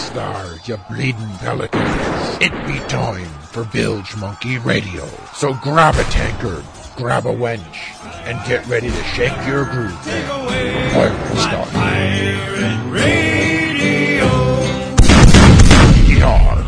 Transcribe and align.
Vastar, 0.00 0.66
you 0.66 0.78
bleeding 0.88 1.36
pelicans. 1.40 2.38
It 2.40 2.52
be 2.66 2.78
time 2.88 3.28
for 3.42 3.64
Bilge 3.64 4.16
Monkey 4.16 4.56
Radio. 4.56 5.06
So 5.34 5.52
grab 5.52 5.94
a 5.96 6.04
tankard, 6.04 6.64
grab 6.96 7.26
a 7.26 7.34
wench, 7.34 7.60
and 8.24 8.42
get 8.48 8.66
ready 8.66 8.88
to 8.88 9.02
shake 9.04 9.36
your 9.46 9.66
groove. 9.66 9.92
Pirate 10.02 11.36
start. 11.36 11.68
Pirate 11.68 12.90
Radio. 12.90 14.24
Yar. 16.18 16.66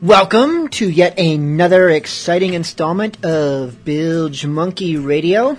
Welcome 0.00 0.68
to 0.68 0.88
yet 0.88 1.18
another 1.18 1.90
exciting 1.90 2.54
installment 2.54 3.22
of 3.26 3.84
Bilge 3.84 4.46
Monkey 4.46 4.96
Radio. 4.96 5.58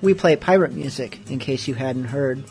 We 0.00 0.14
play 0.14 0.36
pirate 0.36 0.72
music, 0.72 1.20
in 1.28 1.38
case 1.38 1.68
you 1.68 1.74
hadn't 1.74 2.06
heard. 2.06 2.44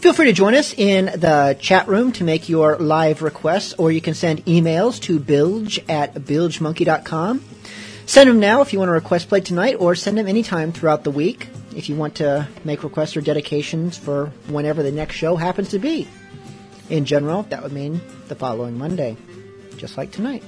Feel 0.00 0.14
free 0.14 0.26
to 0.28 0.32
join 0.32 0.54
us 0.54 0.72
in 0.72 1.04
the 1.04 1.58
chat 1.60 1.86
room 1.86 2.10
to 2.12 2.24
make 2.24 2.48
your 2.48 2.78
live 2.78 3.20
requests, 3.20 3.74
or 3.74 3.92
you 3.92 4.00
can 4.00 4.14
send 4.14 4.46
emails 4.46 4.98
to 5.02 5.20
bilge 5.20 5.78
at 5.90 6.14
bilgemonkey.com. 6.14 7.44
Send 8.06 8.30
them 8.30 8.40
now 8.40 8.62
if 8.62 8.72
you 8.72 8.78
want 8.78 8.88
to 8.88 8.94
request 8.94 9.28
play 9.28 9.40
tonight, 9.40 9.76
or 9.78 9.94
send 9.94 10.16
them 10.16 10.26
anytime 10.26 10.72
throughout 10.72 11.04
the 11.04 11.10
week 11.10 11.48
if 11.76 11.90
you 11.90 11.96
want 11.96 12.14
to 12.14 12.48
make 12.64 12.82
requests 12.82 13.14
or 13.14 13.20
dedications 13.20 13.98
for 13.98 14.32
whenever 14.48 14.82
the 14.82 14.90
next 14.90 15.16
show 15.16 15.36
happens 15.36 15.68
to 15.68 15.78
be. 15.78 16.08
In 16.88 17.04
general, 17.04 17.42
that 17.50 17.62
would 17.62 17.72
mean 17.72 18.00
the 18.28 18.34
following 18.34 18.78
Monday, 18.78 19.18
just 19.76 19.98
like 19.98 20.12
tonight. 20.12 20.42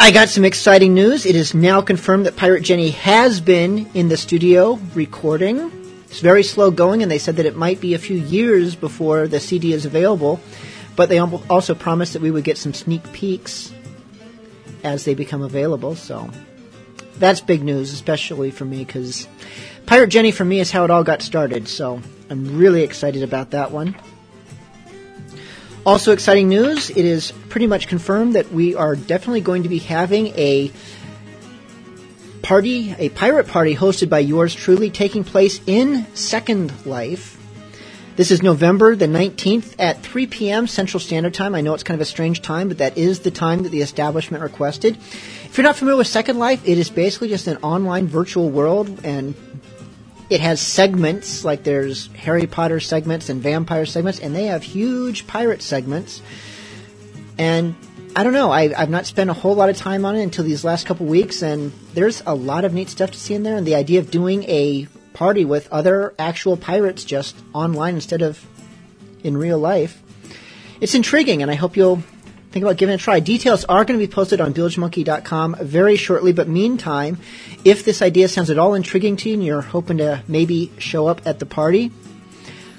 I 0.00 0.10
got 0.10 0.30
some 0.30 0.44
exciting 0.44 0.94
news. 0.94 1.26
It 1.26 1.36
is 1.36 1.54
now 1.54 1.80
confirmed 1.80 2.26
that 2.26 2.34
Pirate 2.34 2.64
Jenny 2.64 2.90
has 2.90 3.40
been 3.40 3.88
in 3.94 4.08
the 4.08 4.16
studio 4.16 4.80
recording. 4.94 5.77
It's 6.10 6.20
very 6.20 6.42
slow 6.42 6.70
going, 6.70 7.02
and 7.02 7.10
they 7.10 7.18
said 7.18 7.36
that 7.36 7.46
it 7.46 7.56
might 7.56 7.80
be 7.80 7.94
a 7.94 7.98
few 7.98 8.16
years 8.16 8.74
before 8.74 9.28
the 9.28 9.40
CD 9.40 9.72
is 9.72 9.84
available. 9.84 10.40
But 10.96 11.08
they 11.08 11.18
also 11.20 11.74
promised 11.74 12.14
that 12.14 12.22
we 12.22 12.30
would 12.30 12.44
get 12.44 12.58
some 12.58 12.74
sneak 12.74 13.12
peeks 13.12 13.72
as 14.82 15.04
they 15.04 15.14
become 15.14 15.42
available. 15.42 15.94
So 15.94 16.28
that's 17.18 17.40
big 17.40 17.62
news, 17.62 17.92
especially 17.92 18.50
for 18.50 18.64
me, 18.64 18.84
because 18.84 19.28
Pirate 19.86 20.08
Jenny 20.08 20.32
for 20.32 20.44
me 20.44 20.60
is 20.60 20.70
how 20.70 20.84
it 20.84 20.90
all 20.90 21.04
got 21.04 21.22
started. 21.22 21.68
So 21.68 22.00
I'm 22.30 22.58
really 22.58 22.82
excited 22.82 23.22
about 23.22 23.50
that 23.50 23.70
one. 23.70 23.94
Also, 25.86 26.12
exciting 26.12 26.48
news 26.48 26.90
it 26.90 26.98
is 26.98 27.32
pretty 27.48 27.66
much 27.66 27.88
confirmed 27.88 28.34
that 28.34 28.52
we 28.52 28.74
are 28.74 28.96
definitely 28.96 29.40
going 29.40 29.62
to 29.62 29.68
be 29.68 29.78
having 29.78 30.26
a 30.28 30.70
party, 32.42 32.94
a 32.98 33.08
pirate 33.10 33.48
party 33.48 33.74
hosted 33.74 34.08
by 34.08 34.20
yours 34.20 34.54
truly, 34.54 34.90
taking 34.90 35.24
place 35.24 35.60
in 35.66 36.06
Second 36.14 36.86
Life. 36.86 37.36
This 38.16 38.30
is 38.32 38.42
November 38.42 38.96
the 38.96 39.06
19th 39.06 39.76
at 39.78 40.02
3 40.02 40.26
p.m. 40.26 40.66
Central 40.66 40.98
Standard 40.98 41.34
Time. 41.34 41.54
I 41.54 41.60
know 41.60 41.74
it's 41.74 41.84
kind 41.84 41.94
of 41.94 42.00
a 42.00 42.10
strange 42.10 42.42
time, 42.42 42.68
but 42.68 42.78
that 42.78 42.98
is 42.98 43.20
the 43.20 43.30
time 43.30 43.62
that 43.62 43.68
the 43.68 43.80
establishment 43.80 44.42
requested. 44.42 44.96
If 44.96 45.56
you're 45.56 45.62
not 45.62 45.76
familiar 45.76 45.98
with 45.98 46.08
Second 46.08 46.38
Life, 46.38 46.66
it 46.66 46.78
is 46.78 46.90
basically 46.90 47.28
just 47.28 47.46
an 47.46 47.58
online 47.58 48.08
virtual 48.08 48.50
world, 48.50 49.04
and 49.04 49.34
it 50.30 50.40
has 50.40 50.60
segments 50.60 51.44
like 51.44 51.62
there's 51.62 52.08
Harry 52.08 52.46
Potter 52.46 52.80
segments 52.80 53.28
and 53.28 53.40
vampire 53.40 53.86
segments, 53.86 54.18
and 54.18 54.34
they 54.34 54.46
have 54.46 54.62
huge 54.62 55.26
pirate 55.26 55.62
segments. 55.62 56.20
And 57.38 57.76
I 58.18 58.24
don't 58.24 58.32
know. 58.32 58.50
I, 58.50 58.74
I've 58.76 58.90
not 58.90 59.06
spent 59.06 59.30
a 59.30 59.32
whole 59.32 59.54
lot 59.54 59.68
of 59.68 59.76
time 59.76 60.04
on 60.04 60.16
it 60.16 60.24
until 60.24 60.44
these 60.44 60.64
last 60.64 60.86
couple 60.86 61.06
weeks, 61.06 61.40
and 61.40 61.70
there's 61.94 62.20
a 62.26 62.34
lot 62.34 62.64
of 62.64 62.74
neat 62.74 62.88
stuff 62.88 63.12
to 63.12 63.16
see 63.16 63.34
in 63.34 63.44
there. 63.44 63.56
And 63.56 63.64
the 63.64 63.76
idea 63.76 64.00
of 64.00 64.10
doing 64.10 64.42
a 64.48 64.88
party 65.12 65.44
with 65.44 65.68
other 65.70 66.14
actual 66.18 66.56
pirates 66.56 67.04
just 67.04 67.36
online 67.52 67.94
instead 67.94 68.22
of 68.22 68.44
in 69.22 69.36
real 69.36 69.60
life. 69.60 70.02
It's 70.80 70.96
intriguing, 70.96 71.42
and 71.42 71.50
I 71.52 71.54
hope 71.54 71.76
you'll 71.76 72.02
think 72.50 72.64
about 72.64 72.76
giving 72.76 72.94
it 72.94 73.00
a 73.00 73.04
try. 73.04 73.20
Details 73.20 73.64
are 73.66 73.84
going 73.84 74.00
to 74.00 74.04
be 74.04 74.12
posted 74.12 74.40
on 74.40 74.52
bilgemonkey.com 74.52 75.54
very 75.62 75.94
shortly, 75.94 76.32
but 76.32 76.48
meantime, 76.48 77.18
if 77.64 77.84
this 77.84 78.02
idea 78.02 78.26
sounds 78.26 78.50
at 78.50 78.58
all 78.58 78.74
intriguing 78.74 79.16
to 79.18 79.28
you 79.28 79.34
and 79.36 79.44
you're 79.44 79.60
hoping 79.60 79.98
to 79.98 80.24
maybe 80.26 80.72
show 80.78 81.06
up 81.06 81.24
at 81.24 81.38
the 81.38 81.46
party, 81.46 81.92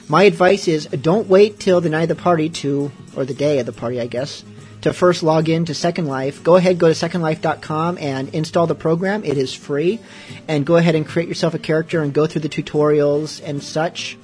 my 0.10 0.24
advice 0.24 0.68
is 0.68 0.88
don't 0.88 1.30
wait 1.30 1.62
till 1.62 1.80
the 1.80 1.88
night 1.88 2.10
of 2.10 2.18
the 2.18 2.22
party 2.22 2.50
to, 2.50 2.92
or 3.16 3.24
the 3.24 3.34
day 3.34 3.60
of 3.60 3.66
the 3.66 3.72
party, 3.72 4.02
I 4.02 4.08
guess, 4.08 4.44
to 4.82 4.94
first 4.94 5.24
log 5.24 5.50
in 5.50 5.66
to 5.66 5.74
Second 5.74 6.06
Life, 6.06 6.44
go 6.44 6.56
ahead, 6.56 6.80
go 6.80 6.92
to 6.92 6.94
secondlife.com 6.94 7.98
and 7.98 8.34
install 8.34 8.68
the 8.68 8.76
program. 8.76 9.24
It 9.24 9.38
is 9.38 9.54
free. 9.54 10.00
And 10.48 10.66
go 10.66 10.78
ahead 10.78 10.96
and 10.96 11.06
create 11.06 11.28
yourself 11.28 11.54
a 11.54 11.60
character 11.60 12.02
and 12.02 12.14
go 12.14 12.28
through 12.28 12.42
the 12.42 12.50
tutorials 12.50 13.42
and 13.44 13.62
such. 13.62 14.18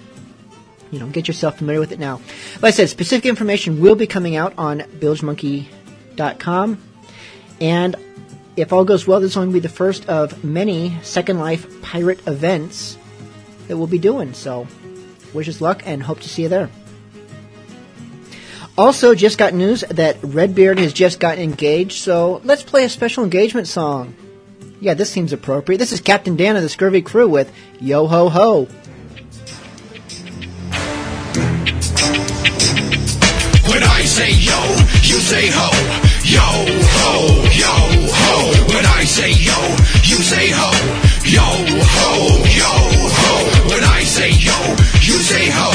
You 0.91 0.99
know, 0.99 1.07
get 1.07 1.27
yourself 1.27 1.57
familiar 1.57 1.79
with 1.79 1.91
it 1.91 1.99
now. 1.99 2.21
Like 2.61 2.65
I 2.65 2.71
said, 2.71 2.89
specific 2.89 3.25
information 3.25 3.81
will 3.81 3.95
be 3.95 4.07
coming 4.07 4.35
out 4.35 4.53
on 4.57 4.79
bilgemonkey.com. 4.79 6.81
And 7.59 7.95
if 8.55 8.71
all 8.71 8.85
goes 8.85 9.05
well, 9.05 9.19
this 9.19 9.31
is 9.31 9.35
going 9.35 9.49
to 9.49 9.53
be 9.53 9.59
the 9.59 9.67
first 9.67 10.07
of 10.07 10.43
many 10.43 10.95
Second 11.01 11.39
Life 11.39 11.81
pirate 11.81 12.25
events 12.27 12.97
that 13.67 13.77
we'll 13.77 13.87
be 13.87 13.99
doing. 13.99 14.33
So, 14.33 14.67
wish 15.33 15.49
us 15.49 15.59
luck 15.59 15.81
and 15.85 16.01
hope 16.01 16.21
to 16.21 16.29
see 16.29 16.43
you 16.43 16.49
there. 16.49 16.69
Also, 18.77 19.15
just 19.15 19.37
got 19.37 19.53
news 19.53 19.81
that 19.89 20.17
Redbeard 20.21 20.79
has 20.79 20.91
just 20.91 21.21
gotten 21.21 21.41
engaged, 21.41 22.03
so 22.03 22.41
let's 22.43 22.61
play 22.61 22.83
a 22.83 22.89
special 22.89 23.23
engagement 23.23 23.67
song. 23.67 24.13
Yeah, 24.81 24.95
this 24.95 25.09
seems 25.09 25.31
appropriate. 25.31 25.77
This 25.77 25.93
is 25.93 26.01
Captain 26.01 26.35
Dan 26.35 26.57
of 26.57 26.61
the 26.61 26.67
Scurvy 26.67 27.01
Crew 27.01 27.29
with 27.29 27.53
Yo 27.79 28.05
Ho 28.05 28.27
Ho. 28.27 28.67
When 33.69 33.83
I 33.83 34.03
say 34.03 34.31
yo, 34.31 34.59
you 35.03 35.19
say 35.23 35.47
ho. 35.47 35.69
Yo 36.23 36.41
ho, 36.41 37.27
yo 37.55 37.73
ho. 38.11 38.73
When 38.73 38.85
I 38.85 39.05
say 39.05 39.31
yo, 39.31 39.57
you 40.03 40.21
say 40.21 40.49
ho. 40.51 40.71
Yo 41.23 41.41
ho, 41.41 42.11
yo 42.59 42.71
ho. 43.19 43.69
When 43.69 43.83
I 43.83 44.03
say 44.03 44.31
yo, 44.31 44.57
you 45.01 45.17
say 45.23 45.49
ho. 45.49 45.71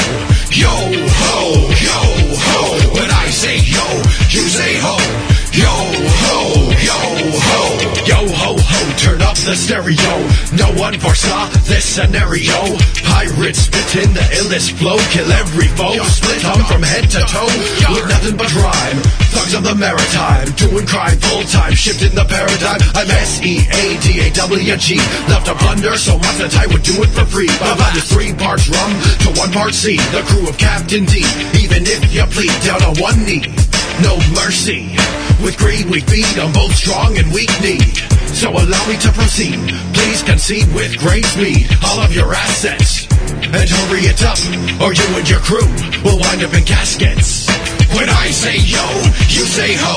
Yo 0.51 0.69
ho, 0.69 1.71
yo 1.81 2.20
ho. 2.37 2.93
When 2.93 3.09
I 3.09 3.29
say 3.29 3.57
yo, 3.57 3.85
you 4.29 4.47
say 4.49 4.77
ho. 4.79 5.30
Yo 5.51 5.67
ho, 5.67 6.71
yo 6.79 6.95
ho. 7.43 7.61
Yo 8.07 8.17
ho 8.23 8.55
ho, 8.55 8.79
turn 8.95 9.21
up 9.21 9.35
the 9.43 9.51
stereo. 9.53 10.15
No 10.55 10.71
one 10.79 10.95
foresaw 10.97 11.51
this 11.67 11.83
scenario. 11.83 12.55
Pirates 13.03 13.67
spit 13.67 14.07
in 14.07 14.13
the 14.15 14.23
illest 14.39 14.71
flow, 14.79 14.95
kill 15.11 15.27
every 15.27 15.67
foe. 15.75 15.99
Split 16.07 16.39
tongue 16.39 16.63
from 16.63 16.81
head 16.81 17.11
to 17.11 17.19
toe, 17.27 17.51
with 17.91 18.07
nothing 18.07 18.37
but 18.39 18.47
rhyme. 18.55 18.99
Thugs 19.35 19.53
of 19.53 19.63
the 19.67 19.75
maritime, 19.75 20.47
doing 20.55 20.87
crime 20.87 21.19
full 21.19 21.43
time, 21.43 21.75
shifting 21.75 22.15
the 22.15 22.23
paradigm. 22.23 22.79
I'm 22.95 23.11
S 23.11 23.43
E 23.43 23.67
A 23.67 23.99
D 23.99 24.23
A 24.23 24.31
W 24.31 24.75
G. 24.77 24.95
Left 25.27 25.45
to 25.51 25.55
plunder, 25.55 25.97
so 25.99 26.15
much 26.15 26.39
that 26.39 26.55
I 26.55 26.65
would 26.71 26.83
do 26.83 26.95
it 27.03 27.11
for 27.11 27.25
free. 27.27 27.51
My 27.59 27.75
blood 27.75 27.99
three 28.07 28.31
parts 28.33 28.71
rum 28.71 28.91
to 29.27 29.29
one 29.35 29.51
part 29.51 29.75
sea. 29.75 29.99
The 30.15 30.23
crew 30.31 30.47
of 30.47 30.57
Captain 30.57 31.03
D. 31.03 31.27
Even 31.59 31.83
if 31.83 32.07
you 32.15 32.23
plead 32.31 32.55
down 32.63 32.81
on 32.87 32.95
one 33.03 33.19
knee, 33.27 33.51
no 33.99 34.15
mercy. 34.31 34.95
With 35.43 35.57
greed 35.57 35.85
we 35.89 36.01
feed 36.01 36.37
on 36.39 36.53
both 36.53 36.75
strong 36.75 37.17
and 37.17 37.31
weak 37.33 37.49
need. 37.61 37.97
So 38.29 38.49
allow 38.49 38.87
me 38.87 38.97
to 38.97 39.11
proceed. 39.11 39.57
Please 39.93 40.21
concede 40.21 40.71
with 40.73 40.97
great 40.99 41.25
speed 41.25 41.67
all 41.83 41.99
of 41.99 42.13
your 42.13 42.33
assets. 42.33 43.07
And 43.43 43.67
hurry 43.69 44.05
it 44.05 44.23
up, 44.23 44.37
or 44.79 44.93
you 44.93 45.07
and 45.17 45.27
your 45.27 45.39
crew 45.39 45.67
will 46.05 46.19
wind 46.19 46.43
up 46.43 46.53
in 46.53 46.63
caskets. 46.63 47.49
When 47.95 48.09
I 48.09 48.29
say 48.29 48.55
yo, 48.57 48.85
you 49.33 49.43
say 49.49 49.73
ho. 49.75 49.95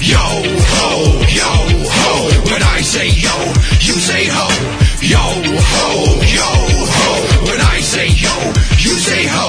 Yo 0.00 0.20
ho, 0.20 0.88
yo 1.40 1.52
ho. 1.88 2.52
When 2.52 2.62
I 2.62 2.80
say 2.82 3.08
yo, 3.08 3.36
you 3.80 3.96
say 3.96 4.26
ho. 4.28 4.46
Yo 5.00 5.18
ho, 5.18 5.88
yo 6.36 6.50
ho. 6.92 7.46
When 7.48 7.60
I 7.60 7.80
say 7.80 8.08
yo, 8.08 8.34
you 8.78 8.94
say 9.00 9.26
ho. 9.26 9.48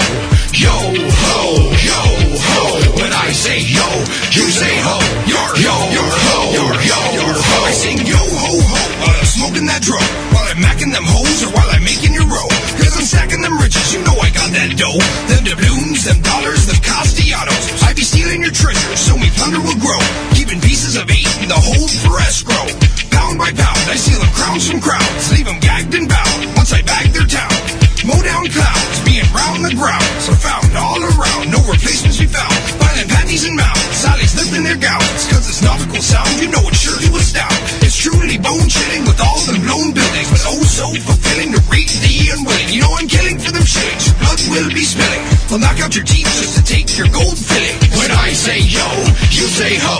Yo 0.56 0.72
ho, 0.72 1.72
yo 1.84 2.13
ho. 2.52 3.00
When 3.00 3.12
I 3.14 3.30
say 3.32 3.60
yo, 3.60 3.88
you 4.36 4.46
say 4.52 4.76
ho. 4.84 4.98
Your, 5.28 5.48
yo, 5.60 5.76
your 5.96 6.12
ho, 6.12 6.36
your, 6.52 6.74
yo, 6.84 7.00
your 7.18 7.36
ho. 7.36 7.58
I 7.68 7.72
sing 7.72 8.00
yo 8.04 8.20
ho 8.20 8.52
ho 8.60 8.82
while 9.00 9.16
I'm 9.16 9.30
smoking 9.30 9.66
that 9.68 9.82
dro. 9.82 10.00
While 10.34 10.48
I'm 10.52 10.60
macking 10.60 10.92
them 10.92 11.06
hoes 11.08 11.44
or 11.44 11.52
while 11.56 11.70
I'm 11.72 11.84
making 11.84 12.14
your 12.14 12.28
roll. 12.28 12.52
Cause 12.80 12.94
I'm 12.98 13.08
stacking 13.08 13.42
them 13.42 13.56
riches, 13.58 13.94
you 13.94 14.04
know 14.04 14.16
I 14.20 14.30
got 14.32 14.50
that 14.54 14.76
dough. 14.76 15.00
Them 15.32 15.42
doubloons, 15.48 16.04
them 16.06 16.20
dollars, 16.22 16.68
them 16.68 16.80
Castellanos. 16.84 17.66
I 17.84 17.94
be 17.94 18.04
stealing 18.04 18.42
your 18.44 18.54
treasure 18.54 18.96
so 18.98 19.18
me 19.18 19.30
plunder 19.34 19.62
will 19.62 19.80
grow. 19.80 20.02
Keeping 20.38 20.60
pieces 20.62 20.96
of 20.96 21.10
eight 21.10 21.30
in 21.42 21.50
the 21.50 21.58
hold 21.58 21.90
for 21.90 22.20
escrow. 22.24 22.68
Pound 23.12 23.38
by 23.40 23.52
pound, 23.54 23.82
I 23.90 23.96
steal 23.98 24.20
them 24.20 24.34
crowns 24.34 24.70
from 24.70 24.82
crowds. 24.82 25.32
Leave 25.34 25.46
them 25.46 25.60
gagged 25.60 25.94
and 25.94 26.08
bound 26.10 26.40
once 26.56 26.74
I 26.74 26.82
bag 26.82 27.14
their 27.14 27.28
town. 27.28 27.73
Mow 28.04 28.20
down 28.20 28.44
clouds, 28.52 29.00
being 29.08 29.24
round 29.32 29.64
the 29.64 29.72
grounds 29.80 30.28
are 30.28 30.36
found 30.36 30.76
all 30.76 31.00
around. 31.00 31.48
No 31.48 31.64
replacements 31.64 32.20
we 32.20 32.28
found. 32.28 32.52
Violent 32.76 33.08
panties 33.08 33.48
and 33.48 33.56
mouths, 33.56 33.96
Sally's 33.96 34.36
lifting 34.36 34.68
their 34.68 34.76
gowns. 34.76 35.24
Cause 35.32 35.48
it's 35.48 35.64
nautical 35.64 36.04
sound, 36.04 36.28
you 36.44 36.52
know 36.52 36.60
it's 36.68 36.84
sure 36.84 37.00
to 37.00 37.10
astound. 37.16 37.56
It's 37.80 37.96
truly 37.96 38.36
bone 38.36 38.68
chilling 38.68 39.08
with 39.08 39.24
all 39.24 39.40
them 39.48 39.64
blown 39.64 39.96
buildings, 39.96 40.28
but 40.36 40.44
oh 40.52 40.64
so 40.68 40.92
fulfilling 41.00 41.56
to 41.56 41.64
reach 41.72 41.96
the 42.04 42.12
unwilling. 42.36 42.76
You 42.76 42.84
know 42.84 42.92
I'm 43.00 43.08
killing 43.08 43.40
for 43.40 43.56
them 43.56 43.64
shillings, 43.64 44.12
your 44.12 44.20
blood 44.20 44.40
will 44.52 44.68
be 44.76 44.84
spilling. 44.84 45.24
I'll 45.48 45.64
knock 45.64 45.80
out 45.80 45.96
your 45.96 46.04
teeth 46.04 46.28
just 46.28 46.60
to 46.60 46.62
take 46.68 46.92
your 47.00 47.08
gold 47.08 47.40
filling. 47.40 47.78
When 47.96 48.12
I 48.12 48.36
say 48.36 48.60
yo, 48.60 48.84
you 49.32 49.48
say 49.48 49.80
ho. 49.80 49.96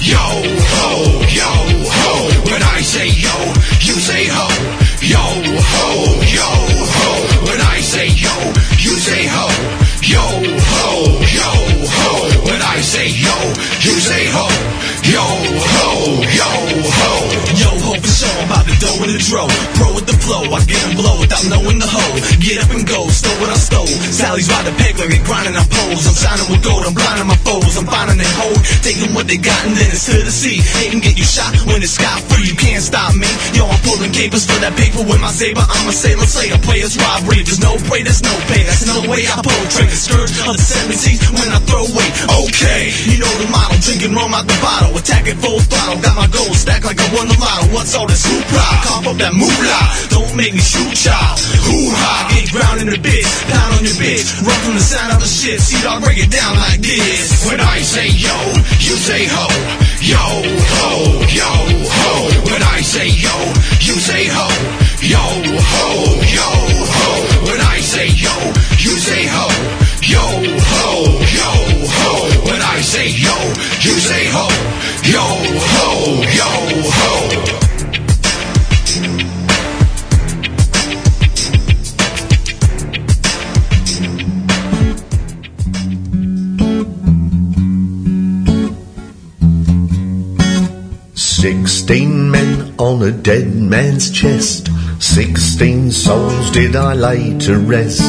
Yo 0.00 0.16
ho, 0.16 0.88
yo 1.28 1.52
ho. 1.84 2.12
When 2.48 2.62
I 2.64 2.80
say 2.80 3.12
yo, 3.12 3.36
you 3.84 4.00
say 4.00 4.24
ho. 4.24 4.48
Yo 5.04 5.20
ho, 5.20 5.86
yo 6.32 6.48
ho. 6.48 6.91
Say 9.02 9.26
ho. 9.26 9.46
Yo 10.14 10.22
ho, 10.22 10.86
yo 11.38 11.50
ho. 11.90 12.10
When 12.46 12.62
I 12.62 12.78
say 12.80 13.08
yo, 13.10 13.36
you 13.82 13.94
say 13.98 14.30
ho. 14.30 14.46
Yo 15.10 15.26
ho, 15.74 15.88
yo 16.38 16.50
ho. 16.98 17.10
Yo 17.62 17.70
ho 17.82 17.90
for 17.98 18.12
sure, 18.18 18.30
I'm 18.30 18.46
about 18.46 18.64
to 18.70 18.74
dough 18.78 19.02
in 19.02 19.10
the 19.10 19.18
dro. 19.18 19.42
Pro 19.74 19.94
with 19.94 20.06
the 20.06 20.11
flow, 20.32 20.56
I 20.56 20.64
get 20.64 20.80
them 20.80 20.96
blow 20.96 21.20
without 21.20 21.44
knowing 21.52 21.76
the 21.76 21.88
hoe. 21.88 22.16
Get 22.40 22.64
up 22.64 22.72
and 22.72 22.88
go, 22.88 23.04
stole 23.12 23.36
what 23.36 23.52
I 23.52 23.58
stole. 23.60 23.92
Sally's 24.08 24.48
by 24.48 24.64
the 24.64 24.72
peg 24.80 24.96
like 24.96 25.12
they 25.12 25.20
grinding 25.20 25.56
on 25.60 25.68
poles. 25.68 26.08
I'm 26.08 26.16
shining 26.16 26.48
with 26.48 26.64
gold, 26.64 26.88
I'm 26.88 26.96
blinding 26.96 27.28
my 27.28 27.36
foes. 27.44 27.76
I'm 27.76 27.84
finding 27.84 28.16
they 28.16 28.32
hold, 28.40 28.56
taking 28.80 29.12
what 29.12 29.28
they 29.28 29.36
got 29.36 29.60
and 29.68 29.76
then 29.76 29.92
it's 29.92 30.08
to 30.08 30.16
the 30.24 30.32
sea. 30.32 30.64
They 30.80 30.88
can 30.88 31.04
get 31.04 31.20
you 31.20 31.28
shot 31.28 31.52
when 31.68 31.84
it's 31.84 32.00
sky 32.00 32.16
free. 32.32 32.48
You 32.48 32.56
can't 32.56 32.80
stop 32.80 33.12
me. 33.12 33.28
Yo, 33.52 33.68
I'm 33.68 33.80
pulling 33.84 34.12
capers 34.12 34.48
for 34.48 34.56
that 34.64 34.72
paper 34.80 35.04
with 35.04 35.20
my 35.20 35.30
saber. 35.30 35.62
I'm 35.62 35.86
a 35.88 35.92
sailor 35.92 36.24
slayer, 36.24 36.56
players 36.64 36.96
robbery. 36.96 37.44
There's 37.44 37.60
no 37.60 37.76
pray, 37.84 38.00
there's 38.00 38.24
no 38.24 38.32
pay. 38.48 38.64
That's 38.64 38.88
no 38.88 39.04
way 39.04 39.28
I 39.28 39.36
portray 39.44 39.88
the 39.88 39.98
scourge 39.98 40.32
of 40.48 40.56
the 40.56 40.64
70s 40.64 41.28
when 41.36 41.48
I 41.52 41.60
throw 41.68 41.84
weight. 41.92 42.12
Okay, 42.48 42.88
you 43.04 43.20
know 43.20 43.32
the 43.36 43.48
model, 43.52 43.76
drinking 43.84 44.16
rum 44.16 44.32
out 44.32 44.48
the 44.48 44.56
bottle, 44.64 44.96
attacking 44.96 45.36
full 45.44 45.60
throttle. 45.60 46.00
Got 46.00 46.16
my 46.16 46.28
gold 46.32 46.56
stacked 46.56 46.88
like 46.88 46.98
I 46.98 47.08
won 47.12 47.28
the 47.28 47.36
lotto. 47.36 47.74
What's 47.74 47.92
all 47.94 48.08
this 48.08 48.24
hoopla? 48.24 48.64
Cough 48.86 49.06
up 49.12 49.16
that 49.20 49.34
moolah. 49.34 49.84
Don't 50.08 50.21
make 50.34 50.54
me 50.54 50.62
shoot 50.62 50.94
y'all. 51.04 51.36
Hoo 51.66 51.90
ha, 51.94 52.28
get 52.30 52.50
ground 52.52 52.80
in 52.82 52.88
the 52.88 53.00
bitch, 53.00 53.28
pound 53.50 53.74
on 53.76 53.82
your 53.84 53.96
bitch. 53.98 54.26
Run 54.42 54.58
from 54.64 54.74
the 54.74 54.84
sound 54.84 55.12
of 55.12 55.20
the 55.20 55.26
shit. 55.26 55.60
See, 55.60 55.80
I'll 55.86 56.00
break 56.00 56.18
it 56.18 56.30
down 56.30 56.56
like 56.56 56.80
this. 56.80 57.46
When 57.46 57.60
I 57.60 57.82
say 57.82 58.08
yo, 58.08 58.36
you 58.78 58.94
say 58.96 59.26
ho. 59.26 59.46
Yo 60.02 60.18
ho, 60.18 60.90
yo 61.30 61.52
ho. 61.86 62.12
When 62.50 62.62
I 62.62 62.80
say 62.82 63.08
yo, 63.08 63.34
you 63.82 63.96
say 63.98 64.26
ho. 64.26 64.46
Yo 65.02 65.18
ho, 65.18 65.86
yo 66.36 66.48
ho. 66.94 67.46
When 67.46 67.60
I 67.60 67.80
say 67.80 68.08
yo, 68.08 68.34
you 68.78 68.94
say 68.98 69.26
ho. 69.26 69.46
Yo 70.02 70.22
ho, 70.22 70.88
yo 71.38 71.50
ho. 71.86 72.50
When 72.50 72.60
I 72.60 72.80
say 72.80 73.08
yo, 73.08 73.36
you 73.82 73.94
say 73.98 74.26
ho. 74.30 74.46
Yo 75.06 75.22
ho, 75.22 75.90
yo 76.38 76.50
ho. 76.90 77.51
Sixteen 91.42 92.30
men 92.30 92.72
on 92.78 93.02
a 93.02 93.10
dead 93.10 93.52
man's 93.56 94.12
chest. 94.12 94.68
Sixteen 95.00 95.90
souls 95.90 96.52
did 96.52 96.76
I 96.76 96.94
lay 96.94 97.36
to 97.40 97.58
rest. 97.58 98.00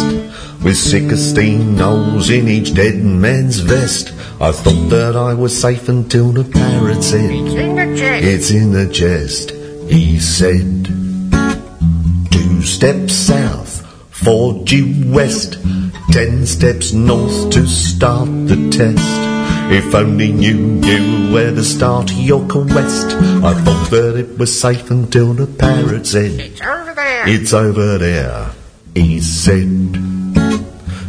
With 0.63 0.77
sixteen 0.77 1.75
holes 1.75 2.29
in 2.29 2.47
each 2.47 2.75
dead 2.75 3.03
man's 3.03 3.57
vest. 3.57 4.13
I 4.39 4.51
thought 4.51 4.87
that 4.89 5.15
I 5.15 5.33
was 5.33 5.59
safe 5.59 5.89
until 5.89 6.31
the 6.31 6.43
parrot 6.43 7.01
said, 7.01 7.31
It's 7.31 7.55
in 7.55 7.75
the 7.75 7.97
chest. 7.97 8.23
It's 8.23 8.51
in 8.51 8.71
the 8.71 8.93
chest, 8.93 9.49
He 9.89 10.19
said, 10.19 10.85
Two 12.31 12.61
steps 12.61 13.13
south, 13.13 13.83
four 14.11 14.63
due 14.63 15.11
west, 15.11 15.57
ten 16.11 16.45
steps 16.45 16.93
north 16.93 17.49
to 17.49 17.65
start 17.65 18.27
the 18.47 18.69
test. 18.69 19.32
If 19.75 19.95
only 19.95 20.27
you 20.27 20.53
knew 20.53 21.33
where 21.33 21.49
to 21.49 21.63
start 21.63 22.11
your 22.13 22.47
quest. 22.47 23.07
I 23.41 23.55
thought 23.63 23.89
that 23.89 24.15
it 24.15 24.37
was 24.37 24.59
safe 24.61 24.91
until 24.91 25.33
the 25.33 25.47
parrot 25.47 26.05
said, 26.05 26.39
It's 26.39 26.61
over 26.61 26.93
there. 26.93 27.27
It's 27.27 27.53
over 27.53 27.97
there. 27.97 28.51
He 28.93 29.19
said. 29.19 29.97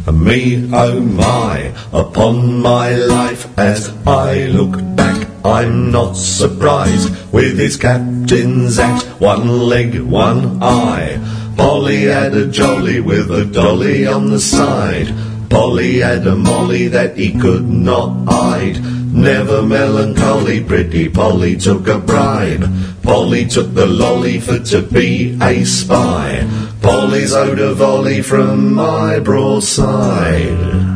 And 0.07 0.23
me, 0.23 0.67
oh 0.73 0.99
my, 0.99 1.75
upon 1.93 2.59
my 2.59 2.95
life 2.95 3.55
as 3.55 3.95
I 4.07 4.47
look 4.47 4.79
back, 4.95 5.27
I'm 5.45 5.91
not 5.91 6.13
surprised 6.13 7.31
with 7.31 7.59
his 7.59 7.77
captain's 7.77 8.79
act, 8.79 9.05
one 9.21 9.47
leg, 9.69 9.99
one 9.99 10.63
eye. 10.63 11.19
Polly 11.55 12.05
had 12.05 12.33
a 12.33 12.47
jolly 12.47 12.99
with 12.99 13.29
a 13.29 13.45
dolly 13.45 14.07
on 14.07 14.31
the 14.31 14.39
side. 14.39 15.07
Polly 15.49 15.99
had 15.99 16.27
a 16.27 16.35
molly 16.35 16.87
that 16.89 17.17
he 17.17 17.31
could 17.39 17.67
not 17.67 18.25
hide. 18.27 18.83
Never 19.13 19.61
melancholy, 19.61 20.63
pretty 20.63 21.07
Polly 21.09 21.55
took 21.55 21.87
a 21.87 21.99
bribe. 21.99 22.65
Polly 23.01 23.45
took 23.45 23.73
the 23.73 23.85
lolly 23.85 24.39
for 24.39 24.59
to 24.59 24.81
be 24.81 25.37
a 25.41 25.63
spy. 25.63 26.47
Polly's 26.81 27.33
owed 27.33 27.59
a 27.59 27.73
volley 27.73 28.21
from 28.21 28.73
my 28.73 29.19
broadside. 29.19 30.95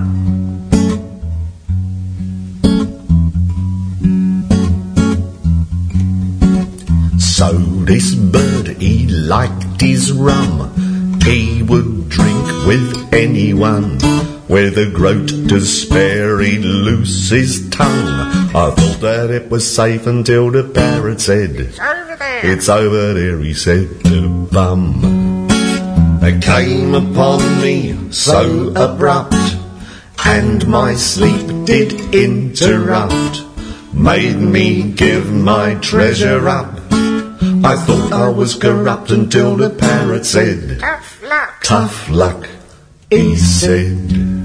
So 7.20 7.54
this 7.86 8.16
bird, 8.16 8.68
he 8.82 9.08
liked 9.08 9.80
his 9.80 10.12
rum. 10.12 11.20
He 11.24 11.64
would 11.64 12.10
drink 12.10 12.46
with 12.68 13.14
anyone. 13.14 13.98
With 14.50 14.80
a 14.80 14.90
groat 14.90 15.28
to 15.28 15.62
spare, 15.62 16.40
he'd 16.40 16.66
loose 16.66 17.30
his 17.30 17.70
tongue. 17.70 18.50
I 18.50 18.72
thought 18.72 19.00
that 19.02 19.30
it 19.30 19.52
was 19.52 19.76
safe 19.76 20.08
until 20.08 20.50
the 20.50 20.64
parrot 20.64 21.22
said, 21.22 21.52
It's 21.52 21.80
over 21.80 22.16
there. 22.16 22.52
It's 22.52 22.68
over 22.68 23.14
there, 23.14 23.38
he 23.38 23.54
said 23.54 24.04
to 24.06 24.48
bum. 24.52 25.48
It 26.24 26.42
came 26.42 26.96
upon 26.96 27.62
me 27.62 28.12
so 28.12 28.74
abrupt, 28.76 29.36
and 30.26 30.68
my 30.68 30.96
sleep 30.96 31.68
did 31.68 31.94
interrupt. 32.16 33.44
Made 33.94 34.38
me 34.38 34.92
give 34.94 35.32
my 35.32 35.76
treasure 35.76 36.50
up. 36.50 36.74
I 36.92 37.76
thought 37.86 38.14
I 38.14 38.30
was 38.30 38.56
corrupt 38.56 39.12
until 39.12 39.58
the 39.58 39.70
parrot 39.70 40.26
said, 40.26 40.80
Tough 40.80 41.22
luck. 41.22 41.62
Tough 41.64 42.10
luck, 42.10 42.50
he 43.12 43.36
said. 43.36 44.39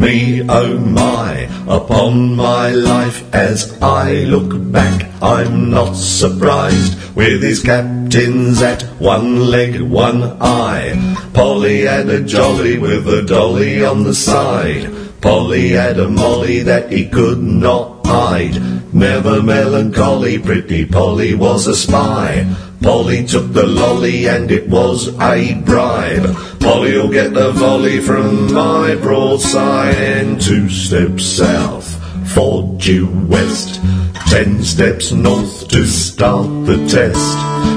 Me, 0.00 0.40
oh 0.48 0.78
my, 0.78 1.46
upon 1.68 2.34
my 2.34 2.70
life 2.70 3.22
as 3.34 3.78
I 3.82 4.24
look 4.24 4.72
back, 4.72 5.06
I'm 5.20 5.68
not 5.68 5.92
surprised 5.92 7.14
with 7.14 7.42
his 7.42 7.62
captain's 7.62 8.62
at 8.62 8.82
one 8.98 9.50
leg, 9.50 9.78
one 9.78 10.38
eye. 10.40 10.96
Polly 11.34 11.82
had 11.82 12.08
a 12.08 12.22
jolly 12.22 12.78
with 12.78 13.06
a 13.08 13.20
dolly 13.20 13.84
on 13.84 14.04
the 14.04 14.14
side. 14.14 14.90
Polly 15.20 15.68
had 15.68 16.00
a 16.00 16.08
molly 16.08 16.60
that 16.60 16.90
he 16.90 17.06
could 17.06 17.42
not 17.42 18.06
hide. 18.06 18.94
Never 18.94 19.42
melancholy, 19.42 20.38
pretty 20.38 20.86
Polly 20.86 21.34
was 21.34 21.66
a 21.66 21.76
spy. 21.76 22.46
Polly 22.82 23.26
took 23.26 23.52
the 23.52 23.66
lolly 23.66 24.26
and 24.26 24.50
it 24.50 24.66
was 24.68 25.08
a 25.20 25.54
bribe. 25.66 26.34
Polly'll 26.60 27.10
get 27.10 27.34
the 27.34 27.52
volley 27.52 28.00
from 28.00 28.52
my 28.54 28.94
broadside 28.94 29.94
and 29.96 30.40
two 30.40 30.68
steps 30.70 31.24
south, 31.24 31.86
four 32.32 32.74
due 32.78 33.06
west, 33.28 33.82
ten 34.30 34.62
steps 34.62 35.12
north 35.12 35.68
to 35.68 35.84
start 35.84 36.48
the 36.66 36.78
test. 36.88 37.36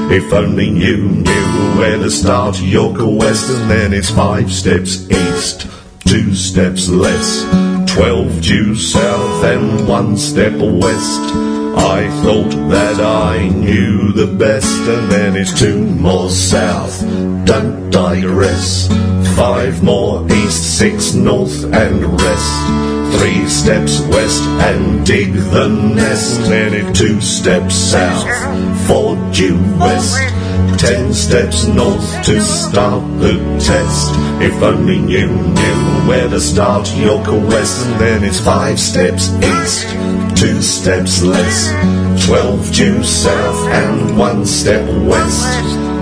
If 0.10 0.32
only 0.32 0.70
you 0.70 0.98
knew 0.98 1.76
where 1.78 1.98
to 1.98 2.10
start 2.10 2.62
your 2.62 2.96
quest, 2.96 3.50
and 3.50 3.70
then 3.70 3.94
it's 3.94 4.10
five 4.10 4.52
steps 4.52 5.10
east, 5.12 5.68
two 6.08 6.34
steps 6.34 6.88
less, 6.88 7.44
twelve 7.94 8.42
due 8.42 8.76
south 8.76 9.44
and 9.44 9.86
one 9.86 10.16
step 10.16 10.54
west. 10.54 11.43
I 11.76 12.10
thought 12.24 12.52
that 12.70 13.00
I 13.00 13.48
knew 13.50 14.12
the 14.14 14.28
best, 14.28 14.74
and 14.88 15.12
then 15.12 15.36
it's 15.36 15.58
two 15.58 15.80
more 15.80 16.30
south. 16.30 17.02
Don't 17.46 17.90
digress. 17.90 18.88
Five 19.36 19.84
more 19.84 20.26
east, 20.32 20.78
six 20.78 21.14
north, 21.14 21.64
and 21.64 22.22
rest. 22.22 23.03
Three 23.18 23.48
steps 23.48 24.02
west 24.02 24.44
and 24.68 25.06
dig 25.06 25.34
the 25.34 25.68
nest. 25.70 26.42
Two 26.96 27.20
steps 27.22 27.76
south, 27.76 28.28
four 28.88 29.16
due 29.32 29.60
west. 29.80 30.18
Ten 30.80 31.14
steps 31.14 31.66
north 31.66 32.24
to 32.26 32.42
start 32.42 33.04
the 33.20 33.38
test. 33.60 34.12
If 34.42 34.62
only 34.62 34.98
you 34.98 35.28
knew 35.28 36.08
where 36.08 36.28
to 36.30 36.40
start 36.40 36.94
your 36.96 37.24
quest, 37.24 37.88
then 38.00 38.24
it's 38.24 38.40
five 38.40 38.80
steps 38.80 39.32
east, 39.36 39.88
two 40.38 40.62
steps 40.62 41.24
less, 41.24 41.70
twelve 42.26 42.72
due 42.74 43.04
south, 43.04 43.68
and 43.70 44.18
one 44.18 44.46
step 44.46 44.86
west. 45.06 45.46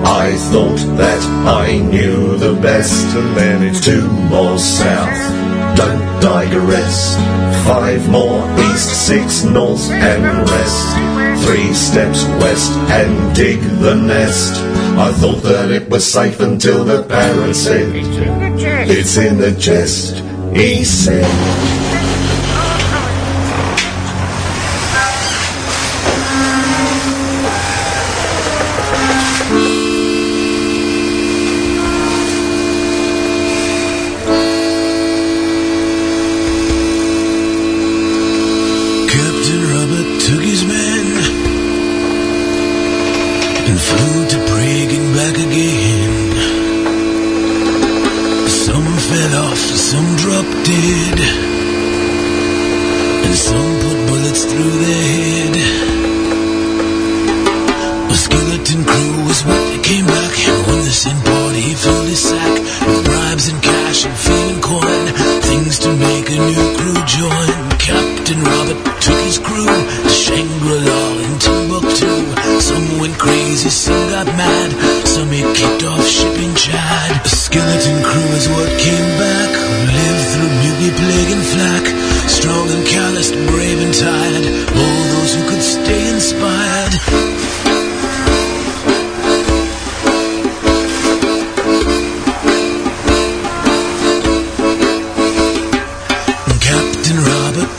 I 0.03 0.35
thought 0.51 0.79
that 0.97 1.21
I 1.47 1.77
knew 1.77 2.37
the 2.37 2.53
best, 2.59 3.15
and 3.15 3.37
then 3.37 3.61
it's 3.61 3.85
two 3.85 4.07
more 4.29 4.57
south. 4.57 5.50
Don't 5.81 6.21
digress. 6.21 7.15
Five 7.65 8.07
more 8.07 8.45
east, 8.69 9.07
six 9.07 9.43
north, 9.43 9.89
and 9.89 10.23
rest. 10.47 11.43
Three 11.43 11.73
steps 11.73 12.23
west 12.39 12.71
and 12.91 13.35
dig 13.35 13.59
the 13.79 13.95
nest. 13.95 14.61
I 15.05 15.11
thought 15.11 15.41
that 15.41 15.71
it 15.71 15.89
was 15.89 16.05
safe 16.05 16.39
until 16.39 16.85
the 16.85 17.01
parrot 17.01 17.55
said, 17.55 17.95
It's 17.95 19.17
in 19.17 19.39
the 19.39 19.55
chest. 19.59 20.17
He 20.55 20.83
said. 20.83 21.90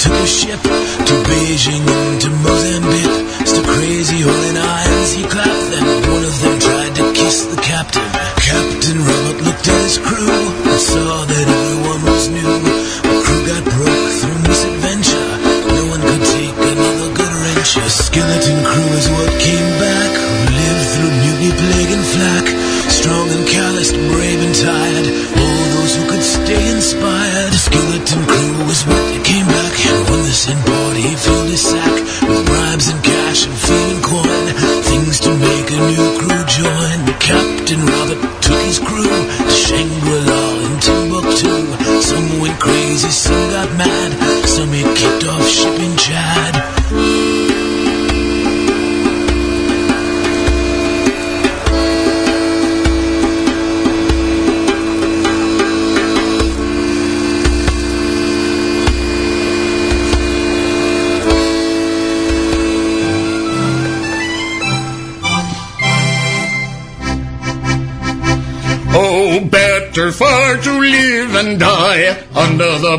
Took 0.03 0.15
a 0.15 0.27
ship 0.27 0.61
to 0.61 1.15
Beijing 1.29 2.02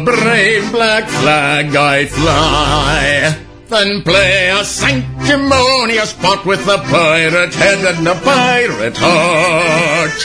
brave 0.06 0.72
black 0.72 1.08
flag 1.08 1.76
I 1.76 2.06
fly 2.06 3.38
Then 3.70 4.04
play 4.04 4.50
a 4.50 4.64
sanctimonious 4.64 6.14
part 6.14 6.46
with 6.46 6.66
the 6.66 6.78
pirate 6.78 7.56
head 7.56 7.80
and 7.96 8.06
the 8.06 8.14
pirate 8.24 8.98
heart. 9.00 10.20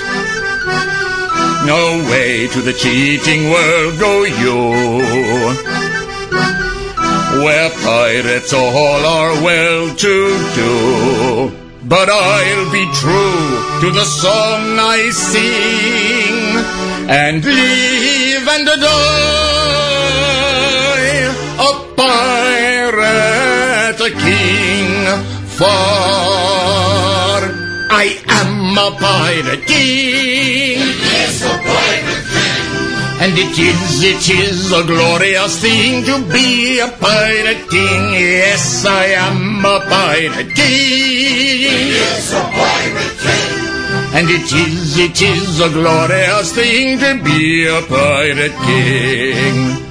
No 1.67 2.05
way 2.11 2.47
to 2.49 2.61
the 2.61 2.73
cheating 2.73 3.51
world 3.51 3.99
go 3.99 4.25
you, 4.25 4.61
where 7.45 7.71
pirates 7.85 8.53
all 8.53 9.03
are 9.19 9.35
well 9.43 9.95
to 9.95 10.15
do. 10.55 11.53
But 11.85 12.11
I'll 12.11 12.71
be 12.71 12.85
true 12.93 13.81
to 13.81 13.91
the 13.91 14.05
song 14.05 14.79
I 14.79 15.11
sing 15.11 16.29
and 17.09 17.45
live 17.45 18.49
and 18.49 18.67
die 18.67 19.38
king. 24.11 25.39
For 25.59 25.67
I 27.91 28.21
am 28.29 28.79
a 28.79 28.91
pirate 28.99 29.67
king. 29.67 30.79
It 30.79 31.03
is 31.27 31.43
a 31.43 31.57
pirate 31.67 32.27
king. 32.31 32.69
And 33.21 33.33
it 33.37 33.59
is, 33.59 34.03
it 34.05 34.31
is 34.31 34.71
a 34.71 34.85
glorious 34.85 35.61
thing 35.61 36.05
to 36.05 36.21
be 36.33 36.79
a 36.79 36.89
pirate 36.89 37.69
king. 37.69 38.13
Yes, 38.13 38.87
I 38.87 39.07
am 39.27 39.65
a 39.65 39.81
pirate 39.89 40.55
king. 40.55 41.91
Yes, 41.91 42.33
a 42.33 42.43
pirate 42.55 43.19
king. 43.19 43.59
And 44.15 44.31
it 44.31 44.53
is, 44.53 44.99
it 44.99 45.21
is 45.21 45.61
a 45.61 45.71
glorious 45.71 46.53
thing 46.55 46.99
to 47.01 47.21
be 47.25 47.67
a 47.67 47.83
pirate 47.83 48.57
king. 48.65 49.88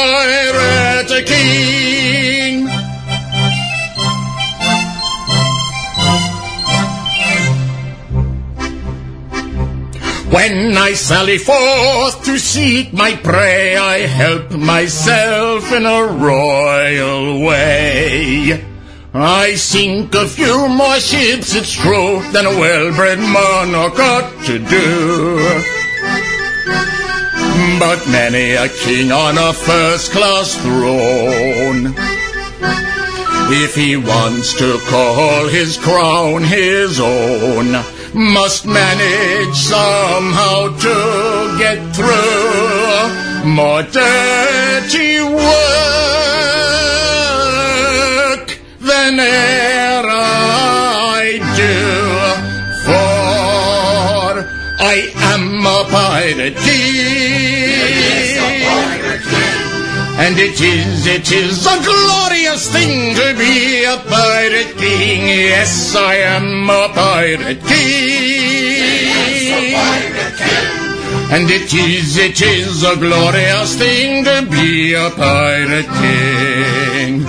Pirate 0.00 1.26
king. 1.26 2.66
When 10.30 10.76
I 10.78 10.92
sally 10.94 11.38
forth 11.38 12.24
to 12.24 12.38
seek 12.38 12.92
my 12.92 13.16
prey, 13.16 13.76
I 13.76 13.98
help 14.06 14.52
myself 14.52 15.72
in 15.72 15.84
a 15.84 16.02
royal 16.06 17.44
way. 17.44 18.64
I 19.12 19.54
sink 19.56 20.14
a 20.14 20.26
few 20.26 20.68
more 20.68 21.00
ships, 21.00 21.54
it's 21.54 21.72
true, 21.72 22.22
than 22.32 22.46
a 22.46 22.58
well-bred 22.62 23.18
monarch 23.18 23.98
ought 23.98 24.30
to 24.46 24.58
do. 24.58 25.79
But 27.78 28.06
many 28.08 28.52
a 28.52 28.68
king 28.68 29.12
on 29.12 29.36
a 29.36 29.52
first-class 29.52 30.56
throne, 30.62 31.94
if 33.52 33.74
he 33.74 33.96
wants 33.96 34.54
to 34.54 34.78
call 34.88 35.48
his 35.48 35.76
crown 35.76 36.44
his 36.44 37.00
own, 37.00 37.72
must 38.14 38.66
manage 38.66 39.54
somehow 39.56 40.68
to 40.78 41.56
get 41.58 41.78
through 41.94 43.10
more 43.44 43.82
dirty 43.82 45.20
work 45.20 45.40
than 48.80 49.18
e'er 49.20 50.04
I 50.06 51.38
do. 51.56 51.78
For 52.86 54.30
I 54.82 55.12
am 55.32 55.66
a 55.66 55.84
pirate 55.90 56.56
And 60.20 60.38
it 60.38 60.60
is, 60.60 61.06
it 61.06 61.32
is 61.32 61.64
a 61.64 61.82
glorious 61.82 62.70
thing 62.70 63.14
to 63.14 63.34
be 63.38 63.84
a 63.84 63.96
pirate 64.06 64.76
king. 64.76 65.26
Yes, 65.26 65.96
I 65.96 66.16
am 66.16 66.68
a 66.68 66.90
pirate 66.92 67.64
king. 67.64 69.00
And 71.32 71.50
it 71.50 71.72
is, 71.72 72.18
it 72.18 72.42
is 72.42 72.82
a 72.82 72.96
glorious 72.96 73.76
thing 73.78 74.24
to 74.24 74.46
be 74.50 74.92
a 74.92 75.08
pirate 75.08 75.88
king. 76.02 77.22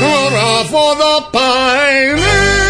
Hurrah 0.00 0.64
for 0.64 0.94
the 0.94 1.22
pirate 1.32 2.67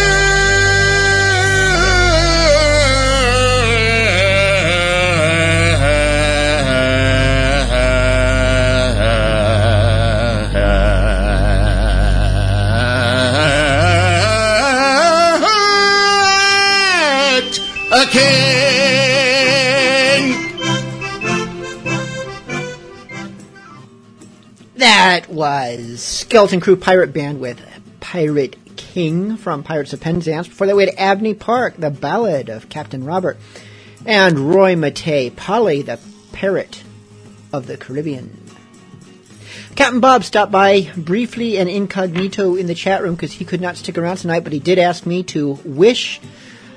Skeleton 26.28 26.60
Crew 26.60 26.76
Pirate 26.76 27.14
Band 27.14 27.40
with 27.40 27.58
Pirate 28.00 28.76
King 28.76 29.38
from 29.38 29.62
Pirates 29.62 29.94
of 29.94 30.02
Penzance. 30.02 30.46
Before 30.46 30.66
that, 30.66 30.76
we 30.76 30.84
had 30.84 30.94
Abney 30.98 31.32
Park, 31.32 31.76
the 31.78 31.88
Ballad 31.88 32.50
of 32.50 32.68
Captain 32.68 33.02
Robert, 33.02 33.38
and 34.04 34.38
Roy 34.38 34.74
Matei, 34.74 35.34
Polly, 35.34 35.80
the 35.80 35.98
Parrot 36.32 36.84
of 37.50 37.66
the 37.66 37.78
Caribbean. 37.78 38.44
Captain 39.74 40.00
Bob 40.00 40.22
stopped 40.22 40.52
by 40.52 40.92
briefly 40.98 41.56
and 41.56 41.66
incognito 41.66 42.56
in 42.56 42.66
the 42.66 42.74
chat 42.74 43.02
room 43.02 43.14
because 43.14 43.32
he 43.32 43.46
could 43.46 43.62
not 43.62 43.78
stick 43.78 43.96
around 43.96 44.18
tonight, 44.18 44.44
but 44.44 44.52
he 44.52 44.58
did 44.58 44.78
ask 44.78 45.06
me 45.06 45.22
to 45.22 45.52
wish 45.64 46.20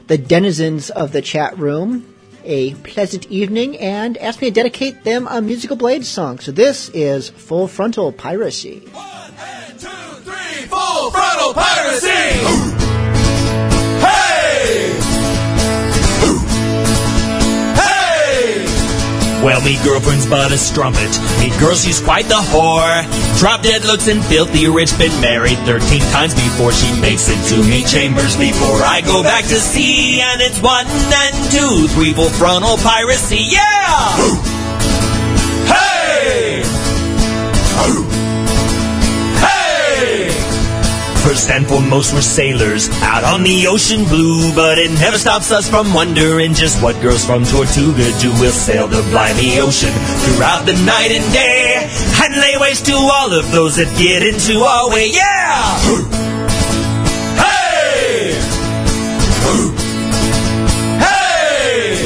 the 0.07 0.17
denizens 0.17 0.89
of 0.89 1.11
the 1.11 1.21
chat 1.21 1.57
room 1.57 2.10
a 2.43 2.73
pleasant 2.75 3.25
evening 3.31 3.77
and 3.77 4.17
asked 4.17 4.41
me 4.41 4.49
to 4.49 4.53
dedicate 4.53 5.03
them 5.03 5.27
a 5.29 5.41
musical 5.41 5.75
blade 5.75 6.05
song. 6.05 6.39
So 6.39 6.51
this 6.51 6.89
is 6.89 7.29
Full 7.29 7.67
Frontal 7.67 8.11
Piracy. 8.11 8.79
Full 10.69 11.11
frontal 11.11 11.53
piracy! 11.53 12.90
Well, 19.43 19.59
me 19.61 19.81
girlfriend's 19.83 20.27
but 20.27 20.51
a 20.51 20.57
strumpet. 20.57 21.09
Me 21.39 21.49
girl, 21.59 21.73
she's 21.73 21.99
quite 21.99 22.25
the 22.25 22.35
whore. 22.35 23.01
Drop 23.39 23.63
dead 23.63 23.83
looks 23.85 24.07
and 24.07 24.23
filthy 24.25 24.67
rich. 24.69 24.95
Been 24.99 25.19
married 25.19 25.57
13 25.65 25.99
times 26.13 26.35
before 26.35 26.71
she 26.71 26.93
makes 27.01 27.27
it 27.27 27.41
to 27.49 27.57
me 27.67 27.83
chambers 27.83 28.37
before 28.37 28.83
I 28.83 29.01
go 29.01 29.23
back 29.23 29.43
to 29.45 29.59
sea. 29.59 30.21
And 30.21 30.41
it's 30.41 30.61
one 30.61 30.85
and 30.85 31.35
two, 31.49 31.87
three 31.95 32.13
full 32.13 32.29
frontal 32.29 32.77
piracy. 32.77 33.41
Yeah! 33.49 34.15
Hey! 35.65 36.61
First 41.23 41.51
and 41.51 41.67
foremost, 41.67 42.13
we're 42.13 42.21
sailors 42.21 42.89
out 43.03 43.23
on 43.23 43.43
the 43.43 43.67
ocean 43.67 44.05
blue, 44.05 44.53
but 44.55 44.79
it 44.79 44.89
never 44.99 45.17
stops 45.17 45.51
us 45.51 45.69
from 45.69 45.93
wondering 45.93 46.55
just 46.55 46.81
what 46.81 46.99
girls 46.99 47.23
from 47.23 47.45
Tortuga 47.45 48.09
do. 48.19 48.31
We'll 48.41 48.51
sail 48.51 48.87
the 48.87 49.01
blimey 49.13 49.59
ocean 49.59 49.93
throughout 50.25 50.65
the 50.65 50.73
night 50.83 51.11
and 51.11 51.23
day 51.31 51.87
and 52.25 52.35
lay 52.35 52.57
waste 52.57 52.87
to 52.87 52.93
all 52.93 53.31
of 53.31 53.51
those 53.51 53.75
that 53.75 53.87
get 54.01 54.25
into 54.25 54.65
our 54.65 54.89
way. 54.89 55.13
Yeah! 55.13 55.77
Hey! 57.37 58.33
Hey! 61.05 62.01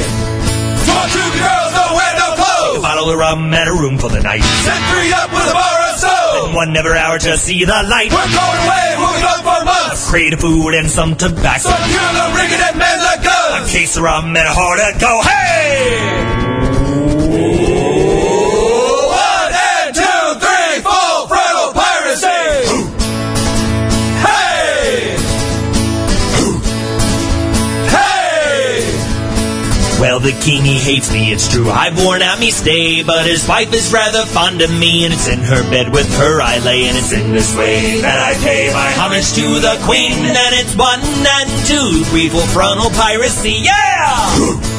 Tortuga 0.84 1.38
girls 1.40 1.72
don't 1.72 1.94
wear 1.96 2.12
no 2.20 2.36
A 3.56 3.72
room 3.72 3.96
for 3.96 4.10
the 4.10 4.20
night. 4.20 4.42
Set 4.42 4.80
three 4.92 5.10
up 5.12 5.32
with 5.32 5.50
a 5.50 5.54
bar. 5.54 5.85
One 6.56 6.72
never 6.72 6.96
hour 6.96 7.18
to 7.18 7.36
see 7.36 7.66
the 7.66 7.70
light. 7.70 8.10
We're 8.10 8.16
going 8.16 8.60
away, 8.64 8.94
moving 8.96 9.24
on 9.24 9.38
for 9.44 9.64
months. 9.66 10.08
Crate 10.08 10.32
of 10.32 10.40
food 10.40 10.72
and 10.72 10.88
some 10.88 11.14
tobacco. 11.14 11.68
Some 11.68 11.90
killer 11.90 12.34
rigging 12.34 12.60
and 12.64 12.78
men 12.78 12.98
like 13.00 13.26
A 13.26 13.68
case 13.68 13.98
of 13.98 14.02
rum 14.02 14.28
and 14.28 14.38
a 14.38 14.54
heart 14.54 14.78
to 14.78 14.98
go. 14.98 15.20
Hey! 15.20 16.35
Well, 29.98 30.20
the 30.20 30.32
king, 30.44 30.62
he 30.62 30.78
hates 30.78 31.10
me, 31.10 31.32
it's 31.32 31.48
true. 31.48 31.70
I've 31.70 31.96
worn 31.96 32.20
out 32.20 32.38
me 32.38 32.50
stay, 32.50 33.02
but 33.02 33.24
his 33.24 33.48
wife 33.48 33.72
is 33.72 33.92
rather 33.92 34.26
fond 34.26 34.60
of 34.60 34.70
me, 34.70 35.04
and 35.04 35.14
it's 35.14 35.26
in 35.26 35.40
her 35.40 35.62
bed 35.70 35.90
with 35.90 36.06
her 36.18 36.42
I 36.42 36.58
lay, 36.58 36.86
and 36.86 36.96
it's 36.96 37.12
in 37.12 37.32
this 37.32 37.56
way 37.56 38.02
that 38.02 38.18
I 38.18 38.34
pay 38.44 38.70
my 38.74 38.92
homage 38.92 39.32
to 39.34 39.60
the 39.60 39.80
queen, 39.86 40.12
and 40.12 40.54
it's 40.54 40.76
one 40.76 41.00
and 41.00 41.48
two, 41.66 42.04
three, 42.10 42.28
frontal 42.28 42.90
piracy, 42.90 43.62
yeah! 43.64 44.75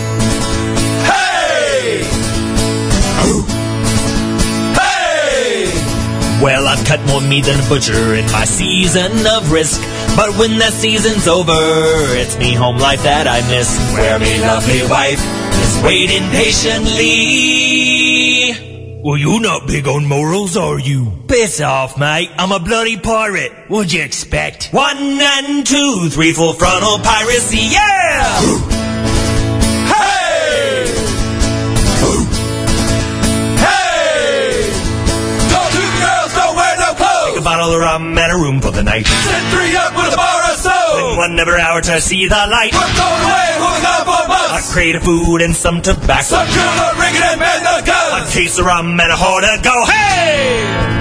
Well, 6.42 6.68
I've 6.68 6.86
cut 6.86 7.04
more 7.08 7.20
meat 7.20 7.46
than 7.46 7.60
a 7.60 7.68
butcher 7.68 8.14
in 8.14 8.26
my 8.32 8.46
season 8.46 9.26
of 9.26 9.52
risk. 9.52 9.82
But 10.16 10.38
when 10.38 10.60
that 10.60 10.72
season's 10.72 11.28
over, 11.28 11.52
it's 11.52 12.38
me 12.38 12.54
home 12.54 12.78
life 12.78 13.02
that 13.04 13.28
I 13.28 13.42
miss. 13.50 13.76
Where 13.94 14.20
me 14.20 14.40
lovely 14.40 14.84
wife 14.88 15.20
is 15.20 15.82
waiting 15.84 16.30
patiently. 16.30 17.58
Well, 19.04 19.18
you're 19.18 19.42
not 19.42 19.66
big 19.66 19.88
on 19.88 20.06
morals, 20.06 20.56
are 20.58 20.78
you? 20.80 21.12
Piss 21.28 21.60
off, 21.60 21.98
mate. 21.98 22.30
I'm 22.38 22.52
a 22.52 22.60
bloody 22.60 22.98
pirate. 22.98 23.52
What'd 23.68 23.92
you 23.92 24.04
expect? 24.04 24.70
One 24.72 24.98
and 24.98 25.66
two, 25.66 26.10
three, 26.10 26.34
full 26.34 26.54
frontal 26.54 27.00
piracy, 27.00 27.62
yeah! 27.72 28.74
bottle 37.58 37.74
of 37.74 37.82
rum 37.82 38.16
and 38.16 38.32
a 38.32 38.36
room 38.36 38.62
for 38.62 38.70
the 38.70 38.84
night. 38.84 39.08
Set 39.08 39.52
three 39.52 39.76
up 39.76 39.96
with 39.96 40.14
a 40.14 40.16
bar 40.16 40.52
of 40.52 40.58
soap. 40.58 41.18
One 41.18 41.36
never 41.36 41.58
hour 41.58 41.82
to 41.82 42.00
see 42.00 42.28
the 42.28 42.36
light. 42.36 42.72
We're 42.72 42.94
going 42.94 43.24
away, 43.26 43.50
moving 43.58 43.86
on 43.86 44.06
for 44.06 44.58
A 44.58 44.74
crate 44.74 44.96
of 44.96 45.02
food 45.02 45.42
and 45.42 45.56
some 45.56 45.82
tobacco. 45.82 46.22
Some 46.22 46.48
killer 46.48 47.02
rigging 47.02 47.24
and 47.24 47.40
men 47.40 47.62
A 47.66 47.84
guns. 47.84 48.32
case 48.32 48.60
of 48.60 48.66
rum 48.66 49.00
and 49.00 49.12
a 49.12 49.16
heart 49.16 49.44
to 49.44 49.64
go. 49.64 49.86
Hey! 49.86 50.97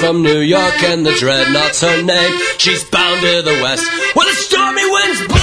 From 0.00 0.22
New 0.22 0.40
York 0.40 0.82
and 0.82 1.04
the 1.04 1.12
dreadnought's 1.12 1.82
her 1.82 2.02
name. 2.02 2.32
She's 2.56 2.82
bound 2.84 3.20
to 3.20 3.42
the 3.42 3.60
west 3.62 3.84
where 4.16 4.26
the 4.26 4.34
stormy 4.34 4.82
winds 4.90 5.20
blow. 5.28 5.36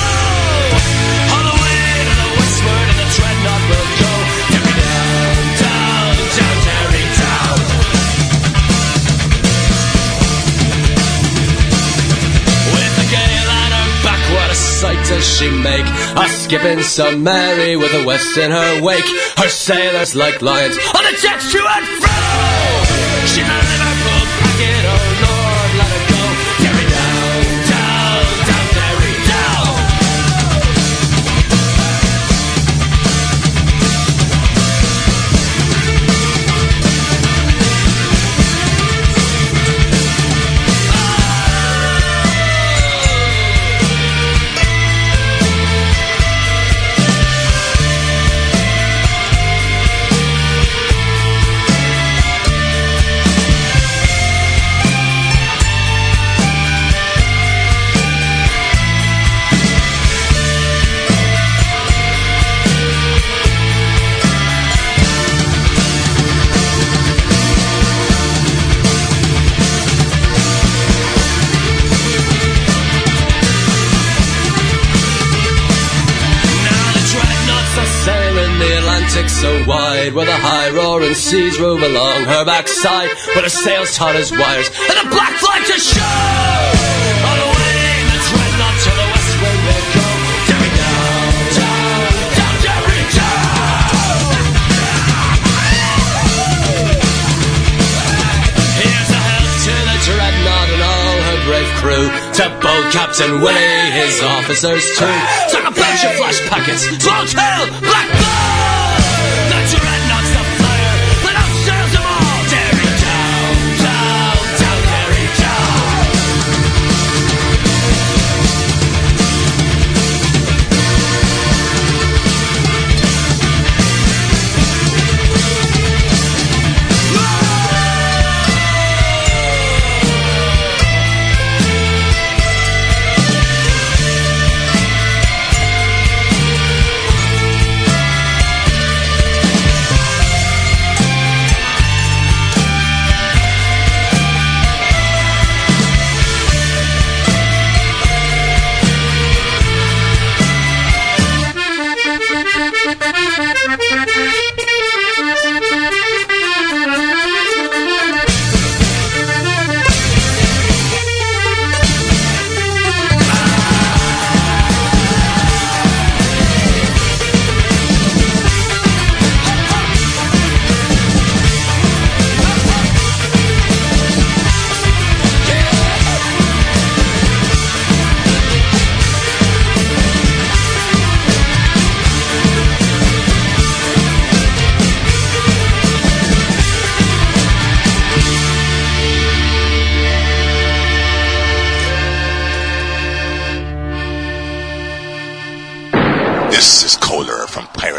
The 1.47 1.55
way 1.61 1.83
to 2.09 2.15
the 2.17 2.29
westward 2.35 2.87
and 2.89 2.97
the 2.97 3.07
dreadnought 3.15 3.63
will 3.69 3.89
go. 4.01 4.13
Down, 5.61 6.15
down, 6.33 6.57
down, 6.65 6.89
down. 7.21 7.57
With 12.73 12.93
the 12.97 13.07
gale 13.13 13.51
her 13.77 13.89
back, 14.03 14.21
what 14.33 14.49
a 14.49 14.55
sight 14.55 15.01
does 15.05 15.23
she 15.23 15.49
make? 15.51 15.85
A 16.17 16.27
skipping 16.27 16.81
some 16.81 17.21
Mary 17.23 17.75
with 17.75 17.91
the 17.91 18.03
west 18.05 18.35
in 18.37 18.49
her 18.49 18.81
wake. 18.81 19.05
Her 19.37 19.49
sailors 19.49 20.15
like 20.15 20.41
lions 20.41 20.77
on 20.97 21.03
the 21.03 21.19
decks 21.21 21.51
to 21.51 21.59
and 21.59 21.85
fro. 22.01 22.06
Where 80.17 80.25
the 80.25 80.33
high 80.33 80.73
roaring 80.73 81.13
seas 81.13 81.59
move 81.59 81.83
along 81.83 82.25
her 82.25 82.43
backside, 82.43 83.13
but 83.35 83.43
her 83.43 83.53
sails 83.53 83.95
taut 83.95 84.15
as 84.15 84.31
wires, 84.31 84.65
and 84.89 84.97
a 84.97 85.05
black 85.13 85.37
flag 85.37 85.61
to 85.61 85.77
show. 85.77 86.01
On 87.21 87.37
the 87.37 87.45
to 88.81 88.91
the 88.97 89.05
will 89.13 89.61
go. 89.93 90.09
Down, 90.49 90.69
down, 90.73 91.37
down, 91.53 92.55
down. 92.65 92.81
Here's 98.81 99.11
a 99.13 99.25
to 99.69 99.75
the 99.85 99.97
dreadnought 100.01 100.69
and 100.73 100.81
all 100.81 101.17
her 101.29 101.39
brave 101.45 101.71
crew 101.77 102.09
to 102.41 102.43
both 102.57 102.73
old 102.73 102.93
Captain 102.93 103.41
Willie, 103.41 103.91
his 103.93 104.21
officers 104.23 104.81
too. 104.97 105.13
Took 105.53 105.61
a 105.61 105.73
bunch 105.77 106.01
of 106.05 106.13
flash 106.17 106.41
packets, 106.49 106.89
swallowtail, 107.03 107.69
black 107.81 108.06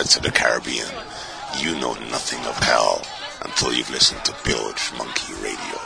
Pirates 0.09 0.27
the 0.27 0.31
Caribbean. 0.31 0.89
You 1.59 1.79
know 1.81 1.93
nothing 2.09 2.41
of 2.47 2.57
hell 2.57 3.03
until 3.43 3.75
you've 3.75 3.91
listened 3.91 4.25
to 4.25 4.35
Bilge 4.43 4.93
Monkey 4.97 5.35
Radio. 5.43 5.81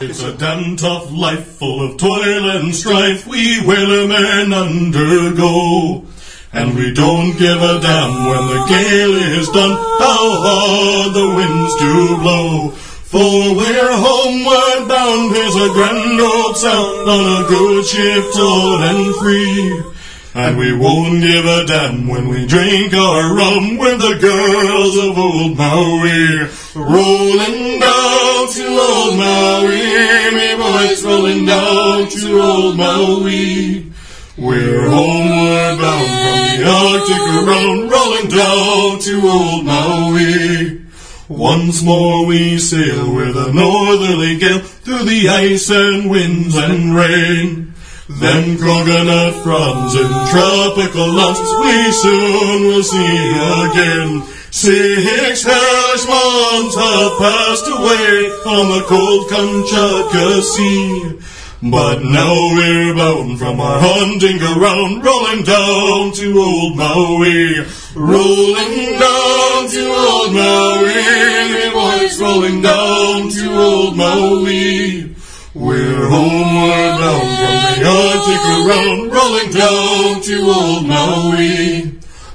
It's 0.00 0.22
a 0.22 0.36
damn 0.36 0.76
tough 0.76 1.10
life 1.10 1.46
full 1.56 1.88
of 1.88 1.96
toil 1.96 2.50
and 2.50 2.74
strife 2.74 3.26
we 3.26 3.60
whalermen 3.60 4.52
undergo. 4.52 6.04
And 6.52 6.76
we 6.76 6.92
don't 6.92 7.38
give 7.38 7.62
a 7.62 7.80
damn 7.80 8.28
when 8.28 8.44
the 8.52 8.66
gale 8.68 9.16
is 9.40 9.48
done, 9.48 9.72
how 9.72 10.24
hard 10.44 11.14
the 11.14 11.28
winds 11.34 11.74
do 11.80 12.16
blow. 12.18 12.70
For 13.08 13.56
we're 13.56 13.96
homeward 14.04 14.88
bound, 14.88 15.34
here's 15.34 15.56
a 15.56 15.72
grand 15.72 16.20
old 16.20 16.56
sound 16.58 17.08
on 17.08 17.44
a 17.44 17.48
good 17.48 17.86
ship 17.86 18.24
tall 18.34 18.82
and 18.82 19.14
free. 19.16 19.93
And 20.36 20.58
we 20.58 20.76
won't 20.76 21.20
give 21.20 21.44
a 21.44 21.64
damn 21.64 22.08
when 22.08 22.26
we 22.26 22.44
drink 22.44 22.92
our 22.92 23.36
rum 23.36 23.78
with 23.78 24.00
the 24.00 24.18
girls 24.20 24.96
of 24.98 25.16
old 25.16 25.56
Maui. 25.56 26.48
Rolling 26.74 27.78
down 27.78 28.48
to 28.48 28.66
old 28.66 29.16
Maui, 29.16 30.34
me 30.34 30.56
boys 30.56 31.04
rolling 31.04 31.46
down 31.46 32.08
to 32.08 32.40
old 32.40 32.76
Maui. 32.76 33.92
We're 34.36 34.90
homeward 34.90 35.78
bound 35.78 36.10
from 36.10 36.40
the 36.50 36.66
Arctic 36.66 37.46
around, 37.46 37.90
rolling 37.90 38.28
down 38.28 38.98
to 38.98 39.28
old 39.28 39.64
Maui. 39.64 40.82
Once 41.28 41.80
more 41.84 42.26
we 42.26 42.58
sail 42.58 43.14
with 43.14 43.36
a 43.36 43.52
northerly 43.52 44.36
gale 44.40 44.58
through 44.58 45.04
the 45.04 45.28
ice 45.28 45.70
and 45.70 46.10
winds 46.10 46.56
and 46.56 46.96
rain. 46.96 47.63
Them 48.06 48.58
coconut 48.58 49.32
fronds 49.42 49.94
in 49.94 50.08
tropical 50.28 51.08
lands 51.08 51.40
we 51.40 51.92
soon 51.92 52.66
will 52.68 52.82
see 52.82 53.32
again. 53.64 54.22
Six 54.50 55.42
hellish 55.42 56.06
months 56.06 56.76
have 56.76 57.16
passed 57.16 57.66
away 57.66 58.28
on 58.44 58.68
the 58.76 58.84
cold 58.86 59.30
Kamchatka 59.30 60.42
Sea. 60.42 61.18
But 61.62 62.02
now 62.02 62.34
we're 62.54 62.94
bound 62.94 63.38
from 63.38 63.58
our 63.58 63.80
hunting 63.80 64.36
ground, 64.36 65.02
rolling 65.02 65.42
down 65.42 66.12
to 66.12 66.38
old 66.38 66.76
Maui. 66.76 67.64
Rolling 67.94 68.98
down 69.00 69.68
to 69.70 69.82
old 69.96 70.34
Maui, 70.34 71.72
boys, 71.72 72.20
rolling 72.20 72.60
down 72.60 73.30
to 73.30 73.58
old 73.58 73.96
Maui. 73.96 75.14
We're 75.54 76.08
homeward 76.08 76.98
bound 76.98 77.30
from 77.38 77.56
the 77.70 77.86
Arctic 77.86 78.44
around, 78.58 79.12
rolling 79.12 79.52
down 79.52 80.20
to 80.20 80.36
old 80.50 80.84
Maui. 80.84 81.92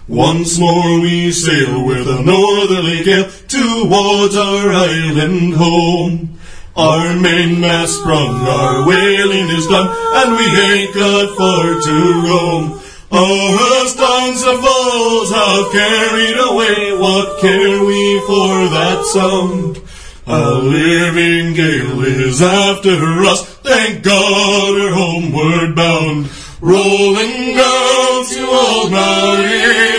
Once 0.08 0.58
more 0.58 1.02
we 1.02 1.30
sail 1.34 1.86
with 1.86 2.08
a 2.08 2.24
northerly 2.24 3.04
gale 3.04 3.30
towards 3.50 4.38
our 4.38 4.72
island 4.72 5.54
home. 5.56 6.40
Our 6.78 7.14
mainmast 7.14 8.00
sprung, 8.00 8.40
our 8.48 8.88
whaling 8.88 9.50
is 9.50 9.68
done, 9.68 9.90
and 9.92 10.38
we 10.38 10.46
ain't 10.72 10.96
got 10.96 11.36
far 11.36 11.76
to 11.76 12.22
roam. 12.24 12.80
Our 13.12 13.88
stones 13.90 14.44
and 14.44 14.64
falls 14.64 15.32
have 15.32 15.72
carried 15.74 16.38
away, 16.40 16.98
what 16.98 17.42
care 17.42 17.84
we 17.84 18.22
for 18.22 18.70
that 18.70 19.04
sound? 19.12 19.89
A 20.32 20.62
living 20.62 21.56
gale 21.56 22.04
is 22.04 22.40
after 22.40 23.24
us, 23.24 23.44
thank 23.64 24.04
God 24.04 24.76
we're 24.76 24.94
homeward 24.94 25.76
bound. 25.76 26.30
Rolling 26.62 27.56
down 27.56 28.26
to 28.28 28.46
old 28.48 28.92
Maui, 28.92 29.48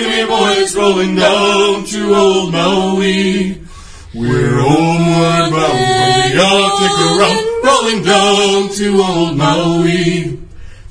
me 0.06 0.24
boys, 0.28 0.76
rolling 0.76 1.16
down 1.16 1.84
to 1.84 2.14
old 2.14 2.52
Maui. 2.52 3.60
We're 4.14 4.60
homeward 4.60 5.50
bound 5.50 5.88
from 5.98 6.22
the 6.22 6.44
Arctic 6.46 6.96
around, 7.10 7.64
rolling 7.64 8.04
down 8.04 8.68
to 8.76 9.02
old 9.02 9.36
Maui. 9.36 10.38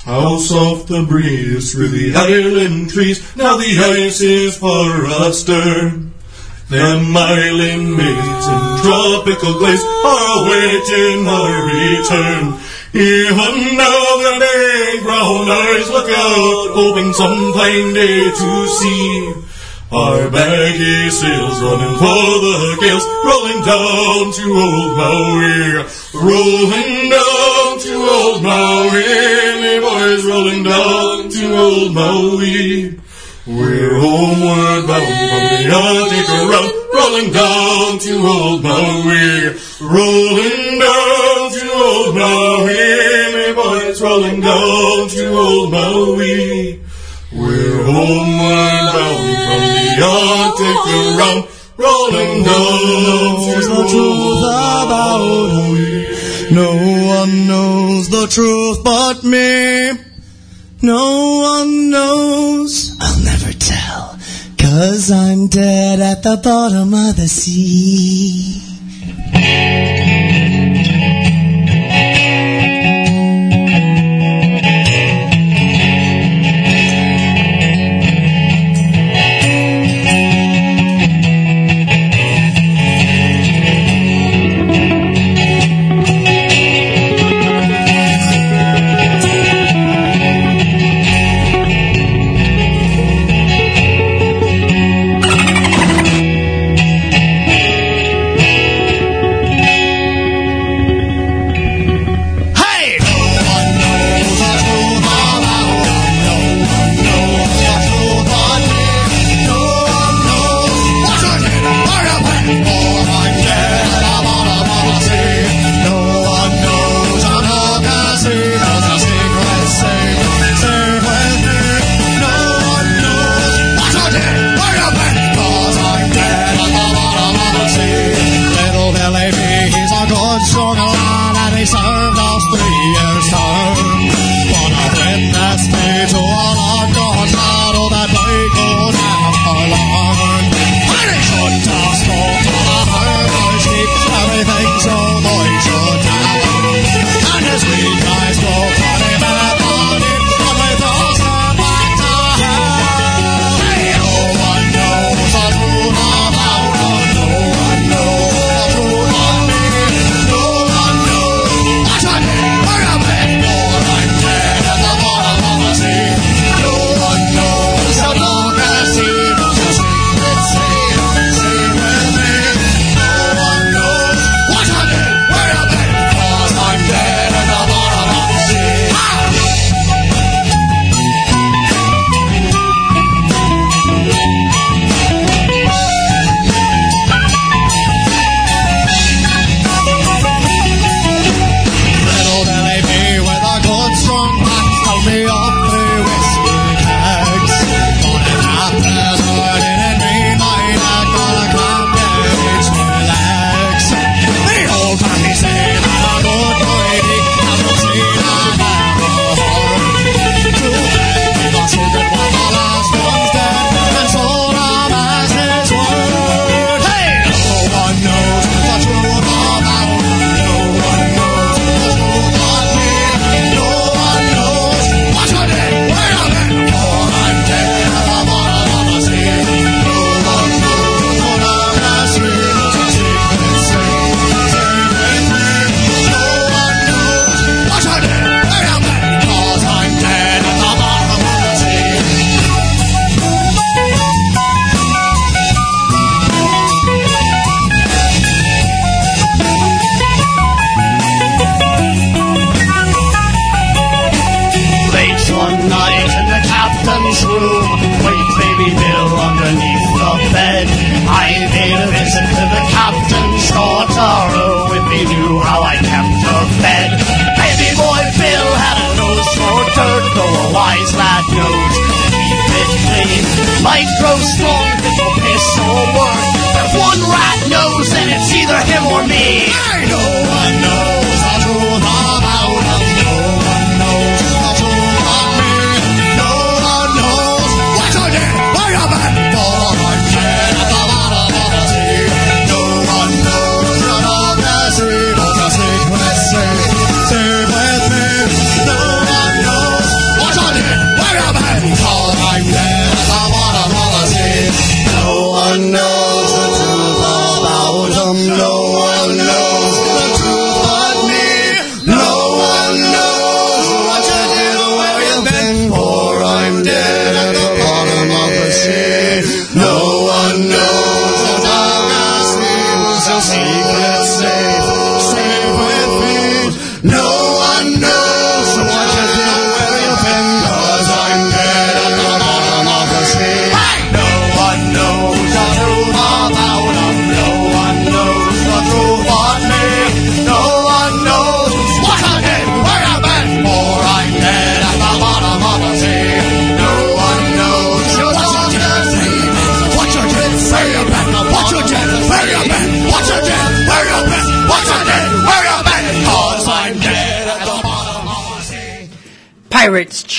How 0.03 0.37
soft 0.39 0.89
the 0.89 1.05
breeze 1.07 1.71
through 1.71 1.87
the 1.87 2.13
island 2.13 2.89
trees, 2.89 3.37
now 3.37 3.55
the 3.55 4.03
ice 4.03 4.19
is 4.19 4.57
far 4.57 5.05
astern. 5.05 6.08
Them 6.69 7.17
island 7.17 7.97
maids 7.97 8.45
in 8.45 8.61
tropical 8.85 9.57
glaze 9.57 9.81
are 10.05 10.45
awaiting 10.45 11.25
our 11.25 11.65
return. 11.65 12.61
Even 12.93 13.75
now 13.75 14.17
their 14.21 14.39
big 14.39 15.01
brown 15.01 15.49
eyes 15.49 15.89
look 15.89 16.05
out, 16.05 16.69
hoping 16.77 17.11
some 17.13 17.53
fine 17.53 17.93
day 17.95 18.29
to 18.29 18.67
see. 18.67 19.33
Our 19.91 20.29
baggy 20.29 21.09
sails 21.09 21.59
running 21.59 21.97
for 21.97 22.37
the 22.45 22.77
gales, 22.81 23.05
rolling 23.25 23.65
down 23.65 24.31
to 24.37 24.45
old 24.53 24.93
Maui. 24.95 25.81
Rolling 26.13 27.09
down 27.09 27.79
to 27.79 27.93
old 27.97 28.43
Maui, 28.43 29.01
me 29.57 29.79
boys 29.81 30.23
rolling 30.23 30.61
down 30.61 31.29
to 31.29 31.57
old 31.57 31.95
Maui. 31.95 32.98
We're 33.49 33.97
homeward 33.97 34.85
bound 34.85 35.09
from 35.09 35.43
the 35.57 35.73
Arctic 35.73 36.29
around, 36.29 36.69
rolling 36.93 37.33
down 37.33 37.97
to 37.97 38.13
old 38.27 38.61
Maui. 38.61 39.57
Rolling 39.81 40.77
down 40.77 41.51
to 41.57 41.71
old 41.73 42.15
Maui, 42.15 42.77
me 43.33 43.53
boys 43.55 43.99
rolling 44.03 44.41
down 44.41 45.09
to 45.09 45.27
old 45.33 45.71
Maui. 45.71 46.79
We're 47.33 47.83
homeward 47.85 48.85
bound 48.93 49.33
from 49.47 49.61
the 49.65 49.97
Arctic 50.05 50.81
around, 51.17 51.47
rolling 51.75 52.43
down 52.43 53.09
to 53.89 54.09
about 54.37 55.49
Maui. 55.49 56.07
No 56.51 56.69
one 57.17 57.47
knows 57.47 58.09
the 58.09 58.27
truth 58.27 58.83
but 58.83 59.23
me. 59.23 59.97
No 60.81 61.39
one 61.41 61.89
knows. 61.89 62.95
I'll 63.01 63.19
never. 63.19 63.38
Cause 64.59 65.11
I'm 65.11 65.47
dead 65.47 65.99
at 65.99 66.21
the 66.23 66.37
bottom 66.43 66.93
of 66.93 67.15
the 67.15 67.27
sea. 67.27 68.61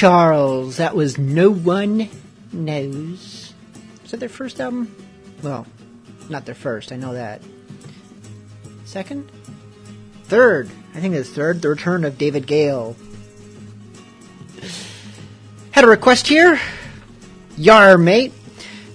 Charles. 0.00 0.78
That 0.78 0.96
was 0.96 1.18
No 1.18 1.50
One 1.50 2.08
Knows. 2.54 3.52
Is 4.02 4.10
that 4.10 4.16
their 4.18 4.30
first 4.30 4.58
album? 4.58 4.96
Well, 5.42 5.66
not 6.30 6.46
their 6.46 6.54
first, 6.54 6.90
I 6.90 6.96
know 6.96 7.12
that. 7.12 7.42
Second? 8.86 9.30
Third. 10.24 10.70
I 10.94 11.00
think 11.00 11.14
it's 11.14 11.28
third. 11.28 11.60
The 11.60 11.68
return 11.68 12.06
of 12.06 12.16
David 12.16 12.46
Gale. 12.46 12.96
Had 15.72 15.84
a 15.84 15.88
request 15.88 16.26
here. 16.26 16.58
Yar, 17.58 17.98
mate. 17.98 18.32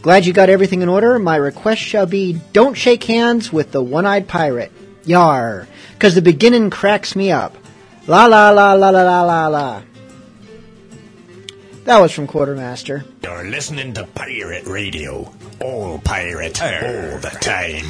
Glad 0.01 0.26
you 0.26 0.34
got 0.34 0.49
everything 0.49 0.82
in 0.82 0.89
order. 0.89 1.20
My 1.20 1.36
request 1.36 1.82
shall 1.82 2.08
be 2.08 2.41
don't 2.51 2.74
shake 2.74 3.03
hands 3.03 3.53
with 3.53 3.72
the 3.72 3.84
one 3.84 4.08
eyed 4.08 4.28
pirate. 4.28 4.72
Yar. 5.06 5.68
Because 5.93 6.16
the 6.16 6.24
beginning 6.24 6.72
cracks 6.72 7.16
me 7.16 7.32
up. 7.32 7.56
La 8.08 8.26
la 8.26 8.49
la 8.49 8.74
la 8.74 8.89
la 8.89 9.03
la 9.03 9.22
la 9.22 9.47
la. 9.49 9.82
That 11.86 12.00
was 12.02 12.12
from 12.12 12.26
Quartermaster. 12.26 13.06
You're 13.22 13.44
listening 13.44 13.94
to 13.94 14.06
Pirate 14.06 14.66
Radio. 14.66 15.32
All 15.62 16.00
pirate, 16.00 16.60
all 16.60 17.20
the 17.22 17.30
time. 17.40 17.86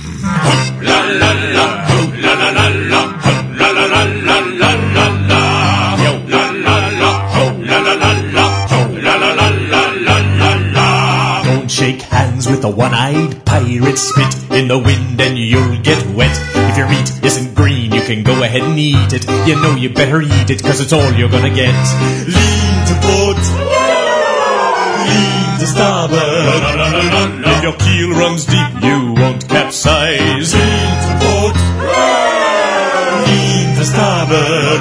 La 0.84 1.00
la 1.06 1.32
la, 1.56 1.86
ho, 1.88 2.00
la 2.20 2.34
la 2.34 2.50
la 2.52 2.68
la, 2.92 3.02
ho, 3.24 3.32
la 3.56 3.72
la 3.72 3.86
la 3.86 4.04
la 4.04 4.40
la 4.40 4.72
la 4.96 5.08
la. 5.32 5.96
Yo, 6.04 6.12
la 6.28 6.52
la 6.52 6.76
la, 6.90 7.12
ho, 7.30 7.58
la 7.58 7.80
la 7.80 7.94
la 7.94 8.12
la, 8.36 8.68
ho, 8.68 8.80
la 9.00 9.16
la 9.16 9.34
la 9.34 9.48
la 9.48 9.90
la 10.08 10.18
la 10.40 10.56
la. 10.74 11.44
Don't 11.46 11.72
shake 11.72 12.02
hands 12.02 12.50
with 12.50 12.66
a 12.66 12.70
one-eyed 12.70 13.46
pirate. 13.46 13.98
Spit 13.98 14.52
in 14.52 14.68
the 14.68 14.78
wind 14.78 15.22
and 15.22 15.38
you'll 15.38 15.82
get 15.84 16.06
wet. 16.08 16.38
If 16.54 16.78
your 16.78 16.90
meat 16.90 17.24
isn't 17.24 17.56
green, 17.56 17.94
you 17.94 18.02
can 18.02 18.24
go 18.24 18.44
ahead 18.44 18.62
and 18.62 18.78
eat 18.78 19.14
it. 19.14 19.26
You 19.48 19.56
know 19.56 19.74
you 19.76 19.88
better 19.90 20.22
eat 20.22 20.50
it, 20.50 20.62
cause 20.62 20.82
it's 20.82 20.92
all 20.92 21.14
you're 21.14 21.30
gonna 21.30 21.56
get. 21.56 21.74
Lean 22.28 22.86
to 22.88 22.96
port. 23.02 23.65
Starboard. 25.76 27.44
If 27.46 27.64
your 27.64 27.76
keel 27.76 28.12
runs 28.12 28.46
deep, 28.46 28.82
you 28.82 29.12
won't 29.12 29.46
capsize. 29.50 30.54
Lean 30.56 30.96
to 31.04 31.12
port. 31.20 31.56
Lean 33.28 33.76
to 33.76 33.84
starboard. 33.84 34.80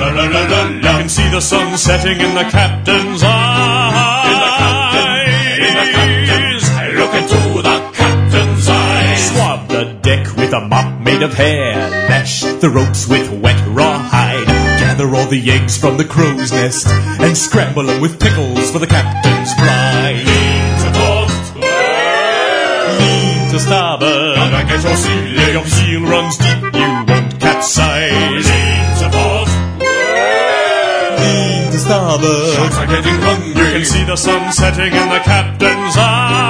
You 0.85 0.95
can 1.01 1.09
see 1.09 1.29
the 1.31 1.41
sun 1.41 1.77
setting 1.79 2.21
in 2.21 2.35
the 2.37 2.45
captain's 2.45 3.23
eyes. 3.25 4.31
In 4.31 4.39
the 4.39 4.51
captain, 4.63 5.11
in 5.67 5.75
the 5.75 5.87
captain's 5.99 6.65
Look 7.01 7.15
into 7.15 7.63
the 7.63 7.79
captain's 7.93 8.69
eyes. 8.69 9.31
Swab 9.33 9.69
the 9.69 9.85
deck 10.01 10.37
with 10.37 10.53
a 10.53 10.61
mop 10.61 11.01
made 11.01 11.23
of 11.23 11.35
hair. 11.35 11.91
Lash 12.09 12.43
the 12.43 12.71
ropes 12.71 13.09
with 13.09 13.29
wet 13.43 13.61
rawhide. 13.67 14.47
Gather 14.79 15.13
all 15.17 15.27
the 15.27 15.51
eggs 15.51 15.77
from 15.77 15.97
the 15.97 16.05
crow's 16.05 16.53
nest 16.53 16.87
and 16.87 17.37
scramble 17.37 17.83
them 17.83 18.01
with 18.01 18.21
pickles 18.21 18.71
for 18.71 18.79
the 18.79 18.87
captain's 18.87 19.53
bride. 19.57 20.34
Starboard. 23.65 24.37
Back 24.53 24.69
at 24.71 24.85
your 24.85 24.97
seal. 24.97 25.25
Your 25.57 25.65
keel 25.65 26.05
runs 26.05 26.37
deep, 26.37 26.61
you 26.69 26.91
won't 27.09 27.33
capsize. 27.41 28.45
Lean 28.45 28.93
to 29.01 29.09
port. 29.09 29.49
Lean 31.17 31.73
to 31.73 31.79
starboard. 31.81 32.53
Sharks 32.61 32.77
are 32.77 32.87
getting 32.87 33.17
hungry. 33.25 33.57
You 33.57 33.73
can 33.73 33.85
see 33.89 34.05
the 34.05 34.17
sun 34.17 34.53
setting 34.53 34.93
in 34.93 35.09
the 35.09 35.21
captain's 35.25 35.97
eyes. 35.97 36.45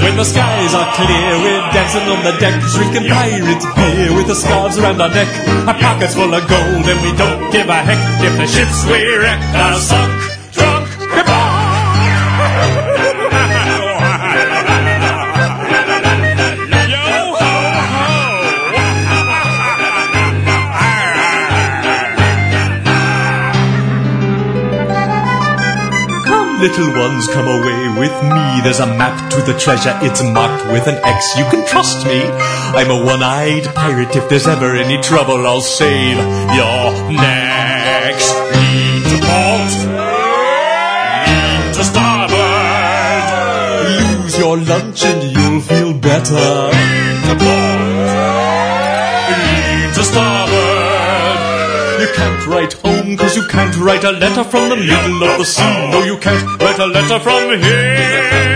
When 0.00 0.16
the 0.16 0.24
skies 0.24 0.72
are 0.72 0.88
clear, 0.96 1.38
we're 1.44 1.60
dancing 1.72 2.08
on 2.08 2.24
the 2.24 2.32
deck, 2.40 2.56
drinking 2.72 3.08
pirates 3.12 3.66
beer 3.76 4.16
with 4.16 4.28
the 4.28 4.34
scarves 4.34 4.78
around 4.78 5.00
our 5.00 5.08
neck. 5.12 5.28
Our 5.68 5.74
pockets 5.74 6.14
full 6.14 6.32
of 6.32 6.48
gold, 6.48 6.88
and 6.88 7.00
we 7.04 7.12
don't 7.16 7.52
give 7.52 7.68
a 7.68 7.80
heck 7.84 8.00
if 8.24 8.32
the 8.38 8.46
ships 8.46 8.84
we 8.88 9.04
wreck 9.16 9.40
are 9.56 9.76
sunk, 9.76 10.12
little 26.68 26.96
ones, 26.96 27.26
come 27.28 27.46
away 27.46 27.88
with 28.00 28.16
me. 28.24 28.60
There's 28.64 28.80
a 28.80 28.86
map 28.86 29.30
to 29.32 29.42
the 29.42 29.52
treasure, 29.58 29.98
it's 30.00 30.22
marked 30.22 30.64
with 30.72 30.86
an 30.86 30.98
X. 31.04 31.36
You 31.36 31.44
can 31.50 31.66
trust 31.66 32.06
me. 32.06 32.22
I'm 32.22 32.90
a 32.90 33.04
one 33.04 33.22
eyed 33.22 33.66
pirate. 33.74 34.16
If 34.16 34.30
there's 34.30 34.46
ever 34.46 34.74
any 34.74 34.98
trouble, 35.02 35.46
I'll 35.46 35.60
save 35.60 36.16
your 36.16 36.84
necks. 37.12 38.32
Lean 38.56 39.02
to 39.10 39.18
port, 39.28 39.74
lean 41.28 41.74
to 41.76 41.84
starboard. 41.84 43.04
Lose 44.00 44.38
your 44.38 44.56
lunch 44.56 45.04
and 45.04 45.22
you'll 45.36 45.60
feel 45.60 45.92
better. 45.92 47.03
Write 52.46 52.74
home 52.74 53.16
cause 53.16 53.36
you 53.36 53.46
can't 53.48 53.76
write 53.78 54.04
a 54.04 54.12
letter 54.12 54.44
from 54.44 54.68
the 54.68 54.76
middle 54.76 55.24
of 55.24 55.38
the 55.38 55.44
sea. 55.44 55.90
No, 55.90 56.04
you 56.04 56.18
can't 56.18 56.44
write 56.60 56.78
a 56.78 56.86
letter 56.86 57.18
from 57.20 57.60
here. 57.60 58.53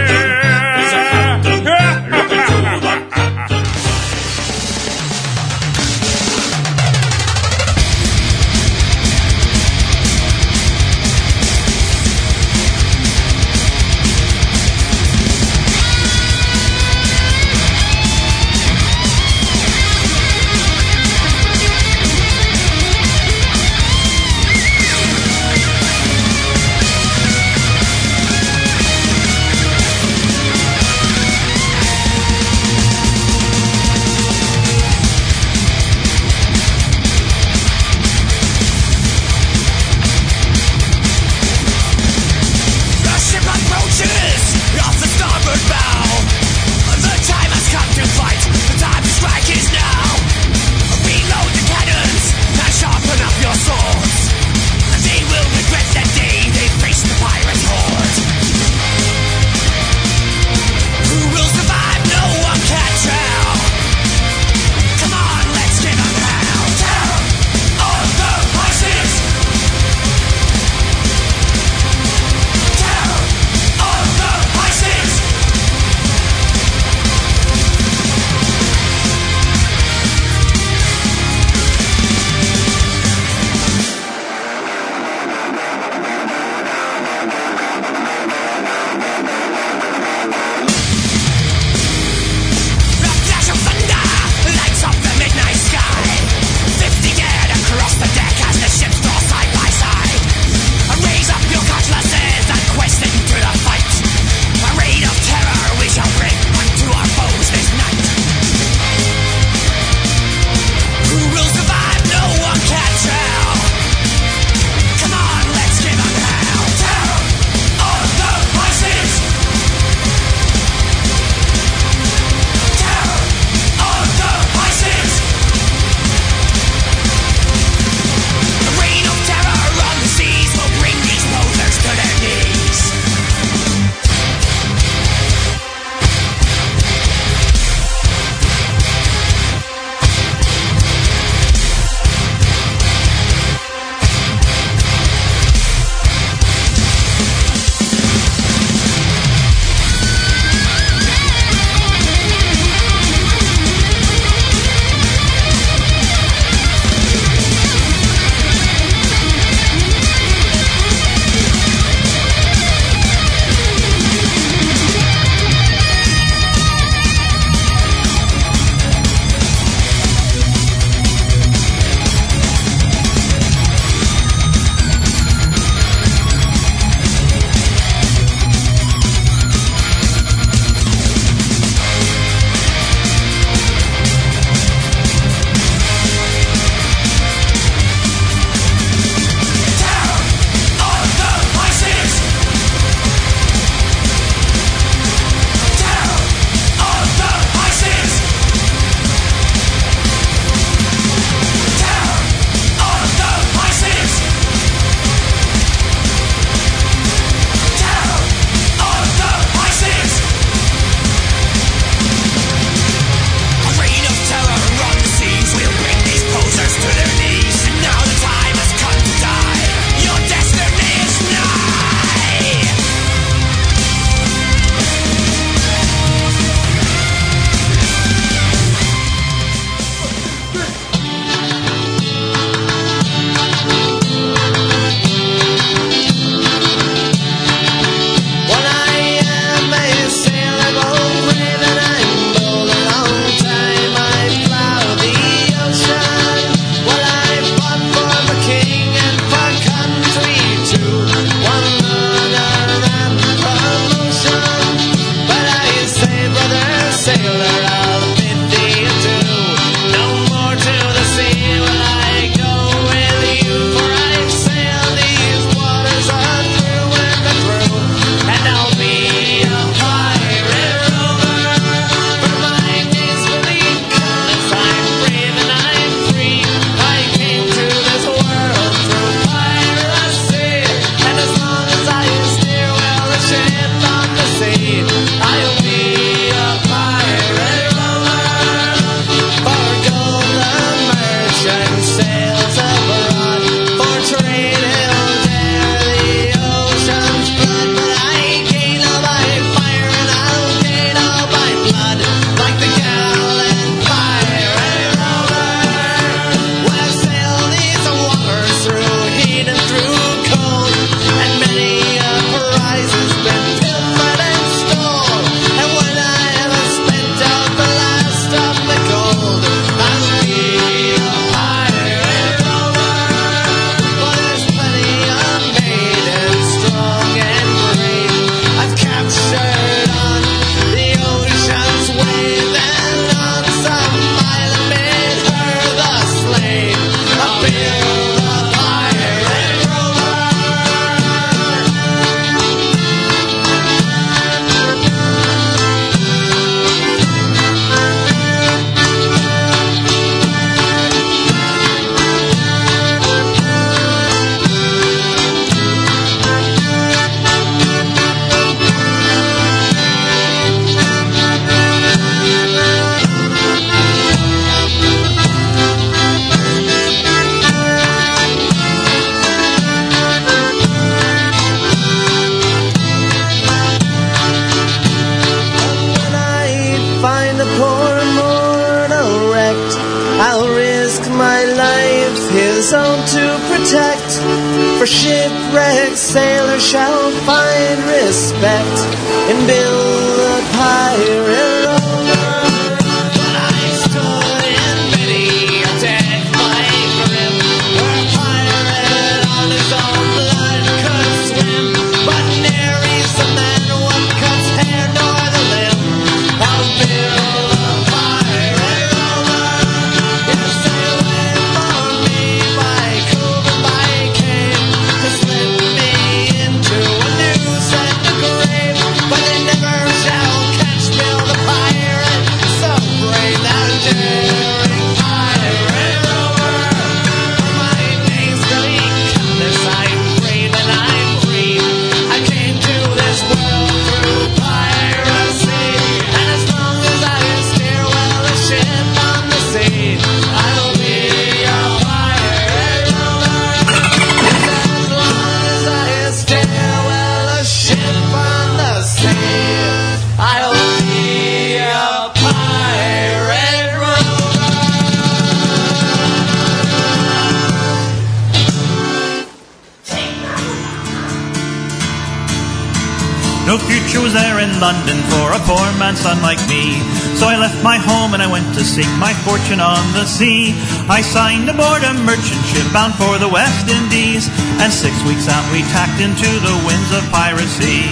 I 470.89 471.05
signed 471.05 471.53
aboard 471.53 471.84
a 471.84 471.93
merchant 472.09 472.41
ship 472.49 472.64
bound 472.72 472.97
for 472.97 473.20
the 473.20 473.28
West 473.28 473.68
Indies. 473.68 474.24
And 474.57 474.72
six 474.72 474.97
weeks 475.05 475.28
out 475.28 475.45
we 475.53 475.61
tacked 475.68 476.01
into 476.01 476.24
the 476.24 476.57
winds 476.64 476.91
of 476.97 477.05
piracy. 477.12 477.84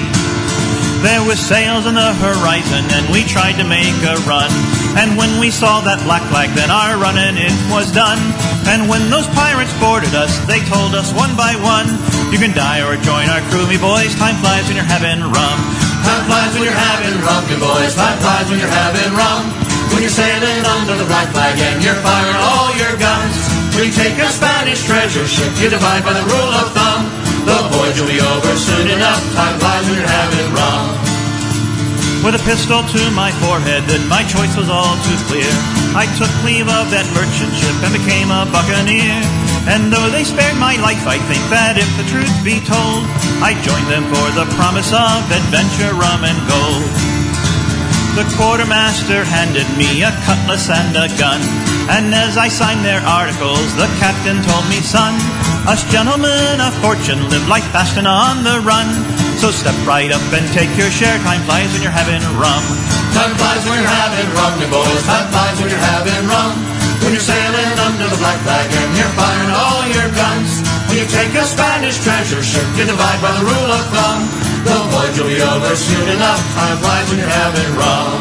There 1.04 1.20
were 1.28 1.36
sails 1.36 1.84
on 1.84 1.92
the 1.92 2.12
horizon 2.16 2.88
and 2.96 3.04
we 3.12 3.20
tried 3.28 3.60
to 3.60 3.68
make 3.68 3.94
a 4.00 4.16
run. 4.24 4.48
And 4.96 5.12
when 5.20 5.28
we 5.36 5.52
saw 5.52 5.84
that 5.84 6.00
black 6.08 6.24
flag, 6.32 6.56
then 6.56 6.72
our 6.72 6.96
running 6.96 7.36
it 7.36 7.52
was 7.68 7.92
done. 7.92 8.18
And 8.64 8.88
when 8.88 9.12
those 9.12 9.28
pirates 9.36 9.76
boarded 9.76 10.16
us, 10.16 10.32
they 10.48 10.64
told 10.64 10.96
us 10.96 11.12
one 11.12 11.36
by 11.36 11.52
one, 11.60 11.86
you 12.32 12.40
can 12.40 12.56
die 12.56 12.80
or 12.80 12.96
join 13.04 13.28
our 13.28 13.44
crew, 13.52 13.68
me 13.68 13.76
boys. 13.76 14.16
Time 14.16 14.40
flies 14.40 14.64
when 14.72 14.80
you're 14.80 14.88
having 14.88 15.20
rum. 15.20 15.58
Time 16.00 16.24
flies 16.24 16.50
when 16.56 16.64
you're 16.64 16.72
having 16.72 17.12
rum, 17.20 17.44
me 17.44 17.60
boys. 17.60 17.92
Time 17.92 18.16
flies 18.24 18.48
when 18.48 18.56
you're 18.56 18.72
having 18.72 19.12
rum. 19.12 19.65
When 19.96 20.04
you're 20.04 20.12
sailing 20.12 20.60
under 20.76 20.92
the 20.92 21.08
black 21.08 21.32
flag 21.32 21.56
and 21.56 21.80
you're 21.80 21.96
firing 22.04 22.36
all 22.36 22.68
your 22.76 23.00
guns. 23.00 23.32
You 23.80 23.88
take 23.88 24.20
a 24.20 24.28
Spanish 24.28 24.84
treasure 24.84 25.24
ship, 25.24 25.48
you 25.56 25.72
divide 25.72 26.04
by 26.04 26.12
the 26.12 26.20
rule 26.20 26.52
of 26.52 26.68
thumb. 26.76 27.08
The 27.48 27.56
voyage 27.72 27.96
will 27.96 28.12
be 28.12 28.20
over 28.20 28.52
soon 28.60 28.92
enough. 28.92 29.24
Time 29.32 29.56
flies 29.56 29.88
when 29.88 29.96
you're 29.96 30.04
having 30.04 30.52
rum. 30.52 30.84
With 32.20 32.36
a 32.36 32.44
pistol 32.44 32.84
to 32.84 33.02
my 33.16 33.32
forehead, 33.40 33.88
that 33.88 34.04
my 34.04 34.20
choice 34.28 34.52
was 34.52 34.68
all 34.68 35.00
too 35.08 35.16
clear. 35.32 35.48
I 35.96 36.04
took 36.20 36.28
leave 36.44 36.68
of 36.68 36.92
that 36.92 37.08
merchant 37.16 37.56
ship 37.56 37.80
and 37.80 37.96
became 37.96 38.28
a 38.28 38.44
buccaneer. 38.52 39.24
And 39.64 39.88
though 39.88 40.12
they 40.12 40.28
spared 40.28 40.60
my 40.60 40.76
life, 40.76 41.08
I 41.08 41.16
think 41.24 41.40
that 41.48 41.80
if 41.80 41.88
the 41.96 42.04
truth 42.12 42.36
be 42.44 42.60
told, 42.68 43.08
I 43.40 43.56
joined 43.64 43.88
them 43.88 44.04
for 44.12 44.28
the 44.36 44.44
promise 44.60 44.92
of 44.92 45.24
adventure, 45.32 45.96
rum, 45.96 46.28
and 46.28 46.36
gold. 46.44 47.15
The 48.16 48.24
quartermaster 48.40 49.28
handed 49.28 49.68
me 49.76 50.00
a 50.00 50.08
cutlass 50.24 50.72
and 50.72 50.96
a 50.96 51.04
gun. 51.20 51.36
And 51.92 52.16
as 52.16 52.40
I 52.40 52.48
signed 52.48 52.80
their 52.80 53.04
articles, 53.04 53.68
the 53.76 53.84
captain 54.00 54.40
told 54.40 54.64
me, 54.72 54.80
son, 54.80 55.12
us 55.68 55.84
gentlemen 55.92 56.56
of 56.64 56.72
fortune 56.80 57.20
live 57.28 57.44
life 57.44 57.68
fast 57.76 58.00
and 58.00 58.08
on 58.08 58.40
the 58.40 58.64
run. 58.64 58.88
So 59.36 59.52
step 59.52 59.76
right 59.84 60.08
up 60.08 60.24
and 60.32 60.48
take 60.56 60.72
your 60.80 60.88
share. 60.88 61.12
Time 61.28 61.44
flies 61.44 61.68
when 61.76 61.84
you're 61.84 61.92
having 61.92 62.24
rum. 62.40 62.64
Time 63.12 63.36
flies 63.36 63.60
when 63.68 63.84
you're 63.84 63.96
having 64.00 64.28
rum, 64.32 64.64
you 64.64 64.68
boys. 64.72 65.04
Time 65.04 65.28
flies 65.28 65.60
when 65.60 65.68
you're 65.68 65.86
having 65.92 66.24
rum. 66.24 66.56
When 67.04 67.12
you're 67.12 67.20
sailing 67.20 67.76
under 67.84 68.08
the 68.08 68.16
black 68.16 68.40
flag 68.48 68.64
and 68.64 68.96
you're 68.96 69.12
firing 69.12 69.52
all 69.52 69.84
your 69.92 70.08
guns. 70.16 70.64
When 70.88 71.04
you 71.04 71.08
take 71.12 71.36
a 71.36 71.44
Spanish 71.44 72.00
treasure 72.00 72.40
ship, 72.40 72.64
you 72.80 72.88
divide 72.88 73.20
by 73.20 73.36
the 73.36 73.44
rule 73.44 73.70
of 73.76 73.84
thumb. 73.92 74.45
The 74.66 74.78
voyage 74.90 75.16
will 75.22 75.30
be 75.30 75.38
over 75.38 75.74
soon 75.78 76.08
enough. 76.10 76.42
Flies 76.82 77.06
when 77.08 77.22
you're 77.22 77.30
having 77.30 77.70
rum. 77.78 78.18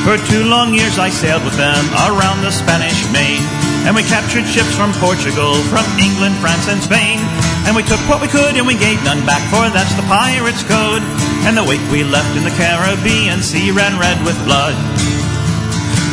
For 0.00 0.16
two 0.32 0.48
long 0.48 0.72
years 0.72 0.96
I 0.96 1.12
sailed 1.12 1.44
with 1.44 1.60
them 1.60 1.84
around 2.08 2.40
the 2.40 2.50
Spanish 2.50 3.04
main. 3.12 3.44
And 3.84 3.92
we 3.92 4.00
captured 4.08 4.48
ships 4.48 4.72
from 4.76 4.96
Portugal, 4.96 5.60
from 5.68 5.84
England, 6.00 6.36
France, 6.40 6.68
and 6.72 6.80
Spain. 6.80 7.20
And 7.68 7.76
we 7.76 7.84
took 7.84 8.00
what 8.08 8.20
we 8.24 8.28
could 8.28 8.56
and 8.56 8.66
we 8.66 8.76
gave 8.76 8.96
none 9.04 9.20
back, 9.28 9.44
for 9.52 9.68
that's 9.68 9.92
the 9.92 10.04
pirate's 10.08 10.64
code. 10.64 11.04
And 11.44 11.52
the 11.52 11.64
wake 11.64 11.84
we 11.92 12.00
left 12.00 12.32
in 12.36 12.44
the 12.44 12.56
Caribbean 12.56 13.44
Sea 13.44 13.70
ran 13.72 14.00
red 14.00 14.16
with 14.24 14.36
blood. 14.48 14.72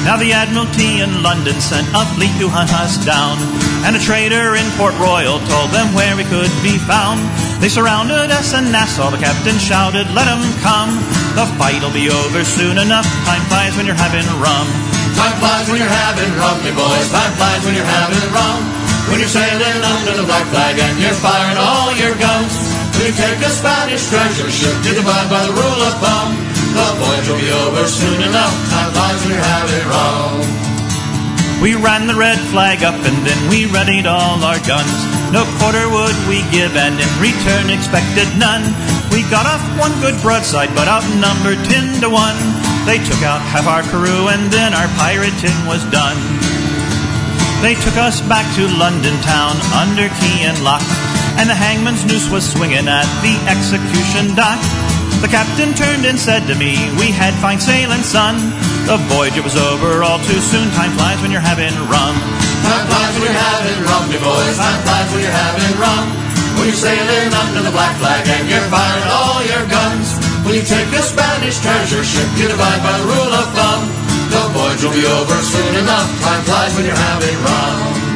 Now 0.07 0.15
the 0.15 0.31
Admiralty 0.31 1.03
in 1.03 1.19
London 1.19 1.59
sent 1.59 1.83
a 1.91 2.07
fleet 2.15 2.31
to 2.39 2.47
hunt 2.47 2.71
us 2.79 2.95
down. 3.03 3.35
And 3.83 3.91
a 3.91 3.99
trader 3.99 4.55
in 4.55 4.63
Port 4.79 4.95
Royal 5.03 5.35
told 5.51 5.75
them 5.75 5.91
where 5.91 6.15
we 6.15 6.23
could 6.23 6.47
be 6.63 6.79
found. 6.79 7.19
They 7.59 7.67
surrounded 7.67 8.31
us 8.31 8.55
and 8.55 8.71
Nassau, 8.71 9.11
the 9.11 9.19
captain 9.19 9.59
shouted, 9.59 10.07
let 10.15 10.31
'em 10.31 10.39
come. 10.63 10.95
The 11.35 11.43
fight'll 11.59 11.91
be 11.91 12.07
over 12.07 12.47
soon 12.47 12.79
enough, 12.79 13.03
time 13.27 13.43
flies 13.51 13.75
when 13.75 13.83
you're 13.83 13.99
having 13.99 14.23
rum. 14.39 14.67
Time 15.19 15.35
flies 15.43 15.67
when 15.67 15.83
you're 15.83 15.97
having 16.07 16.31
rum, 16.39 16.55
you 16.63 16.71
boys. 16.71 17.11
Time 17.11 17.33
flies 17.35 17.67
when 17.67 17.75
you're 17.75 17.93
having 17.99 18.23
rum. 18.31 18.63
When 19.11 19.19
you're 19.19 19.27
sailing 19.27 19.83
under 19.83 20.15
the 20.15 20.23
black 20.23 20.47
flag 20.55 20.79
and 20.79 20.95
you're 21.03 21.19
firing 21.19 21.59
all 21.59 21.91
your 21.99 22.15
guns. 22.15 22.55
When 22.95 23.11
you 23.11 23.15
take 23.25 23.43
a 23.43 23.51
Spanish 23.51 24.07
treasure 24.07 24.51
ship, 24.55 24.75
you 24.87 24.93
divide 24.95 25.27
by 25.27 25.43
the 25.43 25.51
rule 25.51 25.81
of 25.83 25.99
thumb. 25.99 26.56
The 26.77 26.89
voyage 27.01 27.27
will 27.27 27.41
be 27.41 27.49
over 27.49 27.89
soon 27.89 28.21
enough. 28.21 28.53
Time 28.69 28.93
flies 28.93 29.21
you're 29.25 29.41
having 29.41 29.85
rum. 29.89 30.45
We 31.57 31.73
ran 31.73 32.05
the 32.05 32.13
red 32.13 32.37
flag 32.53 32.85
up 32.85 32.93
and 32.93 33.17
then 33.25 33.39
we 33.49 33.65
readied 33.65 34.05
all 34.05 34.37
our 34.45 34.61
guns. 34.61 34.93
No 35.33 35.41
quarter 35.57 35.89
would 35.89 36.13
we 36.29 36.45
give 36.53 36.77
and 36.77 36.93
in 36.93 37.11
return 37.17 37.73
expected 37.73 38.29
none. 38.37 38.61
We 39.09 39.25
got 39.33 39.49
off 39.49 39.65
one 39.81 39.89
good 40.05 40.21
broadside 40.21 40.69
but 40.77 40.85
outnumbered 40.85 41.57
ten 41.65 41.97
to 42.05 42.13
one. 42.13 42.37
They 42.85 43.01
took 43.01 43.25
out 43.25 43.41
half 43.41 43.65
our 43.65 43.81
crew 43.89 44.29
and 44.29 44.53
then 44.53 44.77
our 44.77 44.87
pirating 45.01 45.57
was 45.65 45.81
done. 45.89 46.15
They 47.65 47.73
took 47.73 47.97
us 47.97 48.21
back 48.29 48.45
to 48.53 48.69
London 48.77 49.17
town 49.25 49.57
under 49.73 50.13
key 50.21 50.45
and 50.45 50.61
lock. 50.61 50.85
And 51.41 51.49
the 51.49 51.57
hangman's 51.57 52.05
noose 52.05 52.29
was 52.29 52.45
swinging 52.45 52.85
at 52.85 53.09
the 53.25 53.33
execution 53.49 54.37
dock. 54.37 54.61
The 55.17 55.27
captain 55.27 55.73
turned 55.73 56.05
and 56.05 56.13
said 56.13 56.45
to 56.45 56.53
me, 56.53 56.77
We 57.01 57.09
had 57.09 57.33
fine 57.41 57.57
sailing, 57.57 58.05
son. 58.05 58.37
The 58.85 59.01
voyage 59.09 59.33
it 59.33 59.41
was 59.41 59.57
over 59.57 60.05
all 60.05 60.21
too 60.21 60.37
soon. 60.37 60.69
Time 60.77 60.93
flies 60.93 61.17
when 61.25 61.33
you're 61.33 61.41
having 61.41 61.73
rum. 61.89 62.13
Time 62.61 62.85
flies 62.85 63.11
when 63.17 63.25
you're 63.25 63.41
having 63.49 63.77
rum, 63.81 64.05
you 64.13 64.21
boys. 64.21 64.57
Time 64.61 64.81
flies 64.85 65.09
when 65.09 65.25
you're 65.25 65.33
having 65.33 65.73
rum. 65.81 66.05
When 66.61 66.69
you're 66.69 66.77
sailing 66.77 67.33
under 67.33 67.65
the 67.65 67.73
black 67.73 67.97
flag 67.97 68.29
and 68.29 68.45
you're 68.45 68.69
firing 68.69 69.09
all 69.09 69.41
your 69.41 69.65
guns. 69.65 70.21
When 70.45 70.53
you 70.53 70.61
take 70.61 70.89
a 70.93 71.01
Spanish 71.01 71.57
treasure 71.65 72.05
ship, 72.05 72.29
you 72.37 72.47
divide 72.53 72.81
by 72.85 72.93
the 73.01 73.05
rule 73.09 73.33
of 73.33 73.45
thumb. 73.57 73.83
The 74.29 74.43
voyage 74.53 74.81
will 74.85 74.93
be 74.93 75.05
over 75.05 75.37
soon 75.41 75.73
enough. 75.81 76.09
Time 76.21 76.43
flies 76.45 76.77
when 76.77 76.85
you're 76.85 77.03
having 77.09 77.37
rum. 77.41 78.06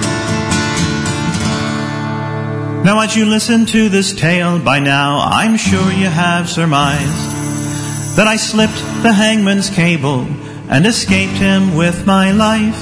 Now, 2.83 2.99
as 3.01 3.15
you 3.15 3.29
listen 3.29 3.67
to 3.67 3.89
this 3.89 4.11
tale 4.11 4.57
by 4.57 4.79
now, 4.79 5.21
I'm 5.21 5.55
sure 5.55 5.93
you 5.93 6.09
have 6.09 6.49
surmised 6.49 8.17
that 8.17 8.25
I 8.25 8.37
slipped 8.37 8.81
the 9.05 9.13
hangman's 9.13 9.69
cable 9.69 10.25
and 10.65 10.87
escaped 10.87 11.37
him 11.37 11.75
with 11.77 12.07
my 12.07 12.31
life. 12.31 12.81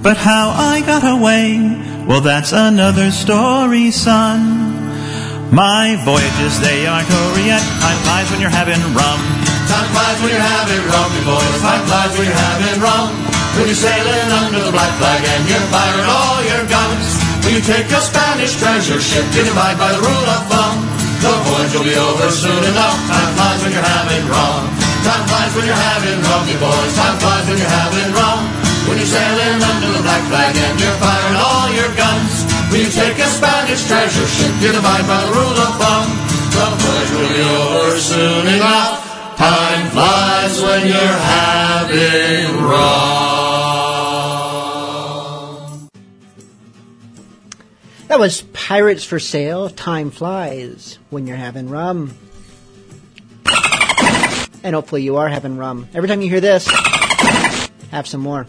But 0.00 0.16
how 0.16 0.56
I 0.56 0.80
got 0.80 1.04
away, 1.04 1.60
well, 2.08 2.22
that's 2.22 2.52
another 2.56 3.10
story, 3.10 3.90
son. 3.90 5.52
My 5.52 6.00
voyages, 6.00 6.56
they 6.64 6.88
aren't 6.88 7.12
over 7.12 7.44
yet. 7.44 7.60
Time 7.60 8.00
flies 8.08 8.30
when 8.32 8.40
you're 8.40 8.48
having 8.48 8.80
rum. 8.96 9.20
Time 9.68 9.88
flies 9.92 10.16
when 10.24 10.32
you're 10.32 10.40
having 10.40 10.80
rum, 10.88 11.12
boys. 11.28 11.60
Time 11.60 11.84
flies 11.84 12.16
when 12.16 12.24
you're 12.24 12.44
having 12.48 12.80
rum. 12.80 13.12
When 13.60 13.68
you're 13.68 13.76
sailing 13.76 14.32
under 14.32 14.64
the 14.64 14.72
black 14.72 14.96
flag 14.96 15.20
and 15.28 15.44
you're 15.44 15.68
firing 15.68 16.08
all 16.08 16.40
your 16.40 16.64
guns. 16.72 17.19
You 17.50 17.58
take 17.58 17.90
a 17.90 17.98
Spanish 17.98 18.54
treasure 18.62 19.02
ship, 19.02 19.26
you 19.34 19.42
divide 19.42 19.74
by 19.74 19.90
the 19.90 19.98
rule 19.98 20.28
of 20.38 20.46
thumb. 20.46 20.86
The 21.18 21.34
voyage 21.50 21.74
will 21.74 21.82
be 21.82 21.98
over 21.98 22.30
soon 22.30 22.62
enough. 22.62 22.94
Time 23.10 23.32
flies 23.34 23.58
when 23.66 23.74
you're 23.74 23.90
having 23.90 24.22
rum. 24.30 24.70
Time 25.02 25.24
flies 25.26 25.50
when 25.58 25.66
you're 25.66 25.82
having 25.90 26.18
rum, 26.30 26.46
you 26.46 26.54
boys. 26.62 26.94
Time 26.94 27.18
flies 27.18 27.50
when 27.50 27.58
you're 27.58 27.74
having 27.74 28.08
rum. 28.14 28.40
When 28.86 29.02
you're 29.02 29.10
sailing 29.10 29.58
under 29.66 29.90
the 29.90 30.02
black 30.06 30.22
flag 30.30 30.54
and 30.54 30.78
you're 30.78 30.98
firing 31.02 31.38
all 31.42 31.66
your 31.74 31.90
guns. 31.98 32.46
When 32.70 32.86
you 32.86 32.90
take 32.94 33.18
a 33.18 33.26
Spanish 33.26 33.82
treasure 33.82 34.30
ship, 34.30 34.54
you 34.62 34.70
divide 34.70 35.10
by 35.10 35.18
the 35.18 35.30
rule 35.34 35.58
of 35.58 35.74
thumb. 35.74 36.06
The 36.54 36.66
voyage 36.70 37.12
will 37.18 37.30
be 37.34 37.42
over 37.50 37.98
soon 37.98 38.46
enough. 38.46 39.10
Time 39.34 39.90
flies 39.90 40.54
when 40.62 40.86
you're 40.86 41.19
Pirates 48.70 49.02
for 49.02 49.18
Sail. 49.18 49.68
Time 49.68 50.12
flies 50.12 51.00
when 51.10 51.26
you're 51.26 51.36
having 51.36 51.68
rum. 51.68 52.16
And 54.62 54.76
hopefully 54.76 55.02
you 55.02 55.16
are 55.16 55.28
having 55.28 55.56
rum. 55.56 55.88
Every 55.92 56.08
time 56.08 56.22
you 56.22 56.30
hear 56.30 56.40
this, 56.40 56.70
have 57.90 58.06
some 58.06 58.20
more. 58.20 58.46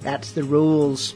That's 0.00 0.32
the 0.32 0.44
rules. 0.44 1.14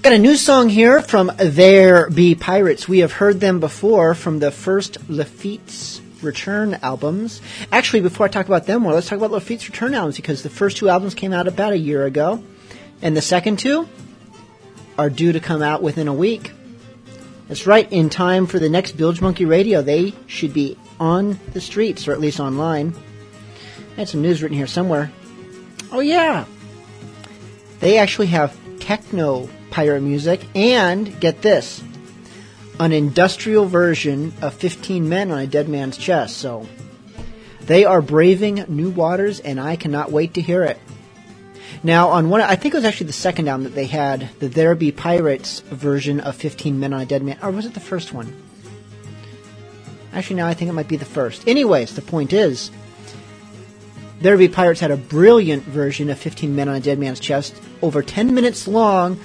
Got 0.00 0.14
a 0.14 0.18
new 0.18 0.36
song 0.36 0.70
here 0.70 1.02
from 1.02 1.30
There 1.36 2.08
Be 2.08 2.34
Pirates. 2.34 2.88
We 2.88 3.00
have 3.00 3.12
heard 3.12 3.40
them 3.40 3.60
before 3.60 4.14
from 4.14 4.38
the 4.38 4.50
first 4.50 5.10
Lafitte's 5.10 6.00
Return 6.22 6.78
albums. 6.80 7.42
Actually, 7.70 8.00
before 8.00 8.24
I 8.24 8.30
talk 8.30 8.46
about 8.46 8.64
them 8.64 8.80
more, 8.80 8.94
let's 8.94 9.10
talk 9.10 9.18
about 9.18 9.32
Lafitte's 9.32 9.68
Return 9.68 9.92
albums 9.92 10.16
because 10.16 10.42
the 10.42 10.48
first 10.48 10.78
two 10.78 10.88
albums 10.88 11.14
came 11.14 11.34
out 11.34 11.46
about 11.46 11.74
a 11.74 11.78
year 11.78 12.06
ago, 12.06 12.42
and 13.02 13.14
the 13.14 13.20
second 13.20 13.58
two 13.58 13.86
are 14.98 15.08
due 15.08 15.32
to 15.32 15.40
come 15.40 15.62
out 15.62 15.82
within 15.82 16.08
a 16.08 16.12
week. 16.12 16.52
That's 17.46 17.66
right, 17.66 17.90
in 17.90 18.10
time 18.10 18.46
for 18.46 18.58
the 18.58 18.68
next 18.68 18.92
Bilge 18.92 19.22
Monkey 19.22 19.46
Radio. 19.46 19.80
They 19.80 20.12
should 20.26 20.52
be 20.52 20.76
on 21.00 21.38
the 21.54 21.60
streets, 21.60 22.06
or 22.06 22.12
at 22.12 22.20
least 22.20 22.40
online. 22.40 22.94
I 23.96 24.00
had 24.00 24.08
some 24.08 24.20
news 24.20 24.42
written 24.42 24.58
here 24.58 24.66
somewhere. 24.66 25.10
Oh, 25.90 26.00
yeah. 26.00 26.44
They 27.80 27.96
actually 27.96 28.26
have 28.26 28.54
techno 28.80 29.48
pirate 29.70 30.02
music, 30.02 30.40
and 30.54 31.18
get 31.20 31.40
this 31.40 31.82
an 32.80 32.92
industrial 32.92 33.66
version 33.66 34.32
of 34.40 34.54
15 34.54 35.08
Men 35.08 35.30
on 35.30 35.38
a 35.38 35.46
Dead 35.46 35.68
Man's 35.68 35.96
Chest. 35.96 36.36
So 36.36 36.66
they 37.62 37.84
are 37.84 38.02
braving 38.02 38.64
new 38.68 38.90
waters, 38.90 39.40
and 39.40 39.60
I 39.60 39.76
cannot 39.76 40.12
wait 40.12 40.34
to 40.34 40.40
hear 40.40 40.64
it. 40.64 40.78
Now, 41.82 42.08
on 42.08 42.28
one, 42.30 42.40
I 42.40 42.56
think 42.56 42.74
it 42.74 42.78
was 42.78 42.84
actually 42.84 43.08
the 43.08 43.12
second 43.12 43.48
album 43.48 43.64
that 43.64 43.74
they 43.74 43.86
had 43.86 44.28
the 44.40 44.48
There 44.48 44.74
Be 44.74 44.90
Pirates 44.90 45.60
version 45.60 46.20
of 46.20 46.34
15 46.36 46.78
Men 46.78 46.92
on 46.92 47.00
a 47.00 47.06
Dead 47.06 47.22
Man, 47.22 47.38
or 47.42 47.50
was 47.50 47.66
it 47.66 47.74
the 47.74 47.80
first 47.80 48.12
one? 48.12 48.34
Actually, 50.12 50.36
now 50.36 50.46
I 50.46 50.54
think 50.54 50.68
it 50.68 50.74
might 50.74 50.88
be 50.88 50.96
the 50.96 51.04
first. 51.04 51.46
Anyways, 51.46 51.94
the 51.94 52.02
point 52.02 52.32
is, 52.32 52.70
There 54.20 54.36
Be 54.36 54.48
Pirates 54.48 54.80
had 54.80 54.90
a 54.90 54.96
brilliant 54.96 55.62
version 55.64 56.10
of 56.10 56.18
15 56.18 56.54
Men 56.54 56.68
on 56.68 56.76
a 56.76 56.80
Dead 56.80 56.98
Man's 56.98 57.20
Chest, 57.20 57.54
over 57.82 58.02
10 58.02 58.34
minutes 58.34 58.66
long, 58.66 59.20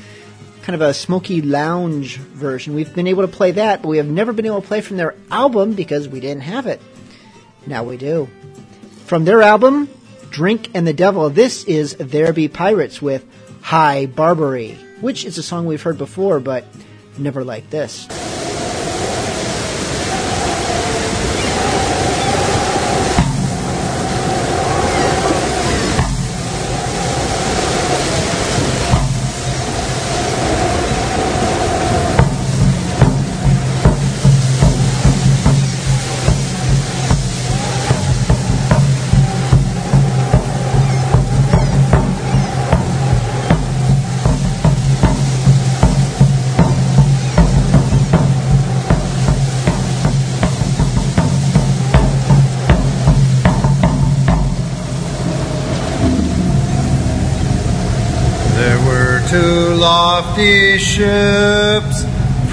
kind 0.62 0.76
of 0.76 0.82
a 0.82 0.94
smoky 0.94 1.42
lounge 1.42 2.18
version. 2.18 2.76
We've 2.76 2.94
been 2.94 3.08
able 3.08 3.24
to 3.24 3.28
play 3.28 3.52
that, 3.52 3.82
but 3.82 3.88
we 3.88 3.98
have 3.98 4.08
never 4.08 4.32
been 4.32 4.46
able 4.46 4.62
to 4.62 4.68
play 4.68 4.82
from 4.82 4.98
their 4.98 5.16
album 5.32 5.74
because 5.74 6.08
we 6.08 6.20
didn't 6.20 6.44
have 6.44 6.68
it. 6.68 6.82
Now 7.66 7.84
we 7.84 7.98
do. 7.98 8.30
From 9.06 9.26
their 9.26 9.42
album, 9.42 9.90
Drink 10.34 10.72
and 10.74 10.88
the 10.88 10.94
Devil, 10.94 11.30
this 11.30 11.64
is 11.66 11.96
There 11.98 12.34
Be 12.34 12.48
Pirates 12.48 13.00
with 13.00 13.24
High 13.62 14.08
Barbary, 14.08 14.72
which 15.00 15.26
is 15.26 15.38
a 15.38 15.44
song 15.44 15.68
we've 15.68 15.84
heard 15.84 16.00
before, 16.00 16.40
but 16.40 16.66
never 17.20 17.44
like 17.44 17.70
this. 17.70 18.08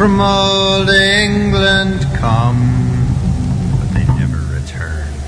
From 0.01 0.19
old 0.19 0.89
England 0.89 2.01
come, 2.17 2.59
but 3.79 3.89
they 3.93 4.07
never 4.19 4.39
returned. 4.55 5.21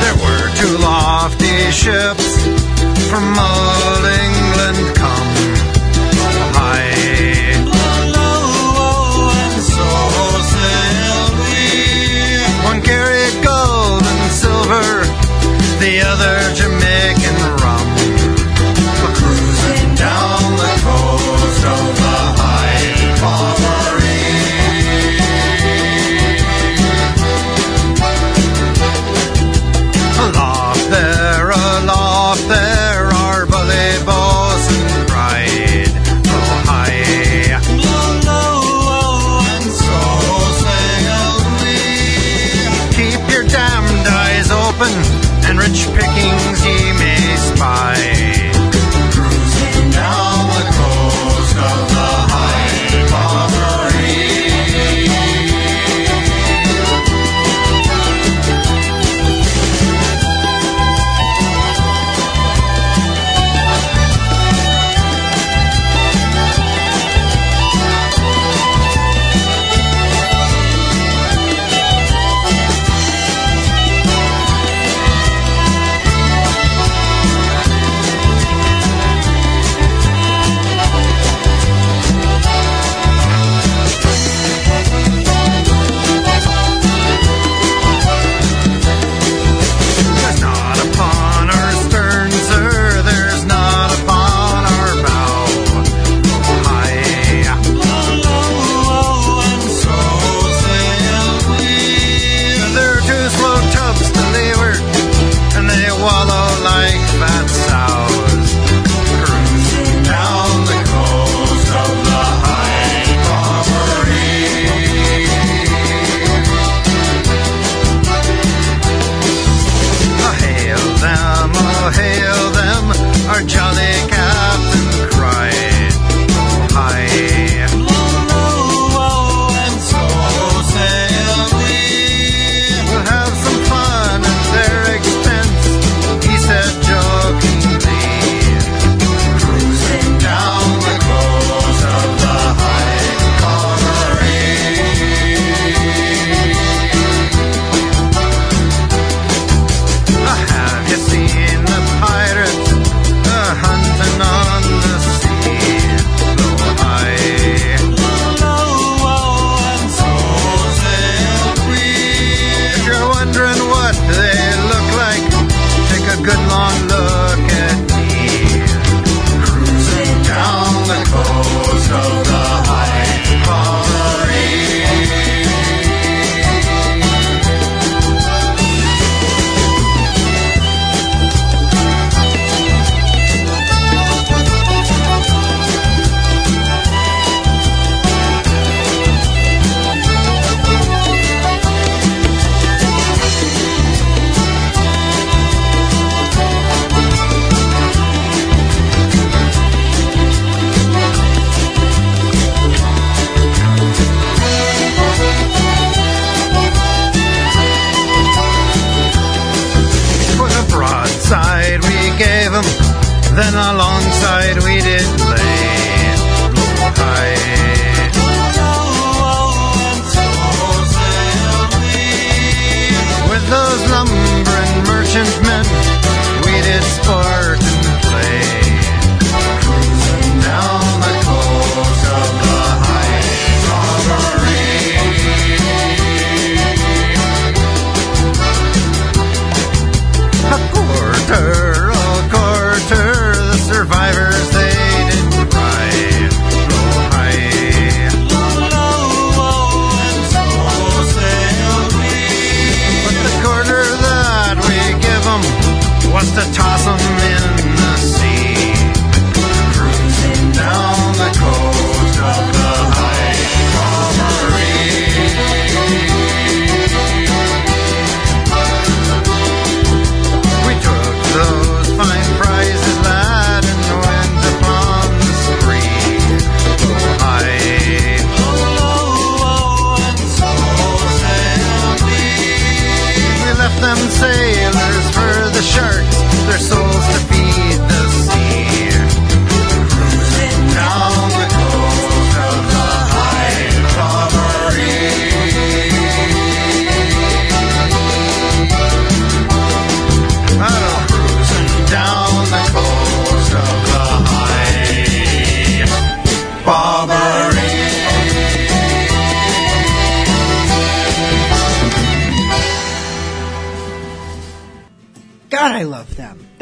there 0.00 0.16
were 0.24 0.50
two 0.56 0.76
lofty 0.78 1.70
ships 1.70 2.21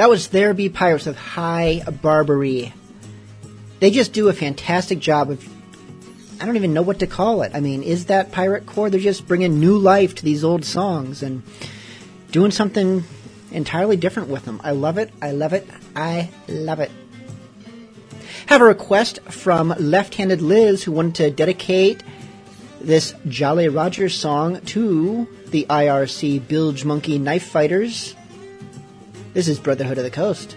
That 0.00 0.08
was 0.08 0.28
There 0.28 0.54
Be 0.54 0.70
Pirates 0.70 1.06
of 1.06 1.18
High 1.18 1.82
Barbary. 2.00 2.72
They 3.80 3.90
just 3.90 4.14
do 4.14 4.30
a 4.30 4.32
fantastic 4.32 4.98
job 4.98 5.30
of. 5.30 5.46
I 6.40 6.46
don't 6.46 6.56
even 6.56 6.72
know 6.72 6.80
what 6.80 7.00
to 7.00 7.06
call 7.06 7.42
it. 7.42 7.52
I 7.54 7.60
mean, 7.60 7.82
is 7.82 8.06
that 8.06 8.32
pirate 8.32 8.64
core? 8.64 8.88
They're 8.88 8.98
just 8.98 9.28
bringing 9.28 9.60
new 9.60 9.76
life 9.76 10.14
to 10.14 10.24
these 10.24 10.42
old 10.42 10.64
songs 10.64 11.22
and 11.22 11.42
doing 12.30 12.50
something 12.50 13.04
entirely 13.52 13.98
different 13.98 14.30
with 14.30 14.46
them. 14.46 14.58
I 14.64 14.70
love 14.70 14.96
it. 14.96 15.12
I 15.20 15.32
love 15.32 15.52
it. 15.52 15.68
I 15.94 16.30
love 16.48 16.80
it. 16.80 16.90
Have 18.46 18.62
a 18.62 18.64
request 18.64 19.20
from 19.24 19.74
Left 19.78 20.14
Handed 20.14 20.40
Liz 20.40 20.82
who 20.82 20.92
wanted 20.92 21.14
to 21.16 21.30
dedicate 21.30 22.02
this 22.80 23.14
Jolly 23.28 23.68
Roger 23.68 24.08
song 24.08 24.62
to 24.62 25.28
the 25.48 25.66
IRC 25.68 26.48
Bilge 26.48 26.86
Monkey 26.86 27.18
Knife 27.18 27.48
Fighters. 27.48 28.16
This 29.32 29.46
is 29.46 29.60
Brotherhood 29.60 29.96
of 29.96 30.02
the 30.02 30.10
Coast. 30.10 30.56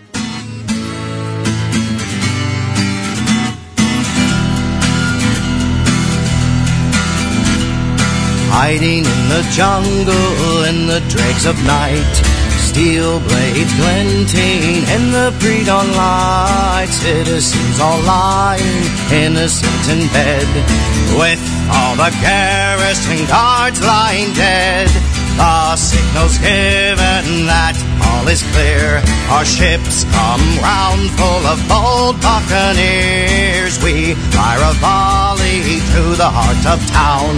Hiding 8.49 9.05
in 9.05 9.29
the 9.29 9.45
jungle 9.53 10.63
in 10.63 10.87
the 10.87 11.05
dregs 11.07 11.45
of 11.45 11.55
night. 11.67 12.01
Steel 12.57 13.19
blades 13.19 13.73
glinting 13.77 14.81
in 14.89 15.11
the 15.11 15.31
pre-dawn 15.39 15.91
light. 15.91 16.89
Citizens 16.89 17.79
all 17.79 18.01
lying 18.01 18.81
innocent 19.13 19.85
in 19.93 20.07
bed. 20.09 20.49
With 21.13 21.37
all 21.69 21.95
the 21.95 22.09
garrison 22.25 23.27
guards 23.27 23.79
lying 23.85 24.33
dead. 24.33 24.89
The 25.37 25.75
signal's 25.75 26.37
given 26.39 27.45
that 27.45 27.77
all 28.09 28.27
is 28.27 28.43
clear. 28.51 29.01
Our 29.29 29.45
ships 29.45 30.03
come 30.11 30.43
round 30.59 31.09
full 31.19 31.43
of 31.47 31.59
bold 31.67 32.19
buccaneers. 32.21 33.81
We 33.83 34.15
fire 34.35 34.63
a 34.63 34.73
volley 34.83 35.79
through 35.91 36.15
the 36.15 36.29
heart 36.29 36.63
of 36.67 36.79
town. 36.91 37.33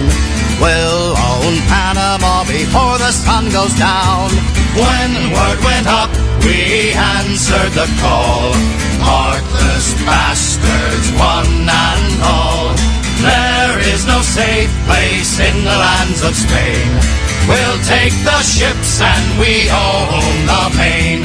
We'll 0.60 1.12
own 1.12 1.54
Panama 1.68 2.44
before 2.48 2.96
the 2.98 3.12
sun 3.12 3.52
goes 3.52 3.74
down. 3.76 4.30
When 4.76 5.10
word 5.32 5.60
went 5.64 5.86
up, 5.86 6.10
we 6.44 6.92
answered 6.96 7.72
the 7.76 7.88
call. 8.00 8.56
Heartless 9.04 9.92
bastards, 10.08 11.08
one 11.20 11.68
and 11.68 12.22
all. 12.24 12.72
There 13.20 13.78
is 13.92 14.06
no 14.06 14.20
safe 14.22 14.72
place 14.86 15.40
in 15.40 15.64
the 15.64 15.76
lands 15.76 16.22
of 16.22 16.36
Spain. 16.36 17.35
We'll 17.48 17.80
take 17.86 18.16
the 18.26 18.42
ships 18.42 19.00
and 19.00 19.38
we 19.38 19.70
own 19.70 20.34
the 20.50 20.64
main. 20.76 21.22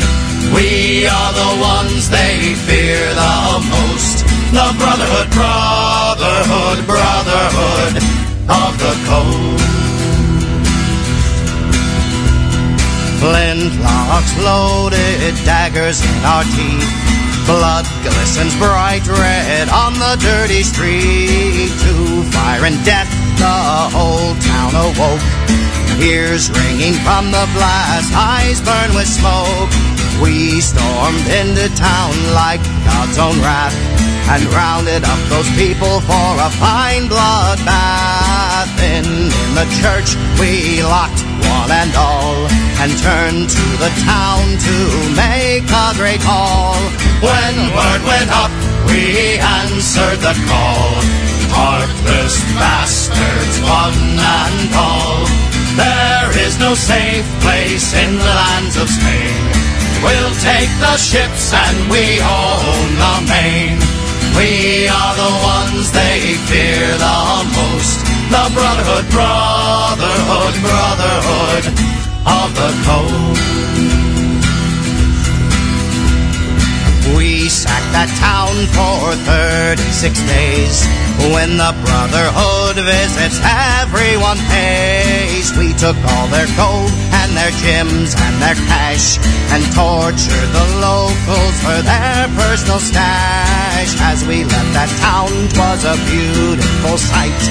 We 0.54 1.08
are 1.08 1.34
the 1.34 1.52
ones 1.62 2.10
they 2.10 2.54
fear 2.68 3.02
the 3.14 3.38
most. 3.74 4.18
The 4.54 4.68
Brotherhood, 4.78 5.30
Brotherhood, 5.32 6.86
Brotherhood 6.86 7.94
of 8.50 8.72
the 8.78 8.96
Coast. 9.10 9.72
Flintlocks 13.22 14.34
loaded, 14.44 15.34
daggers 15.46 16.04
in 16.04 16.26
our 16.26 16.44
teeth. 16.44 17.01
Blood 17.46 17.86
glistens 18.04 18.56
bright 18.58 19.06
red 19.08 19.70
on 19.70 19.94
the 19.94 20.18
dirty 20.22 20.64
street. 20.64 21.72
To 21.84 22.24
fire 22.32 22.66
and 22.66 22.78
death, 22.86 23.10
the 23.38 23.60
whole 23.96 24.36
town 24.40 24.72
awoke. 24.76 25.24
Ears 26.02 26.50
ringing 26.50 26.94
from 27.06 27.32
the 27.32 27.46
blast, 27.54 28.14
eyes 28.14 28.62
burn 28.62 28.96
with 28.96 29.08
smoke. 29.08 29.72
We 30.22 30.62
stormed 30.62 31.28
into 31.42 31.68
town 31.76 32.14
like 32.34 32.62
God's 32.86 33.18
own 33.18 33.38
wrath 33.42 34.11
and 34.32 34.48
rounded 34.56 35.04
up 35.04 35.20
those 35.28 35.50
people 35.60 36.00
for 36.08 36.30
a 36.40 36.50
fine 36.56 37.12
bloodbath. 37.12 38.72
In, 38.80 39.04
in 39.04 39.50
the 39.60 39.68
church, 39.84 40.16
we 40.40 40.80
locked 40.84 41.20
one 41.52 41.72
and 41.72 41.92
all 42.00 42.48
and 42.80 42.92
turned 43.04 43.52
to 43.52 43.66
the 43.84 43.92
town 44.08 44.40
to 44.56 44.76
make 45.20 45.68
a 45.68 45.92
great 46.00 46.24
haul. 46.24 46.80
When 47.20 47.56
word 47.76 48.02
went 48.08 48.32
up, 48.32 48.54
we 48.88 49.36
answered 49.36 50.24
the 50.24 50.36
call. 50.48 50.96
Heartless 51.52 52.40
bastards, 52.56 53.56
one 53.68 54.16
and 54.16 54.72
all. 54.72 55.28
There 55.76 56.32
is 56.40 56.56
no 56.58 56.72
safe 56.74 57.28
place 57.44 57.92
in 58.00 58.16
the 58.16 58.34
lands 58.44 58.80
of 58.80 58.88
Spain. 58.88 59.44
We'll 60.00 60.36
take 60.40 60.72
the 60.80 60.96
ships 60.96 61.52
and 61.52 61.78
we 61.92 62.24
own 62.24 62.88
the 62.96 63.16
main. 63.28 64.01
We 64.38 64.88
are 64.88 65.16
the 65.16 65.32
ones 65.44 65.92
they 65.92 66.36
fear 66.48 66.88
the 66.98 67.20
most. 67.58 68.00
The 68.32 68.46
Brotherhood, 68.56 69.06
Brotherhood, 69.12 70.56
Brotherhood 70.64 71.64
of 72.26 72.50
the 72.56 72.72
Coast. 72.88 73.42
We 77.18 77.50
sacked 77.50 77.92
that 77.92 78.10
town 78.20 78.56
for 78.72 79.16
36 79.28 80.16
days. 80.28 81.11
When 81.22 81.58
the 81.58 81.70
Brotherhood 81.86 82.82
visits, 82.82 83.38
everyone 83.46 84.42
pays. 84.50 85.54
We 85.56 85.72
took 85.78 85.96
all 86.10 86.28
their 86.34 86.50
gold 86.58 86.90
and 87.14 87.38
their 87.38 87.54
gems 87.62 88.16
and 88.18 88.42
their 88.42 88.58
cash 88.66 89.22
and 89.54 89.62
tortured 89.78 90.50
the 90.50 90.68
locals 90.82 91.56
for 91.62 91.78
their 91.86 92.26
personal 92.34 92.80
stash. 92.80 93.94
As 94.02 94.26
we 94.26 94.44
left 94.44 94.74
that 94.74 94.90
town, 94.98 95.30
'twas 95.54 95.86
a 95.86 95.96
beautiful 96.10 96.98
sight. 96.98 97.42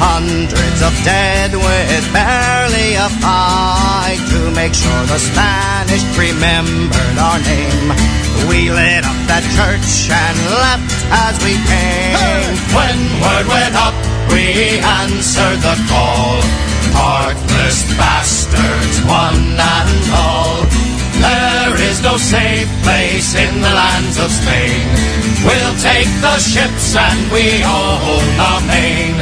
Hundreds 0.00 0.80
of 0.80 0.94
dead 1.04 1.54
with 1.54 2.04
barely 2.12 2.94
a 2.96 3.08
fight 3.20 4.20
to 4.32 4.50
make 4.56 4.74
sure 4.74 5.04
the 5.06 5.18
Spanish 5.18 6.04
remembered 6.16 7.18
our 7.18 7.38
name. 7.38 8.23
We 8.48 8.68
lit 8.68 9.04
up 9.08 9.16
that 9.24 9.40
church 9.56 10.12
and 10.12 10.36
left 10.52 10.92
as 11.08 11.34
we 11.40 11.56
came. 11.64 12.12
When 12.76 12.98
word 13.24 13.46
went 13.48 13.72
up, 13.72 13.96
we 14.28 14.76
answered 14.84 15.64
the 15.64 15.76
call. 15.88 16.44
Heartless 16.92 17.88
bastards, 17.96 19.00
one 19.08 19.56
and 19.56 20.04
all. 20.12 20.60
There 21.24 21.72
is 21.88 22.04
no 22.04 22.20
safe 22.20 22.68
place 22.84 23.32
in 23.32 23.64
the 23.64 23.72
lands 23.72 24.20
of 24.20 24.28
Spain. 24.28 24.92
We'll 25.48 25.76
take 25.80 26.10
the 26.20 26.36
ships 26.36 26.92
and 26.92 27.20
we 27.32 27.64
all 27.64 27.96
hold 27.96 28.28
the 28.36 28.54
main. 28.68 29.16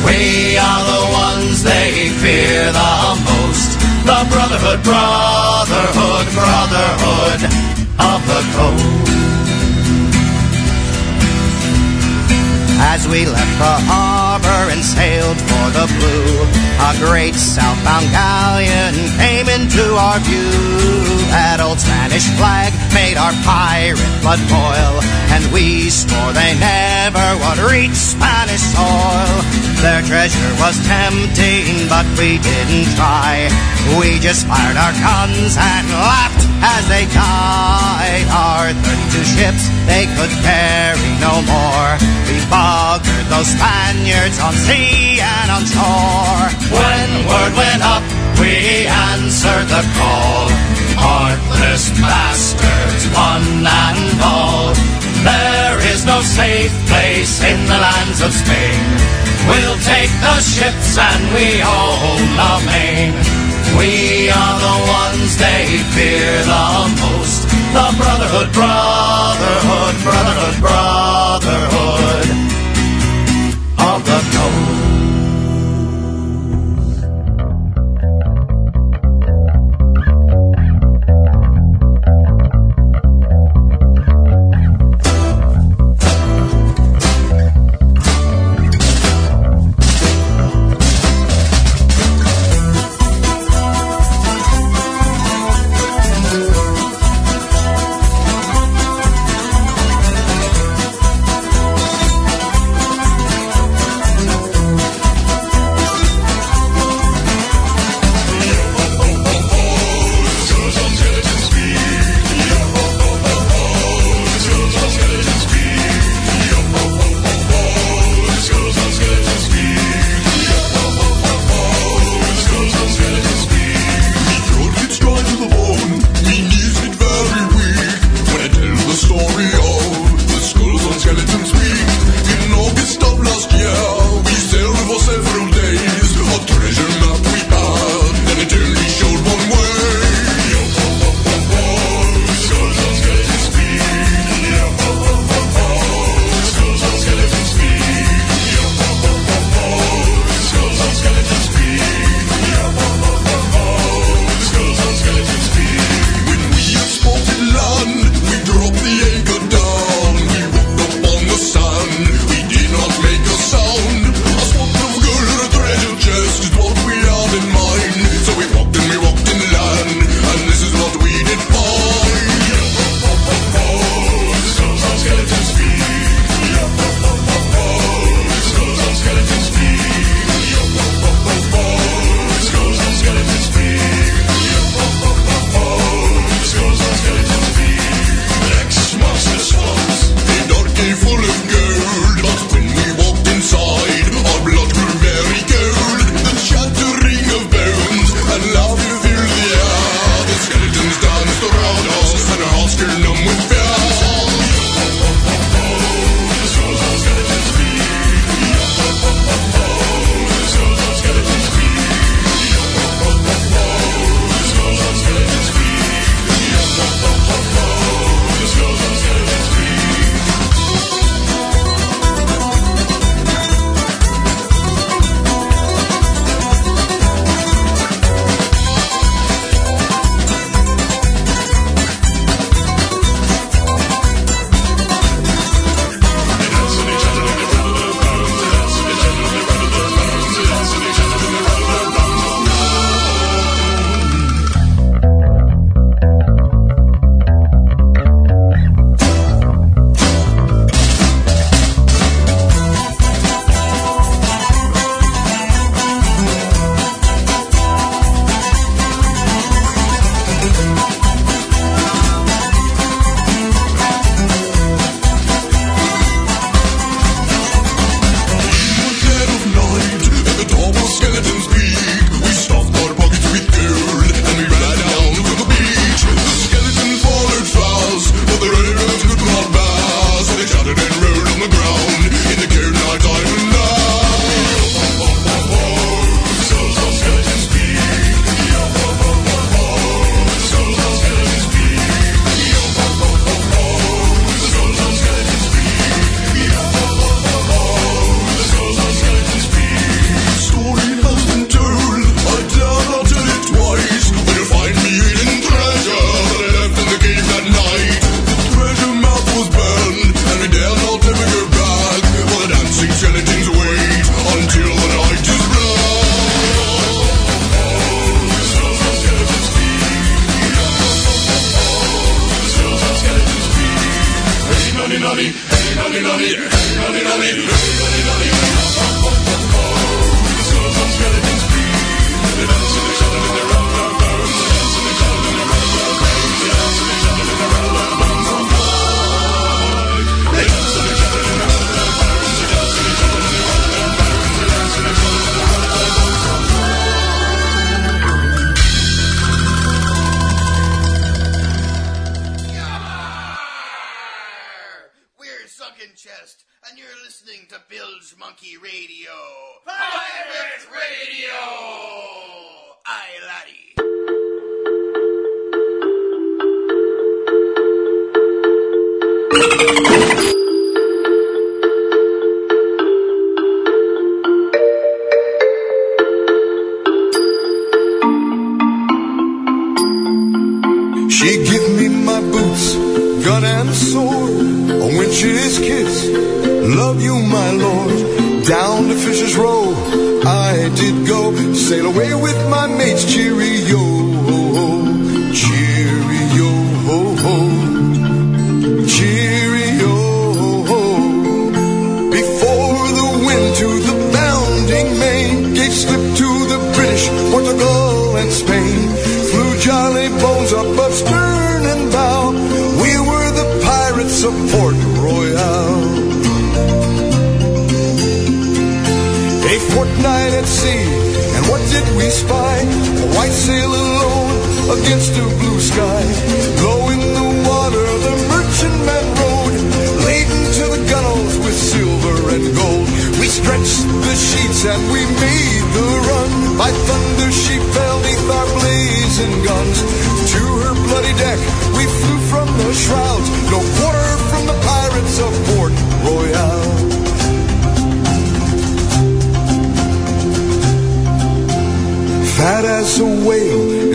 We 0.00 0.56
are 0.56 0.84
the 0.88 1.04
ones 1.12 1.60
they 1.60 2.08
fear 2.24 2.72
the 2.72 2.96
most. 3.20 3.70
The 4.08 4.20
Brotherhood, 4.32 4.80
Brotherhood, 4.80 6.26
Brotherhood 6.32 7.81
of 7.98 8.20
the 8.26 8.40
Coast. 8.56 8.84
As 12.84 13.06
we 13.08 13.26
left 13.26 13.58
the 13.58 13.76
harbor 13.88 14.70
and 14.72 14.82
sailed 14.84 15.38
for 15.62 15.70
the 15.70 15.86
blue, 15.94 16.42
a 16.82 16.92
great 17.06 17.34
southbound 17.34 18.06
galleon 18.10 18.94
came 19.18 19.46
into 19.48 19.84
our 19.94 20.18
view. 20.26 20.50
That 21.30 21.62
old 21.62 21.78
Spanish 21.78 22.26
flag 22.34 22.74
made 22.90 23.14
our 23.16 23.32
pirate 23.46 24.02
blood 24.22 24.42
boil, 24.50 24.94
and 25.30 25.42
we 25.54 25.86
swore 25.86 26.34
they 26.34 26.58
never 26.58 27.26
would 27.46 27.60
reach 27.70 27.94
Spanish 27.94 28.62
soil. 28.74 29.62
Their 29.82 30.02
treasure 30.02 30.52
was 30.58 30.74
tempting, 30.86 31.86
but 31.86 32.06
we 32.18 32.42
didn't 32.42 32.90
try. 32.98 33.46
We 33.98 34.18
just 34.18 34.46
fired 34.46 34.78
our 34.78 34.94
guns 34.98 35.54
and 35.58 35.86
laughed 35.94 36.42
as 36.62 36.82
they 36.86 37.06
died. 37.10 38.26
Our 38.30 38.70
32 38.74 39.26
ships, 39.26 39.66
they 39.86 40.06
could 40.14 40.30
carry 40.46 41.12
no 41.18 41.42
more. 41.42 41.90
We 42.30 42.38
buggered 42.46 43.26
those 43.28 43.50
Spaniards 43.50 44.38
on 44.38 44.54
sea 44.54 45.18
and 45.20 45.51
on 45.52 45.64
shore. 45.68 46.48
When 46.72 47.08
word 47.28 47.52
went 47.52 47.82
up, 47.84 48.04
we 48.40 48.88
answered 48.88 49.68
the 49.68 49.84
call. 49.98 50.48
Heartless 50.96 51.92
bastards, 52.00 53.04
one 53.12 53.60
and 53.60 54.20
all. 54.24 54.72
There 55.22 55.78
is 55.92 56.04
no 56.08 56.18
safe 56.22 56.72
place 56.88 57.44
in 57.44 57.58
the 57.68 57.78
lands 57.78 58.20
of 58.24 58.32
Spain. 58.32 58.82
We'll 59.48 59.80
take 59.84 60.12
the 60.24 60.38
ships 60.40 60.96
and 60.96 61.22
we 61.36 61.60
own 61.60 62.22
the 62.40 62.54
main. 62.72 63.12
We 63.76 64.30
are 64.30 64.56
the 64.66 64.78
ones 65.00 65.30
they 65.36 65.64
fear 65.94 66.32
the 66.48 66.66
most. 67.02 67.40
The 67.76 67.86
Brotherhood, 68.00 68.48
Brotherhood, 68.52 69.94
Brotherhood, 70.04 70.56
Brotherhood 70.60 72.11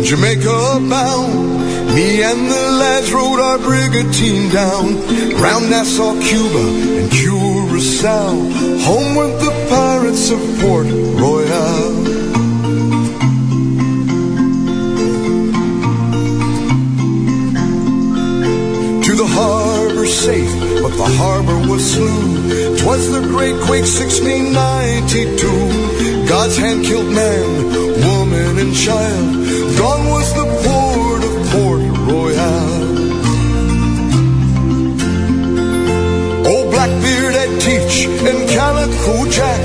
Jamaica 0.08 0.80
bound. 0.90 1.60
Me 1.94 2.24
and 2.24 2.50
the 2.50 2.72
lads 2.80 3.12
rode 3.12 3.42
our 3.42 3.58
brigantine 3.58 4.50
down 4.50 4.96
round 5.36 5.70
Nassau, 5.70 6.18
Cuba, 6.22 6.64
and 6.98 7.12
Curacao. 7.12 8.30
Home 8.88 9.16
went 9.16 9.38
the 9.42 9.52
pirates 9.70 10.32
of 10.32 10.40
Port 10.62 10.88
Royal. 10.88 12.06
To 19.04 19.14
the 19.14 19.28
harbor 19.28 20.06
safe, 20.06 20.54
but 20.82 20.96
the 20.96 21.10
harbor 21.20 21.60
was 21.70 21.84
slew. 21.84 22.78
Twas 22.78 23.10
the 23.12 23.20
great 23.28 23.60
quake 23.68 23.84
1692. 23.84 26.30
God's 26.30 26.56
hand 26.56 26.86
killed 26.86 27.12
man, 27.14 27.66
woman, 28.08 28.58
and 28.60 28.74
child. 28.74 29.47
Gone 29.78 30.08
was 30.08 30.34
the 30.34 30.46
port 30.64 31.24
of 31.24 31.34
Port 31.52 31.82
Royal. 32.10 32.68
Old 36.48 36.72
Blackbeard 36.72 37.36
Ed 37.36 37.62
Teach 37.62 38.08
and 38.08 38.50
Calico 38.50 39.30
Jack 39.30 39.62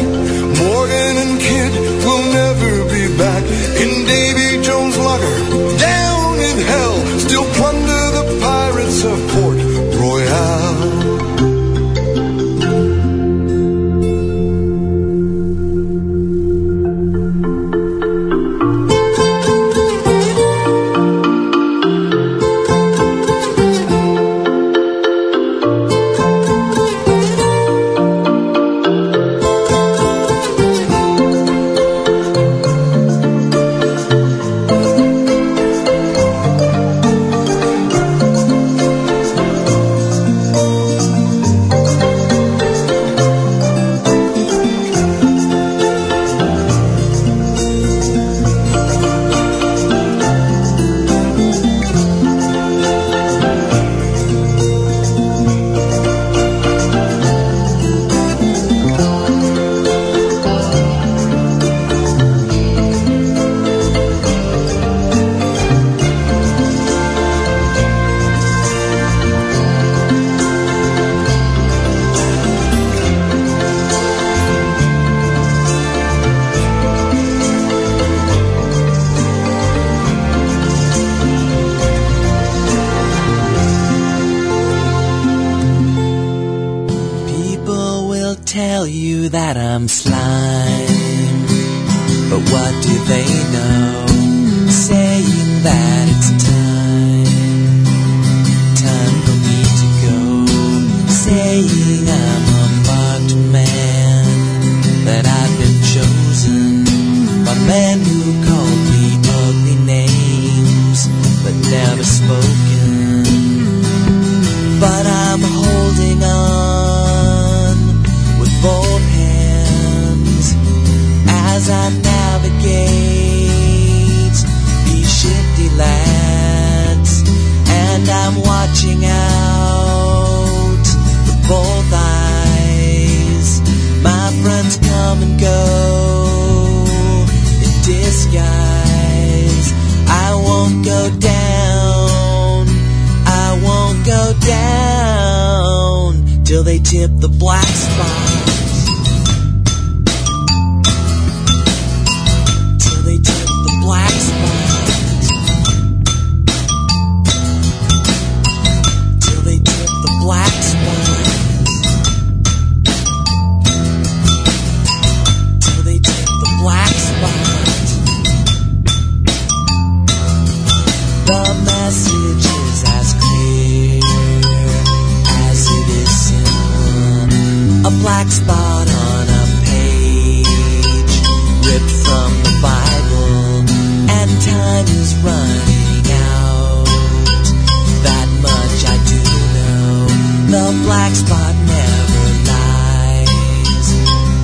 Black 191.13 191.27
spot 191.27 191.55
never 191.67 192.25
lies, 192.49 193.89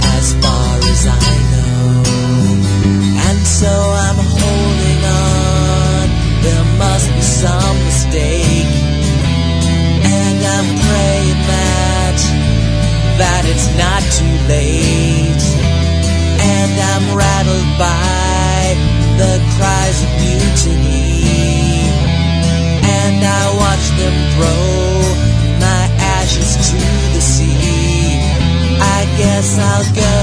as 0.04 0.34
far 0.42 0.76
as 0.92 1.02
I 1.06 1.32
know. 1.52 2.02
And 3.26 3.40
so 3.46 3.72
I'm 4.04 4.20
holding 4.36 5.02
on. 5.08 6.08
There 6.44 6.66
must 6.76 7.08
be 7.14 7.22
some 7.22 7.76
mistake. 7.88 8.68
And 10.04 10.38
I'm 10.44 10.68
praying 10.84 11.40
that 11.48 12.18
that 13.16 13.42
it's 13.48 13.68
not 13.80 14.02
too 14.18 14.34
late. 14.52 15.44
And 16.52 16.72
I'm 16.92 17.16
rattled 17.16 17.70
by 17.80 18.76
the 19.16 19.40
cries 19.56 20.02
of 20.04 20.10
mutiny. 20.20 21.24
And 22.84 23.24
I 23.24 23.56
watch 23.56 23.88
them 23.96 24.16
my 24.36 25.07
ashes 26.28 26.56
to 26.70 26.76
the 27.14 27.20
sea. 27.20 28.20
I 28.80 29.04
guess 29.16 29.58
I'll 29.58 29.94
go. 29.94 30.16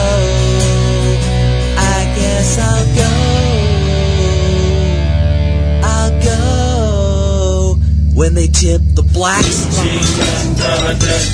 I 1.77 2.15
guess 2.15 2.59
I'll. 2.59 2.84
When 8.25 8.33
they 8.33 8.49
tip 8.49 8.81
the 8.97 9.05
black 9.13 9.45
spot. 9.45 9.85
Got 10.57 10.81
a 10.81 10.97
dead 10.97 11.25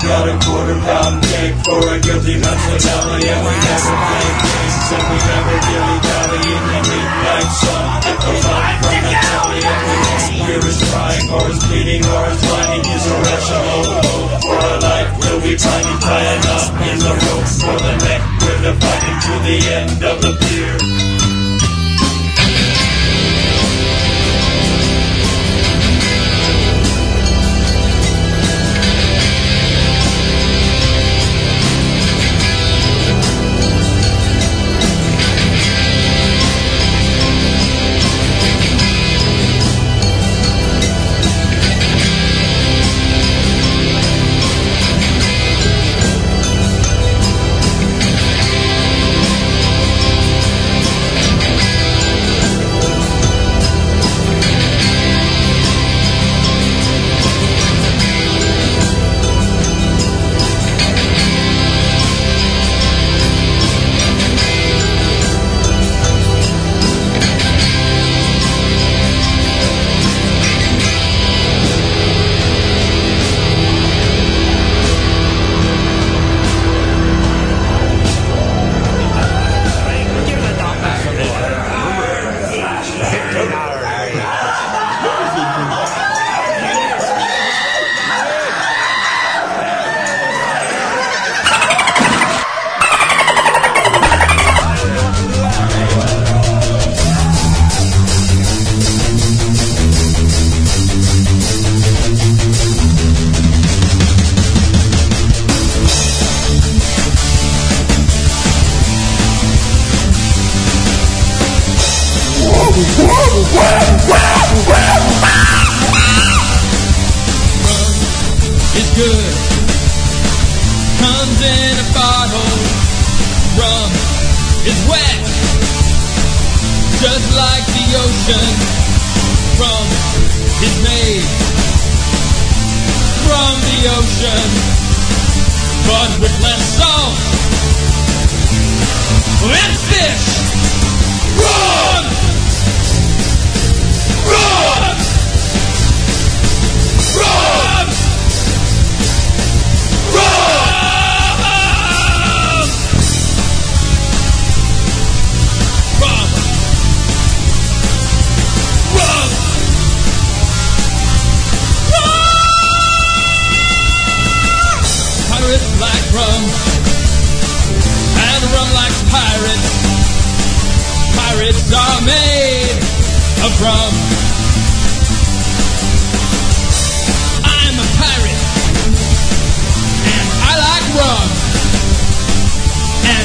got 0.00 0.24
a 0.24 0.40
quarter 0.40 0.80
pound 0.80 1.20
cake 1.20 1.52
for 1.68 1.84
a 1.84 2.00
guilty 2.00 2.40
we 2.40 3.52
and 4.88 5.04
we 5.04 5.16
never 5.20 5.56
in 6.48 6.62
the 6.64 6.80
midnight 6.88 7.50
sun. 7.60 7.84
Goes 8.24 8.40
on 8.40 8.64
from 8.80 8.96
the 9.04 9.14
his 10.64 10.80
crying, 10.88 11.28
or 11.28 11.44
his 11.44 11.60
bleeding, 11.68 12.00
for 14.40 14.56
a 14.64 14.76
life 14.80 15.12
will 15.20 15.40
be 15.44 15.60
tying 15.60 16.44
up 16.56 16.72
in 16.88 16.96
the 17.04 17.12
rope 17.20 17.48
for 17.52 17.76
the 17.84 17.94
neck. 18.00 18.20
We're 18.40 18.60
fight 18.80 19.02
him 19.04 19.18
to 19.28 19.34
the 19.44 19.56
end 19.76 20.00
of 20.08 20.16
the 20.24 20.32
pier. 20.40 21.07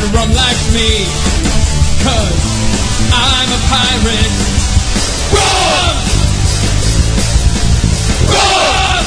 And 0.04 0.14
rum 0.14 0.30
likes 0.34 0.74
me, 0.74 1.06
cause 2.04 2.44
I'm 3.14 3.50
a 3.50 3.60
pirate. 3.72 4.34
Rum! 5.34 5.96
Rum! 8.30 9.06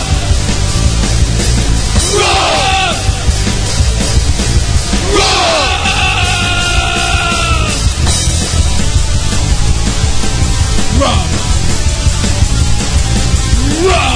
Rum! 2.17 2.97
Rum! 11.01 11.27
Rum! 13.85 14.16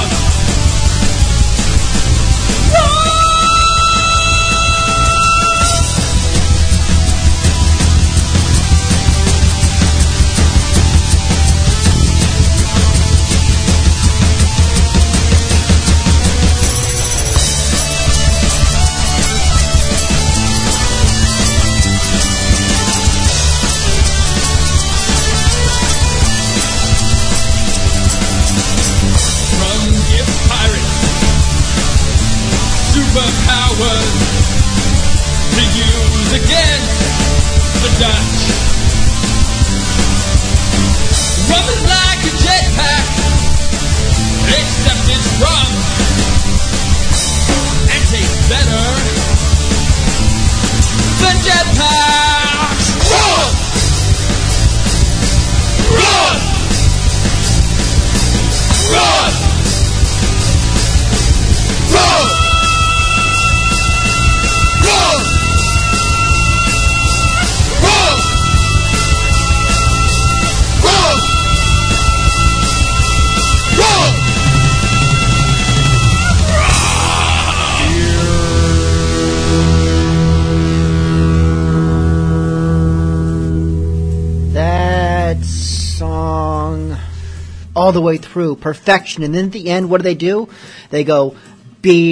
All 87.91 87.93
the 87.93 88.01
way 88.01 88.15
through, 88.15 88.55
perfection. 88.55 89.21
And 89.21 89.35
then 89.35 89.47
at 89.47 89.51
the 89.51 89.69
end, 89.69 89.89
what 89.89 89.97
do 89.97 90.03
they 90.03 90.15
do? 90.15 90.47
They 90.91 91.03
go, 91.03 91.35
beer, 91.81 92.05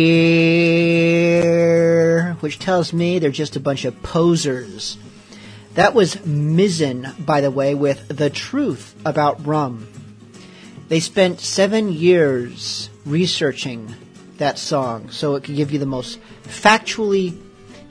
which 2.42 2.60
tells 2.60 2.92
me 2.92 3.18
they're 3.18 3.32
just 3.32 3.56
a 3.56 3.62
bunch 3.62 3.86
of 3.86 4.04
posers. 4.04 4.98
That 5.76 5.94
was 5.94 6.18
Mizzen, 6.18 7.26
by 7.26 7.40
the 7.40 7.50
way, 7.50 7.76
with 7.76 8.10
The 8.10 8.30
Truth 8.30 8.94
About 9.06 9.48
Rum. 9.48 9.88
They 10.90 11.00
spent 11.00 11.40
seven 11.40 11.94
years 11.94 12.90
researching 13.06 13.96
that 14.36 14.60
song 14.60 15.12
so 15.12 15.36
it 15.36 15.46
could 15.46 15.56
give 15.56 15.72
you 15.72 15.80
the 15.80 15.86
most 15.86 16.20
factually, 16.44 17.40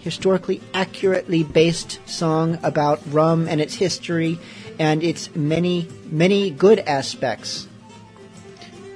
historically 0.01 0.61
accurately 0.75 1.43
based 1.43 2.01
song 2.07 2.59
about 2.63 3.01
rum 3.11 3.49
and 3.49 3.63
its 3.63 3.75
history 3.75 4.39
and 4.79 5.03
its 5.03 5.35
many, 5.35 5.89
many 6.11 6.51
good 6.51 6.79
aspects. 6.81 7.68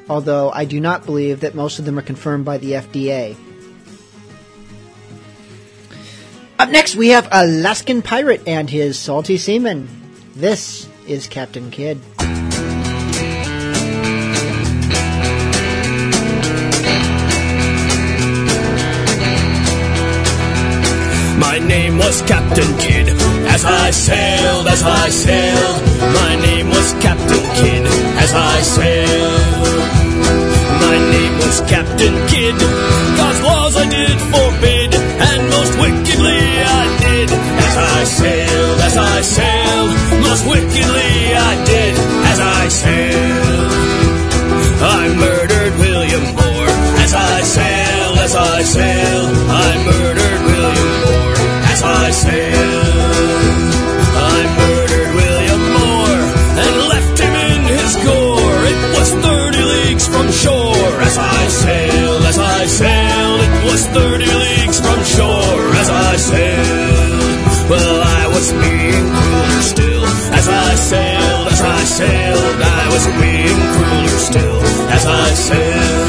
Although 0.08 0.50
I 0.50 0.64
do 0.64 0.80
not 0.80 1.06
believe 1.06 1.40
that 1.40 1.54
most 1.54 1.78
of 1.78 1.84
them 1.84 1.98
are 1.98 2.02
confirmed 2.02 2.44
by 2.44 2.58
the 2.58 2.72
FDA. 2.72 3.36
Up 6.58 6.70
next, 6.70 6.94
we 6.94 7.08
have 7.08 7.28
Alaskan 7.32 8.02
Pirate 8.02 8.42
and 8.46 8.70
his 8.70 8.98
salty 8.98 9.36
seaman. 9.36 9.88
This 10.36 10.88
is 11.06 11.26
Captain 11.26 11.70
Kidd. 11.70 12.00
My 21.38 21.58
name 21.58 21.98
was 21.98 22.22
Captain 22.22 22.78
Kidd 22.78 23.08
as 23.48 23.64
I 23.64 23.90
sailed, 23.90 24.66
as 24.68 24.82
I 24.82 25.08
sailed. 25.08 25.82
My 26.14 26.36
name 26.36 26.68
was 26.68 26.92
Captain 27.00 27.42
Kidd 27.56 27.86
as 28.22 28.32
I 28.32 28.60
sailed. 28.60 29.61
Was 31.40 31.60
Captain 31.68 32.14
Kidd. 32.28 32.58
God's 33.18 33.40
laws 33.42 33.76
I 33.76 33.86
did 33.88 34.18
forbid, 34.34 34.90
and 34.94 35.40
most 35.56 35.74
wickedly 35.78 36.40
I 36.80 36.84
did 37.06 37.28
as 37.66 37.76
I 37.76 38.04
sailed, 38.04 38.78
as 38.88 38.96
I 38.96 39.20
sailed. 39.22 39.90
Most 40.26 40.44
wickedly 40.46 41.01
was 68.42 68.52
being 68.54 69.06
crueler 69.14 69.62
still 69.62 70.04
as 70.34 70.48
I 70.48 70.74
sailed, 70.74 71.46
as 71.46 71.60
I 71.60 71.84
sailed. 71.84 72.60
I 72.60 72.88
was 72.92 73.06
being 73.22 73.60
crueler 73.74 74.18
still 74.18 74.60
as 74.90 75.06
I 75.06 75.28
sailed. 75.34 76.01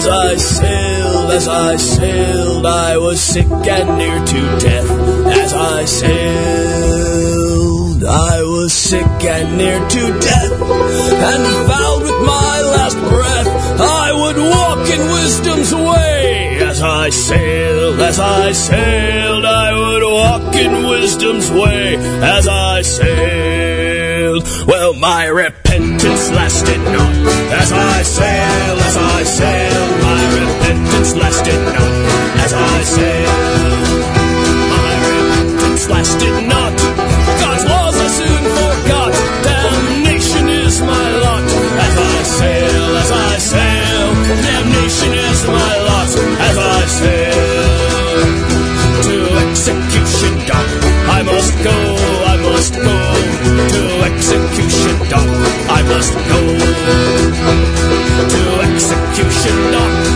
As 0.00 0.08
I 0.08 0.36
sailed, 0.36 1.30
as 1.30 1.46
I 1.46 1.76
sailed. 1.76 2.64
I 2.64 2.96
was 2.96 3.20
sick 3.20 3.46
and 3.46 3.98
near 3.98 4.18
to 4.32 4.40
death 4.58 4.90
as 5.42 5.52
I 5.52 5.84
sailed. 5.84 7.30
I 8.04 8.42
was 8.42 8.72
sick 8.72 9.24
and 9.36 9.58
near 9.58 9.78
to 9.78 10.02
death 10.30 10.52
and 11.30 11.42
vowed 11.68 12.02
with 12.02 12.20
my 12.36 12.56
last 12.76 12.98
breath 13.12 13.48
I 13.80 14.12
would 14.20 14.38
walk 14.38 14.88
in 14.88 15.00
wisdom's 15.16 15.74
way 15.74 16.58
as 16.62 16.80
I 16.80 17.10
sailed, 17.10 18.00
as 18.00 18.18
I 18.18 18.52
sailed. 18.52 19.44
I 19.44 19.74
would 19.80 20.02
walk 20.02 20.54
in 20.54 20.88
wisdom's 20.88 21.50
way 21.50 21.96
as 22.36 22.48
I 22.48 22.80
sailed. 22.82 24.44
Well, 24.66 24.94
my 24.94 25.26
repentance 25.26 26.30
lasted 26.30 26.80
not 26.96 27.14
as 27.60 27.70
I 27.72 28.02
sailed, 28.02 28.78
as 28.78 28.96
I 28.96 29.22
sailed. 29.24 29.69
Repentance 30.90 31.14
lasted 31.14 31.60
not 31.70 31.92
as 32.42 32.52
I 32.52 32.82
sailed. 32.82 33.78
My 34.74 34.90
repentance 35.06 35.88
lasted 35.88 36.36
not. 36.50 36.74
God's 37.38 37.64
laws 37.70 37.94
I 37.94 38.08
soon 38.18 38.44
forgot. 38.58 39.12
Damnation 39.46 40.48
is 40.48 40.80
my 40.82 41.08
lot 41.22 41.46
as 41.86 41.94
I 41.94 42.22
sail, 42.38 42.96
as 43.02 43.10
I 43.10 43.38
sail. 43.38 44.04
Damnation 44.50 45.12
is 45.14 45.46
my 45.46 45.72
lot 45.86 46.10
as 46.48 46.56
I 46.58 46.80
sail. 47.00 47.38
To 49.06 49.16
execution 49.46 50.34
dock 50.50 50.70
I 51.06 51.22
must 51.22 51.54
go, 51.62 51.76
I 52.34 52.36
must 52.50 52.74
go. 52.74 52.98
To 53.74 53.82
execution 54.10 54.96
dock 55.06 55.30
I 55.70 55.82
must 55.86 56.14
go. 56.30 56.40
To 58.34 58.42
execution 58.68 59.56
dock, 59.70 60.09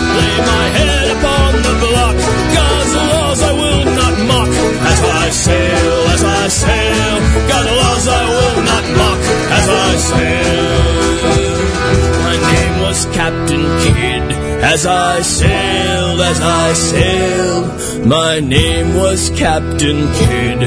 as 14.75 14.87
I 14.87 15.21
sailed, 15.23 16.21
as 16.21 16.41
I 16.41 16.73
sailed. 16.73 18.07
My 18.07 18.41
name 18.41 18.97
was 18.97 19.31
Captain 19.31 20.13
Kidd 20.19 20.63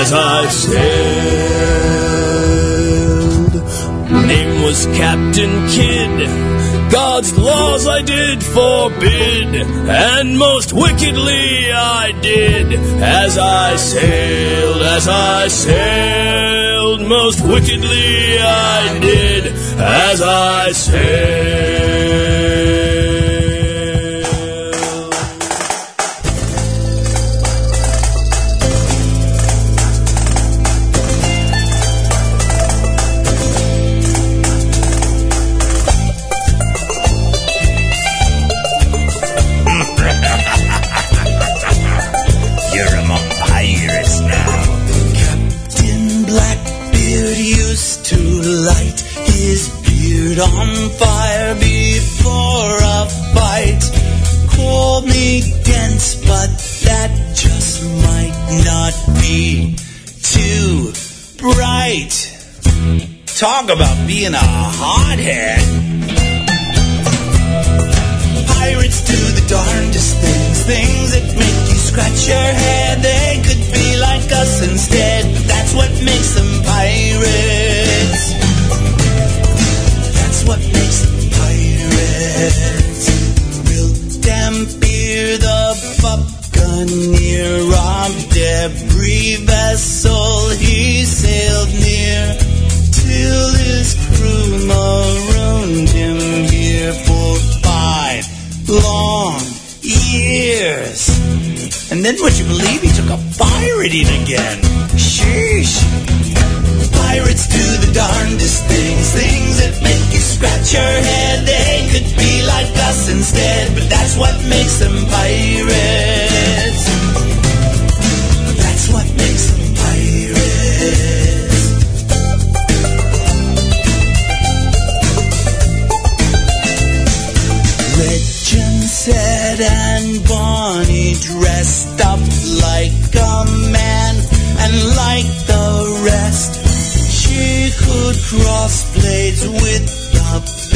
as 0.00 0.12
I 0.12 0.48
sailed. 0.48 0.82
Name 4.26 4.62
was 4.64 4.86
Captain 5.02 5.68
Kidd. 5.68 6.28
God's 6.90 7.38
laws 7.38 7.86
I 7.86 8.02
did 8.02 8.42
forbid, 8.42 9.54
and 9.54 10.36
most 10.36 10.72
wickedly 10.72 11.72
I 11.72 12.10
did 12.20 12.72
as 13.00 13.38
I 13.38 13.76
sailed, 13.76 14.82
as 14.82 15.06
I 15.06 15.46
sailed. 15.46 17.02
Most 17.02 17.40
wickedly 17.42 18.40
I 18.40 18.98
did 19.00 19.46
as 19.78 20.20
I 20.20 20.72
sailed. 20.72 22.71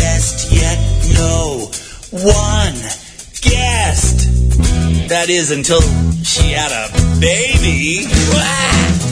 Best, 0.06 0.52
yet 0.52 0.78
no 1.18 1.70
one 2.12 2.78
guessed. 3.42 4.20
That 5.08 5.28
is 5.28 5.50
until 5.50 5.82
she 6.22 6.54
had 6.54 6.70
a 6.70 6.86
baby. 7.18 8.06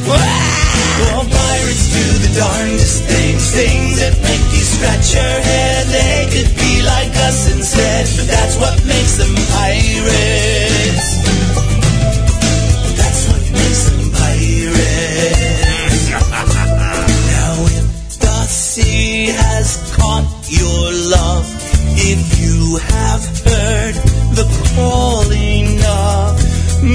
Well, 0.06 1.24
pirates 1.26 1.86
do 1.98 2.06
the 2.26 2.32
darndest 2.38 3.02
things, 3.10 3.42
things 3.50 3.98
that 4.02 4.14
make 4.22 4.46
you 4.54 4.64
scratch 4.74 5.06
your 5.18 5.36
head. 5.50 5.82
They 5.98 6.18
could 6.34 6.52
be 6.62 6.82
like 6.82 7.14
us 7.28 7.38
instead, 7.54 8.06
but 8.16 8.26
that's 8.34 8.56
what 8.62 8.74
makes 8.86 9.14
them 9.18 9.34
pirates. 9.50 10.73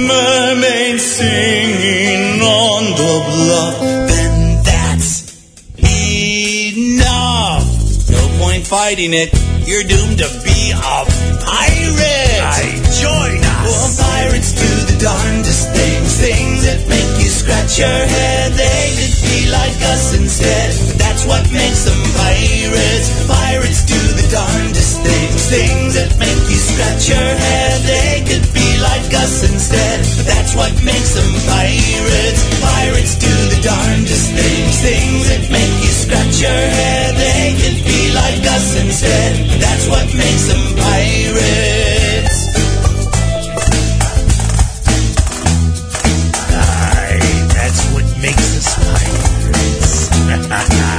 Mermaids 0.10 1.06
singing 1.06 2.42
on 2.42 2.84
the 2.98 3.14
bluff, 3.30 3.78
then 4.10 4.64
that's 4.66 5.14
enough. 5.78 7.66
No 8.10 8.24
point 8.42 8.66
fighting 8.66 9.14
it. 9.14 9.30
You're 9.70 9.84
doomed 9.86 10.18
to 10.18 10.30
be 10.42 10.72
a 10.74 11.06
pirate. 11.46 12.42
I 12.42 12.82
join 12.98 13.38
us. 13.38 13.66
Well, 13.70 13.90
pirates 14.02 14.52
do 14.58 14.70
the 14.90 14.98
darndest 14.98 15.70
things, 15.78 16.18
things 16.18 16.66
that 16.66 16.82
make 16.90 17.12
you 17.22 17.30
scratch 17.30 17.78
your 17.78 17.88
head. 17.88 18.54
They 18.58 18.98
could 18.98 19.14
be 19.30 19.46
like 19.54 19.78
us 19.94 20.18
instead, 20.18 20.74
that's 20.98 21.26
what 21.30 21.46
makes 21.54 21.86
them 21.86 22.02
pirates. 22.18 23.14
Pirates 23.30 23.86
do 23.86 24.00
the 24.18 24.26
darndest 24.34 25.06
things, 25.06 25.50
things 25.54 25.94
that 25.94 26.18
make 26.18 26.42
you 26.50 26.58
scratch 26.58 27.10
your 27.10 27.30
head. 27.46 27.78
They 27.86 28.26
could 28.26 28.49
us 29.24 29.44
instead, 29.52 30.00
but 30.18 30.26
that's 30.26 30.56
what 30.56 30.72
makes 30.84 31.14
them 31.16 31.30
pirates. 31.46 32.42
Pirates 32.62 33.16
do 33.20 33.28
the 33.54 33.60
darndest 33.62 34.32
things, 34.32 34.80
things 34.82 35.28
that 35.30 35.50
make 35.52 35.74
you 35.84 35.92
scratch 35.92 36.40
your 36.42 36.50
head. 36.52 37.16
They 37.16 37.54
could 37.60 37.84
be 37.84 38.12
like 38.14 38.40
us 38.56 38.76
instead, 38.80 39.48
but 39.50 39.60
that's 39.60 39.88
what 39.88 40.06
makes 40.16 40.48
them 40.48 40.64
pirates. 40.80 42.38
Aye, 46.56 47.48
that's 47.56 47.82
what 47.94 48.06
makes 48.22 48.48
us 48.60 48.68
pirates. 48.80 50.10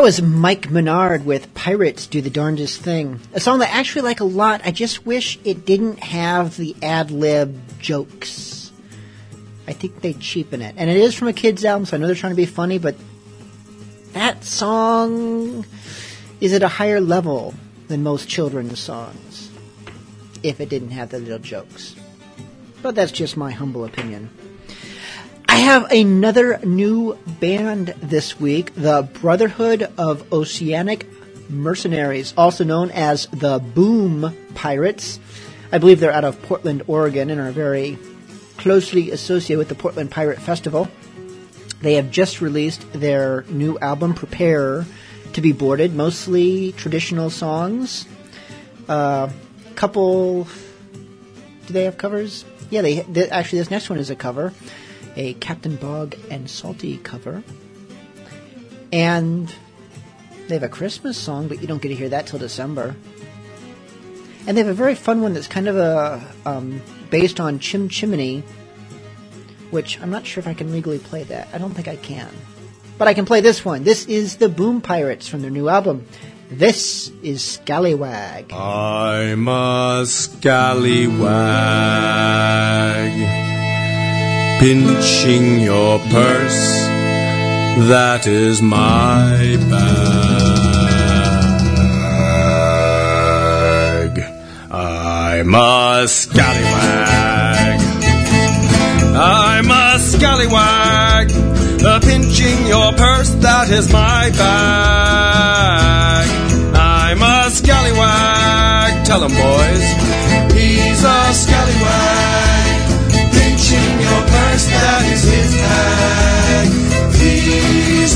That 0.00 0.04
was 0.04 0.22
Mike 0.22 0.70
Menard 0.70 1.26
with 1.26 1.52
Pirates 1.52 2.06
Do 2.06 2.22
the 2.22 2.30
Darndest 2.30 2.80
Thing. 2.80 3.20
A 3.34 3.38
song 3.38 3.58
that 3.58 3.68
I 3.68 3.78
actually 3.78 4.00
like 4.00 4.20
a 4.20 4.24
lot. 4.24 4.62
I 4.64 4.70
just 4.70 5.04
wish 5.04 5.38
it 5.44 5.66
didn't 5.66 5.98
have 5.98 6.56
the 6.56 6.74
ad 6.82 7.10
lib 7.10 7.54
jokes. 7.78 8.72
I 9.68 9.74
think 9.74 10.00
they 10.00 10.14
cheapen 10.14 10.62
it. 10.62 10.74
And 10.78 10.88
it 10.88 10.96
is 10.96 11.14
from 11.14 11.28
a 11.28 11.34
kid's 11.34 11.66
album, 11.66 11.84
so 11.84 11.98
I 11.98 12.00
know 12.00 12.06
they're 12.06 12.16
trying 12.16 12.32
to 12.32 12.36
be 12.36 12.46
funny, 12.46 12.78
but 12.78 12.96
that 14.14 14.42
song 14.42 15.66
is 16.40 16.54
at 16.54 16.62
a 16.62 16.68
higher 16.68 17.02
level 17.02 17.52
than 17.88 18.02
most 18.02 18.26
children's 18.26 18.78
songs 18.78 19.50
if 20.42 20.62
it 20.62 20.70
didn't 20.70 20.92
have 20.92 21.10
the 21.10 21.18
little 21.18 21.38
jokes. 21.38 21.94
But 22.80 22.94
that's 22.94 23.12
just 23.12 23.36
my 23.36 23.50
humble 23.50 23.84
opinion. 23.84 24.30
I 25.50 25.56
have 25.56 25.90
another 25.90 26.60
new 26.62 27.18
band 27.40 27.88
this 28.00 28.38
week, 28.38 28.72
the 28.76 29.02
Brotherhood 29.14 29.82
of 29.98 30.32
Oceanic 30.32 31.08
Mercenaries, 31.50 32.32
also 32.36 32.62
known 32.62 32.92
as 32.92 33.26
the 33.32 33.58
Boom 33.58 34.32
Pirates. 34.54 35.18
I 35.72 35.78
believe 35.78 35.98
they're 35.98 36.12
out 36.12 36.22
of 36.22 36.40
Portland, 36.42 36.84
Oregon, 36.86 37.30
and 37.30 37.40
are 37.40 37.50
very 37.50 37.98
closely 38.58 39.10
associated 39.10 39.58
with 39.58 39.68
the 39.68 39.74
Portland 39.74 40.12
Pirate 40.12 40.38
Festival. 40.40 40.86
They 41.80 41.94
have 41.94 42.12
just 42.12 42.40
released 42.40 42.92
their 42.92 43.42
new 43.48 43.76
album, 43.80 44.14
Prepare 44.14 44.86
to 45.32 45.40
be 45.40 45.50
Boarded, 45.50 45.92
mostly 45.96 46.70
traditional 46.72 47.28
songs. 47.28 48.06
A 48.88 48.92
uh, 48.92 49.32
couple. 49.74 50.46
Do 51.66 51.72
they 51.72 51.84
have 51.84 51.98
covers? 51.98 52.44
Yeah, 52.70 52.82
they, 52.82 53.00
they 53.00 53.28
actually 53.28 53.58
this 53.58 53.70
next 53.70 53.90
one 53.90 53.98
is 53.98 54.10
a 54.10 54.16
cover 54.16 54.54
a 55.16 55.34
Captain 55.34 55.76
Bog 55.76 56.16
and 56.30 56.48
Salty 56.48 56.98
cover. 56.98 57.42
And 58.92 59.52
they 60.48 60.54
have 60.54 60.62
a 60.62 60.68
Christmas 60.68 61.16
song, 61.16 61.48
but 61.48 61.60
you 61.60 61.68
don't 61.68 61.80
get 61.80 61.88
to 61.88 61.94
hear 61.94 62.08
that 62.08 62.26
till 62.26 62.38
December. 62.38 62.96
And 64.46 64.56
they 64.56 64.62
have 64.62 64.70
a 64.70 64.74
very 64.74 64.94
fun 64.94 65.20
one 65.22 65.34
that's 65.34 65.46
kind 65.46 65.68
of 65.68 65.76
a 65.76 66.22
um, 66.44 66.80
based 67.10 67.38
on 67.40 67.58
Chim 67.58 67.88
Chimney, 67.88 68.42
which 69.70 70.00
I'm 70.00 70.10
not 70.10 70.26
sure 70.26 70.40
if 70.40 70.48
I 70.48 70.54
can 70.54 70.72
legally 70.72 70.98
play 70.98 71.22
that. 71.24 71.48
I 71.52 71.58
don't 71.58 71.72
think 71.72 71.88
I 71.88 71.96
can. 71.96 72.28
But 72.98 73.08
I 73.08 73.14
can 73.14 73.26
play 73.26 73.40
this 73.40 73.64
one. 73.64 73.84
This 73.84 74.06
is 74.06 74.36
the 74.36 74.48
Boom 74.48 74.80
Pirates 74.80 75.28
from 75.28 75.42
their 75.42 75.50
new 75.50 75.68
album. 75.68 76.06
This 76.50 77.12
is 77.22 77.42
Scallywag. 77.42 78.52
I'm 78.52 79.46
a 79.46 80.04
scallywag 80.04 81.30
pinching 84.60 85.58
your 85.60 85.98
purse. 86.10 86.86
That 87.88 88.26
is 88.26 88.60
my 88.60 89.56
bag. 89.70 89.80
I'm 94.70 95.54
a 95.54 96.06
scallywag. 96.06 97.80
I'm 99.16 99.70
a 99.70 99.98
scallywag. 99.98 101.32
Uh, 101.82 101.98
pinching 102.00 102.66
your 102.66 102.92
purse, 102.92 103.30
that 103.40 103.70
is 103.70 103.90
my 103.90 104.28
bag. 104.36 106.28
I'm 106.76 107.22
a 107.22 107.48
scallywag. 107.50 109.06
Tell 109.06 109.24
'em, 109.24 109.32
boys. 109.32 109.86
He's 110.52 111.02
a 111.02 111.32
scallywag 111.32 111.69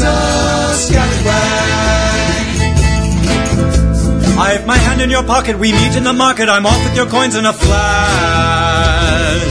A 0.00 0.74
scallywag. 0.74 1.54
I 4.36 4.50
have 4.56 4.66
my 4.66 4.76
hand 4.76 5.00
in 5.00 5.10
your 5.10 5.22
pocket. 5.22 5.58
We 5.58 5.72
meet 5.72 5.96
in 5.96 6.04
the 6.04 6.12
market. 6.12 6.48
I'm 6.48 6.66
off 6.66 6.82
with 6.84 6.96
your 6.96 7.06
coins 7.06 7.36
in 7.36 7.46
a 7.46 7.52
flash. 7.52 9.42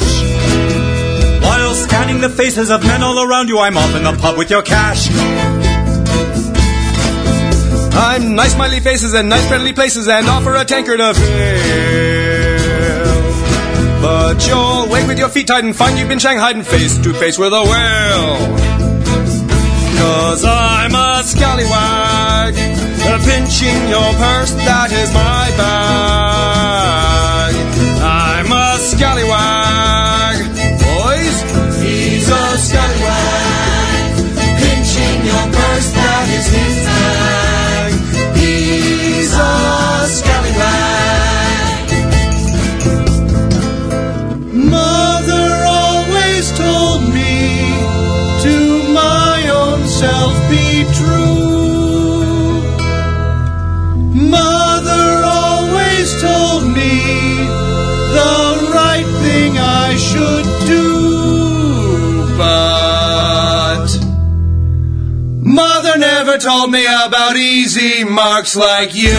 While 1.41 1.73
scanning 1.75 2.19
the 2.21 2.29
faces 2.29 2.69
of 2.69 2.83
men 2.83 3.01
all 3.01 3.23
around 3.23 3.47
you, 3.47 3.59
I'm 3.59 3.77
off 3.77 3.95
in 3.95 4.03
the 4.03 4.13
pub 4.13 4.37
with 4.37 4.49
your 4.49 4.61
cash. 4.61 5.09
I'm 7.95 8.35
nice 8.35 8.53
smiley 8.53 8.79
faces 8.79 9.13
and 9.13 9.29
nice 9.29 9.47
friendly 9.47 9.71
places 9.71 10.07
and 10.07 10.27
offer 10.27 10.55
a 10.55 10.65
tankard 10.65 10.99
of 10.99 11.17
ale. 11.17 12.73
But 14.01 14.45
you'll 14.47 14.89
wake 14.89 15.07
with 15.07 15.17
your 15.17 15.29
feet 15.29 15.47
tied 15.47 15.63
and 15.63 15.75
find 15.75 15.97
you've 15.97 16.09
been 16.09 16.19
shanghaied 16.19 16.55
and 16.57 16.67
face 16.67 16.97
to 16.97 17.13
face 17.13 17.37
with 17.37 17.53
a 17.53 17.63
whale. 17.63 18.62
Cause 19.97 20.43
I'm 20.45 20.93
a 20.95 21.23
scallywag, 21.23 22.55
pinching 23.23 23.87
your 23.89 24.13
purse, 24.19 24.51
that 24.67 24.91
is 24.91 25.13
my 25.13 25.49
bag. 25.57 27.53
I'm 28.01 28.51
a 28.51 28.77
scallywag, 28.79 29.52
never 66.33 66.41
told 66.41 66.71
me 66.71 66.85
about 66.85 67.35
easy 67.35 68.03
marks 68.03 68.55
like 68.55 68.95
you. 68.95 69.11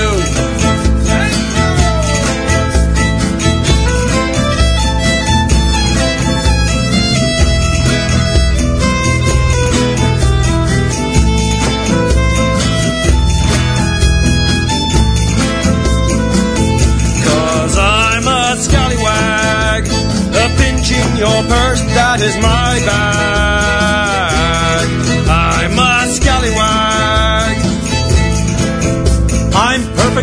Cause 17.23 17.79
I'm 17.79 18.27
a 18.27 18.57
scallywag, 18.61 19.87
a 20.35 20.57
pinching 20.57 21.17
your 21.17 21.43
purse, 21.45 21.81
that 21.95 22.21
is 22.21 22.37
my 22.37 22.81
bag. 22.87 24.14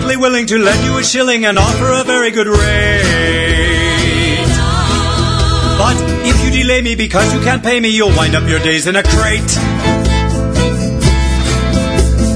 Perfectly 0.01 0.17
willing 0.17 0.47
to 0.47 0.57
lend 0.57 0.83
you 0.83 0.97
a 0.97 1.03
shilling 1.03 1.45
and 1.45 1.59
offer 1.59 2.01
a 2.01 2.03
very 2.03 2.31
good 2.31 2.47
rate. 2.47 3.03
But 5.77 5.95
if 6.25 6.43
you 6.43 6.49
delay 6.63 6.81
me 6.81 6.95
because 6.95 7.31
you 7.33 7.39
can't 7.41 7.61
pay 7.61 7.79
me, 7.79 7.89
you'll 7.89 8.15
wind 8.17 8.35
up 8.35 8.49
your 8.49 8.59
days 8.59 8.87
in 8.87 8.95
a 8.95 9.03
crate. 9.03 9.55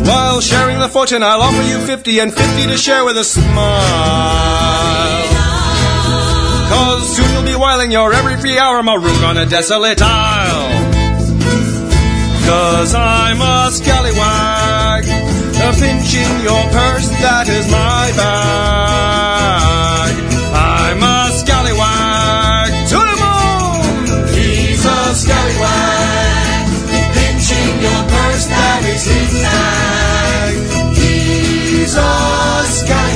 While 0.07 0.41
sharing 0.41 0.77
the 0.79 0.89
fortune, 0.89 1.23
I'll 1.23 1.41
offer 1.41 1.63
you 1.63 1.79
50 1.79 2.19
and 2.19 2.31
50 2.31 2.67
to 2.67 2.77
share 2.77 3.03
with 3.03 3.17
a 3.17 3.23
smile. 3.23 3.55
Cause 6.69 7.15
soon 7.15 7.33
you'll 7.33 7.45
be 7.45 7.55
whiling 7.55 7.91
your 7.91 8.13
every 8.13 8.37
free 8.37 8.59
hour 8.59 8.83
maroon 8.83 9.23
on 9.23 9.37
a 9.37 9.45
desolate 9.47 10.01
isle. 10.03 10.95
Cause 12.45 12.93
I'm 12.93 13.41
a 13.41 13.71
scallywag, 13.71 14.44
a 15.75 15.79
pinching 15.79 16.39
your 16.43 16.63
purse, 16.71 17.09
that 17.21 17.47
is 17.49 17.69
my 17.71 18.11
bag. 18.15 20.13
I'm 20.53 21.03
a 21.03 21.31
scallywag, 21.31 22.71
to 22.91 22.97
the 23.09 23.15
moon! 23.23 24.27
He's 24.33 24.85
a 24.85 25.15
scallywag, 25.15 26.67
pinching 27.13 27.81
your 27.81 28.03
purse, 28.07 28.45
that 28.47 28.83
is 28.85 29.05
his 29.05 29.41
tag. 29.41 30.55
He's 30.95 31.95
a 31.95 32.63
scallywag. 32.65 33.14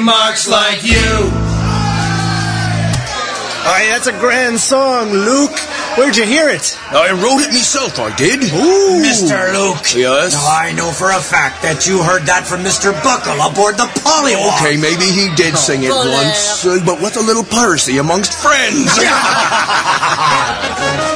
Marks 0.00 0.48
like 0.48 0.82
you. 0.82 1.30
Aye, 3.68 3.88
that's 3.90 4.06
a 4.06 4.12
grand 4.20 4.60
song, 4.60 5.10
Luke. 5.10 5.58
Where'd 5.98 6.16
you 6.16 6.24
hear 6.24 6.48
it? 6.48 6.78
I 6.90 7.10
wrote 7.10 7.40
it 7.42 7.48
myself, 7.48 7.98
I 7.98 8.14
did. 8.14 8.44
Ooh. 8.44 9.02
Mr. 9.02 9.52
Luke. 9.52 9.82
Yes? 9.96 10.34
Now, 10.34 10.46
I 10.46 10.72
know 10.72 10.92
for 10.92 11.10
a 11.10 11.18
fact 11.18 11.62
that 11.62 11.84
you 11.86 12.00
heard 12.02 12.22
that 12.30 12.46
from 12.46 12.60
Mr. 12.60 12.92
Buckle 13.02 13.34
aboard 13.42 13.76
the 13.76 13.90
Pollywog. 14.06 14.62
Okay, 14.62 14.76
maybe 14.76 15.06
he 15.10 15.34
did 15.34 15.58
sing 15.58 15.82
it 15.82 15.90
Well, 15.90 16.06
once, 16.06 16.64
uh, 16.64 16.78
but 16.86 17.02
with 17.02 17.16
a 17.16 17.22
little 17.22 17.42
piracy 17.44 17.98
amongst 17.98 18.34
friends. 18.34 18.86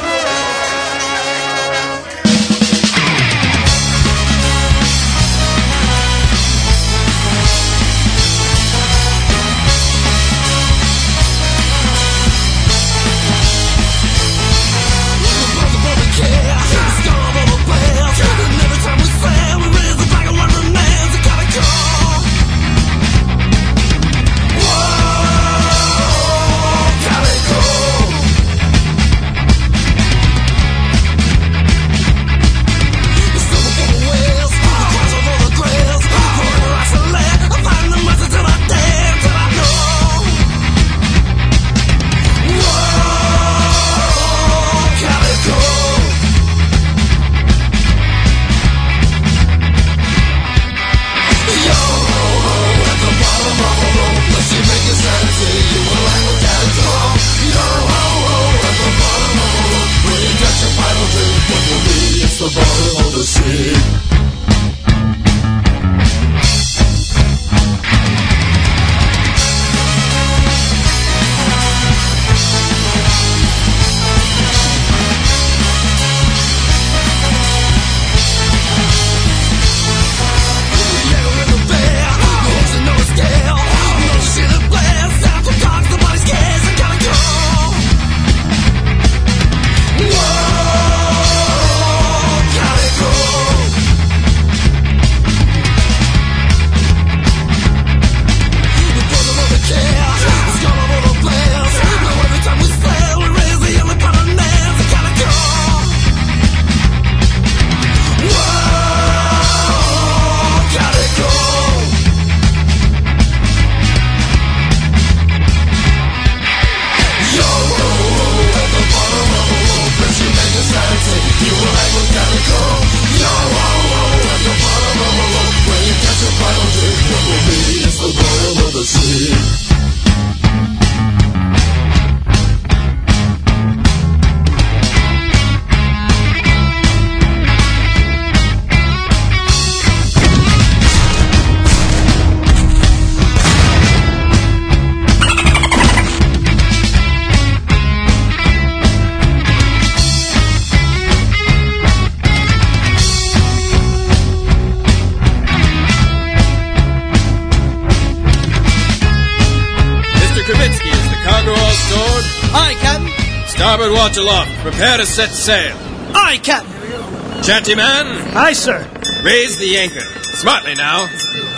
watch 164.01 164.17
aloft. 164.17 164.51
Prepare 164.63 164.97
to 164.97 165.05
set 165.05 165.29
sail. 165.29 165.77
Aye, 166.15 166.39
Captain. 166.41 167.43
Chatty 167.43 167.75
man. 167.75 168.35
Aye, 168.35 168.53
sir. 168.53 168.79
Raise 169.23 169.59
the 169.59 169.77
anchor. 169.77 170.01
Smartly 170.41 170.73
now. 170.73 171.01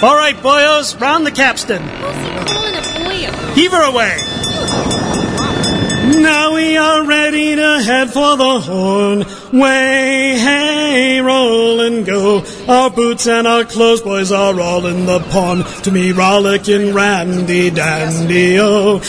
All 0.02 0.18
right, 0.18 0.36
boyos, 0.36 1.00
round 1.00 1.26
the 1.26 1.32
capstan. 1.32 1.82
Heave 3.56 3.72
her 3.72 3.90
away. 3.90 4.18
Now 6.22 6.54
we 6.54 6.76
are 6.76 7.06
ready 7.06 7.56
to 7.56 7.82
head 7.82 8.10
for 8.10 8.36
the 8.36 8.60
horn. 8.60 9.20
Way, 9.58 10.38
hey, 10.38 11.22
roll 11.22 11.80
and 11.80 12.06
go. 12.06 12.44
Our 12.68 12.90
boots 12.90 13.26
and 13.26 13.48
our 13.48 13.64
clothes, 13.64 14.02
boys, 14.02 14.32
are 14.34 14.60
all 14.60 14.86
in 14.86 15.06
the 15.06 15.20
pond. 15.32 15.66
To 15.84 15.92
me, 15.92 16.12
rollicking 16.12 16.94
randy 16.94 17.70
dandy, 17.70 18.60
oh. 18.60 19.00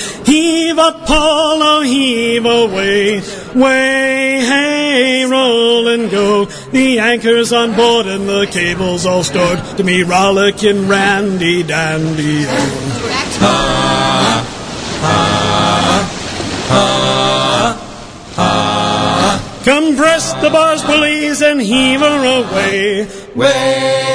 Pawl, 0.76 1.62
oh, 1.62 1.82
heave 1.82 2.44
away. 2.44 3.20
Way, 3.54 4.40
hey, 4.40 5.24
roll 5.24 5.88
and 5.88 6.10
go. 6.10 6.46
The 6.46 6.98
anchor's 6.98 7.52
on 7.52 7.74
board 7.74 8.06
and 8.06 8.28
the 8.28 8.46
cable's 8.46 9.06
all 9.06 9.22
stored. 9.24 9.58
To 9.76 9.84
me, 9.84 10.02
rollicking 10.02 10.88
randy 10.88 11.62
dandy, 11.62 12.44
oh. 12.46 12.90
Compress 19.64 20.34
the 20.42 20.50
bars, 20.50 20.82
please, 20.82 21.40
and 21.40 21.60
heave 21.60 22.00
her 22.00 22.40
away. 22.40 23.08
Way, 23.34 23.48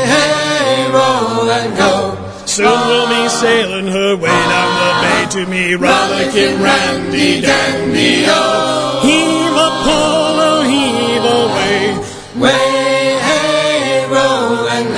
hey, 0.06 0.92
roll 0.92 1.50
and 1.50 1.76
go. 1.76 2.19
Soon 2.50 2.66
we'll 2.66 3.08
be 3.08 3.30
sailing 3.30 3.86
her 3.86 4.16
way 4.18 4.28
down 4.28 4.72
the 4.82 4.92
bay 5.06 5.22
to 5.36 5.46
me, 5.52 5.76
rollicking 5.76 6.60
randy 6.60 7.42
dandy, 7.42 8.26
oh. 8.26 9.06
Heave 9.06 9.54
a 9.54 9.70
polo, 9.86 10.64
heave 10.66 11.26
away. 11.40 11.94
Way, 12.42 13.22
hey, 13.22 14.08
roll 14.10 14.68
and. 14.68 14.90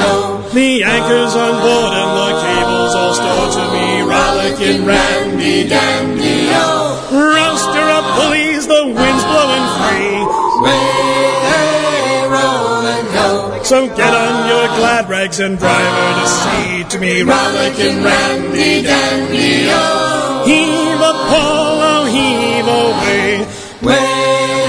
The 0.53 0.83
anchor's 0.83 1.35
on 1.35 1.55
board 1.59 1.91
and 1.91 2.11
the 2.19 2.31
cable's 2.39 2.95
all 2.95 3.13
stored 3.13 3.51
to 3.51 3.63
me, 3.75 4.01
rollicking 4.01 4.85
randy 4.85 5.67
dandy, 5.67 5.90
So 13.71 13.87
get 13.87 14.13
on 14.13 14.49
your 14.49 14.67
glad 14.75 15.07
rags 15.07 15.39
and 15.39 15.57
drive 15.57 15.93
her 15.95 16.13
to 16.19 16.27
sea 16.27 16.83
to 16.89 16.99
me, 16.99 17.21
Rollickin' 17.23 18.03
randy 18.03 18.81
dandy, 18.83 19.71
oh. 19.71 20.43
Heave 20.43 20.99
a 20.99 21.13
polo, 21.31 22.03
heave 22.03 22.67
away. 22.67 23.47
Way, 23.79 23.95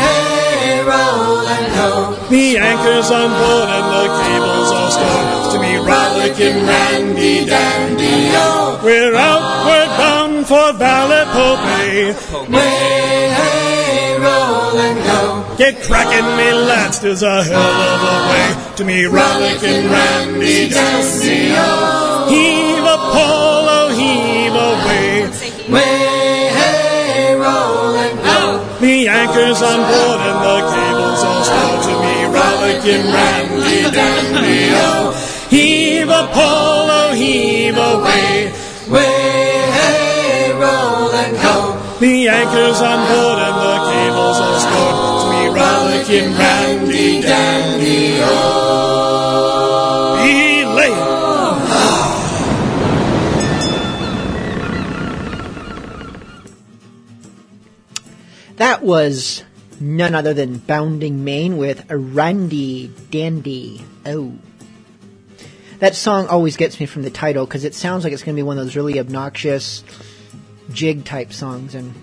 hey, 0.06 0.84
roll 0.86 1.42
and 1.42 1.66
go. 1.74 2.14
The 2.30 2.58
anchor's 2.58 3.10
on 3.10 3.30
board 3.42 3.68
and 3.74 3.86
the 3.90 4.06
cable's 4.22 4.70
all 4.70 4.90
stored 4.94 5.50
to 5.50 5.58
me, 5.58 5.72
Rollickin' 5.82 6.64
randy 6.64 7.44
dandy, 7.44 8.30
oh. 8.38 8.80
We're 8.84 9.16
outward 9.16 9.90
bound 9.98 10.46
for 10.46 10.78
Vallepo 10.78 11.56
Bay. 11.66 12.14
Way, 12.48 13.31
and 14.92 15.04
go. 15.04 15.56
Get 15.56 15.82
cracking, 15.82 16.28
me 16.36 16.52
lads, 16.52 17.00
there's 17.00 17.22
a 17.22 17.42
hell 17.42 17.60
of 17.60 18.00
a 18.02 18.16
way 18.30 18.74
to 18.76 18.84
me, 18.84 19.04
rollicking 19.04 19.90
randy 19.90 20.68
dandy, 20.68 21.52
oh. 21.56 22.28
Heave 22.28 22.84
a 22.84 22.98
polo, 23.12 23.88
heave 24.00 24.52
away. 24.52 25.28
Way, 25.68 26.48
hey, 26.58 27.34
roll 27.34 27.94
and 27.94 28.18
go. 28.18 28.78
The 28.80 29.08
anchor's 29.08 29.62
on 29.62 29.80
board 29.90 30.20
and 30.28 30.38
the 30.46 30.58
cable's 30.72 31.22
all 31.24 31.44
stored 31.44 31.82
to 31.88 31.94
me, 32.04 32.14
rollicking 32.36 33.06
randy 33.12 33.90
dandy, 33.90 34.68
oh. 34.72 35.12
Heave 35.48 36.08
a 36.08 36.28
polo, 36.32 37.12
heave 37.12 37.76
away. 37.76 38.52
Way, 38.88 39.70
hey, 39.78 40.52
roll 40.52 41.10
and 41.12 41.36
go. 41.36 41.61
The 42.02 42.26
anchor's 42.26 42.80
on 42.80 42.98
board 43.06 43.38
and 43.38 43.54
the 43.62 43.76
cable's 43.92 44.40
all 44.40 44.58
stored 44.58 45.22
to 45.22 45.30
me, 45.30 45.46
rollicking 45.54 46.34
randy 46.36 47.22
dandy, 47.22 48.18
oh. 48.18 50.16
Belay. 50.18 50.90
That 58.56 58.82
was 58.82 59.44
none 59.78 60.16
other 60.16 60.34
than 60.34 60.58
Bounding 60.58 61.22
Main 61.22 61.56
with 61.56 61.88
a 61.88 61.96
Randy 61.96 62.92
Dandy. 63.12 63.84
Oh. 64.04 64.32
That 65.78 65.94
song 65.94 66.26
always 66.26 66.56
gets 66.56 66.80
me 66.80 66.86
from 66.86 67.02
the 67.02 67.10
title 67.10 67.46
because 67.46 67.62
it 67.62 67.76
sounds 67.76 68.02
like 68.02 68.12
it's 68.12 68.24
going 68.24 68.34
to 68.34 68.38
be 68.40 68.42
one 68.42 68.58
of 68.58 68.64
those 68.64 68.74
really 68.74 68.98
obnoxious 68.98 69.84
jig 70.72 71.04
type 71.04 71.32
songs. 71.32 71.74
And 71.74 71.94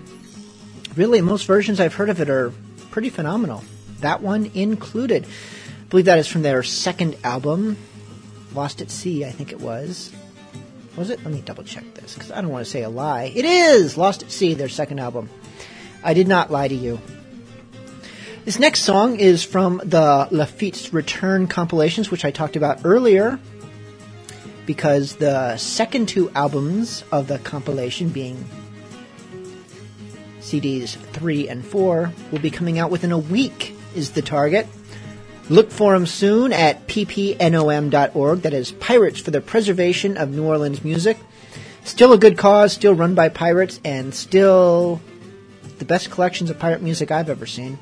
really, 0.96 1.20
most 1.20 1.46
versions 1.46 1.80
I've 1.80 1.94
heard 1.94 2.10
of 2.10 2.20
it 2.20 2.30
are 2.30 2.52
pretty 2.90 3.10
phenomenal. 3.10 3.64
That 4.00 4.22
one 4.22 4.50
included. 4.54 5.24
I 5.24 5.84
believe 5.90 6.06
that 6.06 6.18
is 6.18 6.28
from 6.28 6.42
their 6.42 6.62
second 6.62 7.16
album, 7.24 7.76
Lost 8.54 8.80
at 8.80 8.90
Sea, 8.90 9.24
I 9.24 9.30
think 9.30 9.52
it 9.52 9.60
was. 9.60 10.12
Was 10.96 11.10
it? 11.10 11.22
Let 11.24 11.32
me 11.32 11.40
double 11.40 11.62
check 11.62 11.94
this 11.94 12.14
because 12.14 12.32
I 12.32 12.40
don't 12.40 12.50
want 12.50 12.64
to 12.64 12.70
say 12.70 12.82
a 12.82 12.90
lie. 12.90 13.32
It 13.34 13.44
is 13.44 13.96
Lost 13.96 14.22
at 14.22 14.30
Sea, 14.30 14.54
their 14.54 14.68
second 14.68 14.98
album. 14.98 15.28
I 16.02 16.14
did 16.14 16.28
not 16.28 16.50
lie 16.50 16.68
to 16.68 16.74
you. 16.74 17.00
This 18.44 18.58
next 18.58 18.82
song 18.82 19.16
is 19.16 19.44
from 19.44 19.82
the 19.84 20.26
Lafitte's 20.30 20.92
Return 20.92 21.46
compilations, 21.46 22.10
which 22.10 22.24
I 22.24 22.30
talked 22.30 22.56
about 22.56 22.80
earlier, 22.84 23.38
because 24.66 25.16
the 25.16 25.56
second 25.58 26.08
two 26.08 26.30
albums 26.30 27.04
of 27.12 27.28
the 27.28 27.38
compilation, 27.38 28.08
being 28.08 28.44
CDs 30.50 30.96
3 30.96 31.48
and 31.48 31.64
4, 31.64 32.12
will 32.32 32.38
be 32.40 32.50
coming 32.50 32.78
out 32.78 32.90
within 32.90 33.12
a 33.12 33.18
week, 33.18 33.76
is 33.94 34.10
the 34.10 34.22
target. 34.22 34.66
Look 35.48 35.70
for 35.70 35.92
them 35.92 36.06
soon 36.06 36.52
at 36.52 36.86
ppnom.org. 36.86 38.42
That 38.42 38.54
is 38.54 38.72
Pirates 38.72 39.20
for 39.20 39.30
the 39.30 39.40
Preservation 39.40 40.16
of 40.16 40.30
New 40.30 40.44
Orleans 40.44 40.84
Music. 40.84 41.18
Still 41.84 42.12
a 42.12 42.18
good 42.18 42.36
cause, 42.36 42.72
still 42.72 42.94
run 42.94 43.14
by 43.14 43.28
pirates, 43.28 43.80
and 43.84 44.14
still 44.14 45.00
the 45.78 45.84
best 45.84 46.10
collections 46.10 46.50
of 46.50 46.58
pirate 46.58 46.82
music 46.82 47.10
I've 47.10 47.30
ever 47.30 47.46
seen. 47.46 47.78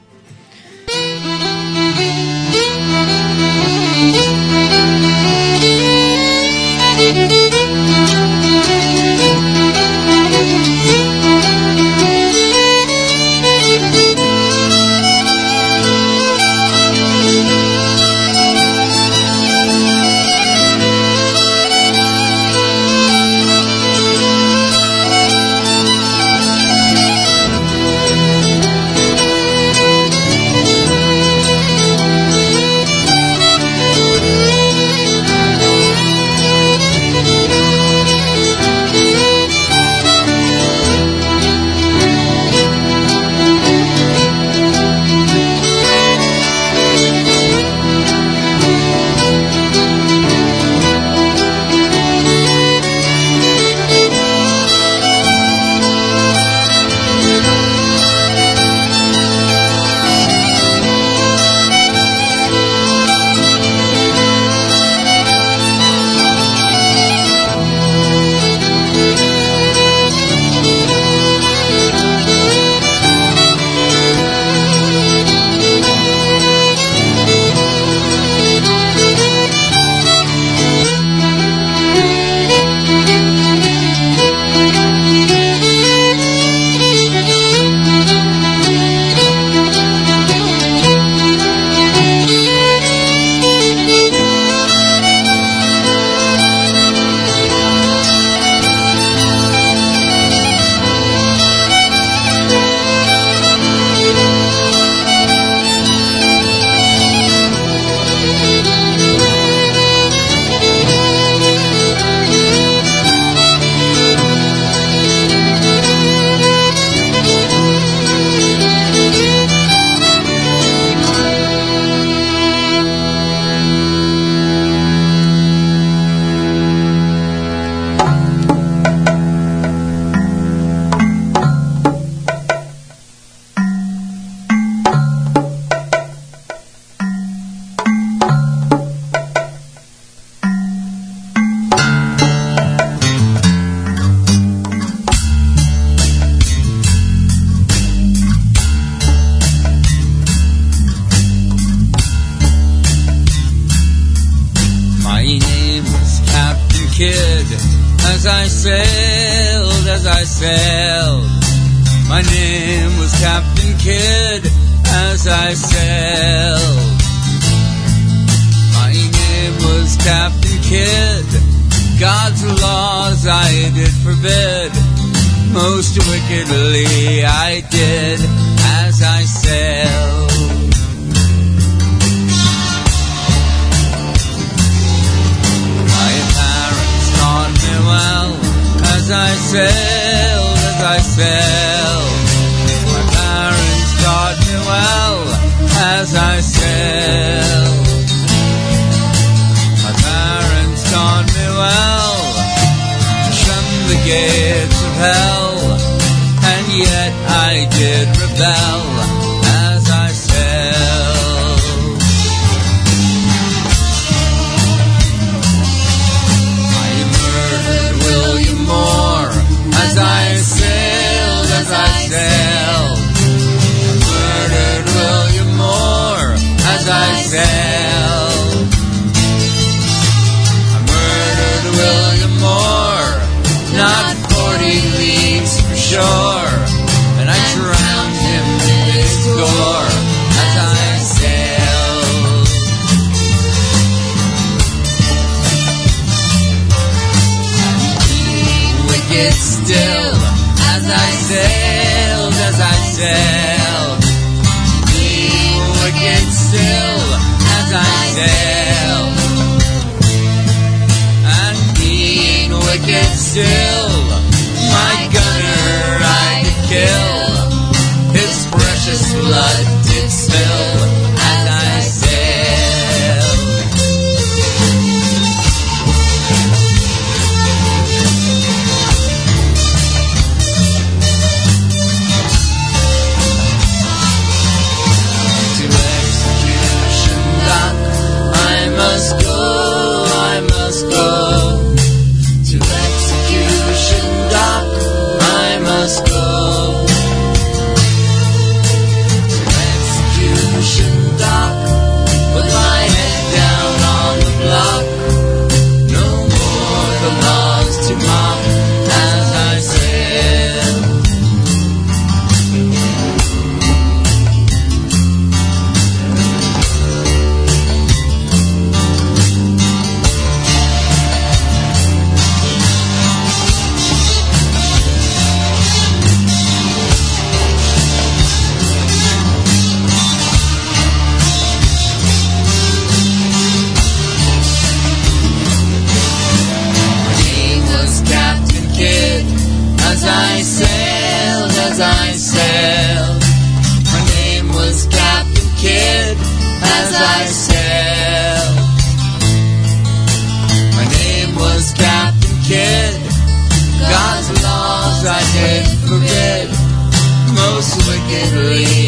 Most 358.09 358.88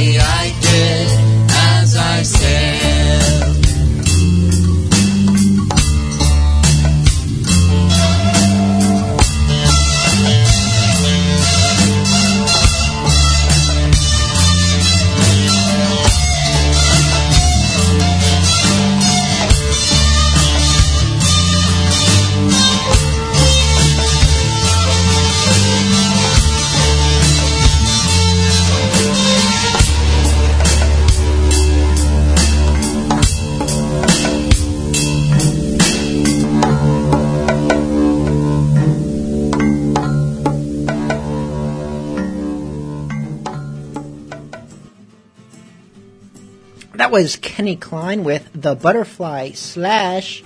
That 47.10 47.22
was 47.24 47.34
Kenny 47.34 47.74
Klein 47.74 48.22
with 48.22 48.48
The 48.54 48.76
Butterfly 48.76 49.50
slash 49.54 50.44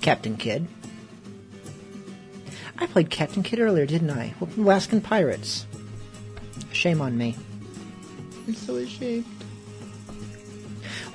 Captain 0.00 0.36
Kidd. 0.36 0.66
I 2.76 2.88
played 2.88 3.08
Captain 3.08 3.44
Kidd 3.44 3.60
earlier, 3.60 3.86
didn't 3.86 4.10
I? 4.10 4.34
Alaskan 4.58 5.00
Pirates. 5.00 5.64
Shame 6.72 7.00
on 7.00 7.16
me. 7.16 7.36
I'm 8.48 8.54
so 8.54 8.74
ashamed. 8.74 9.26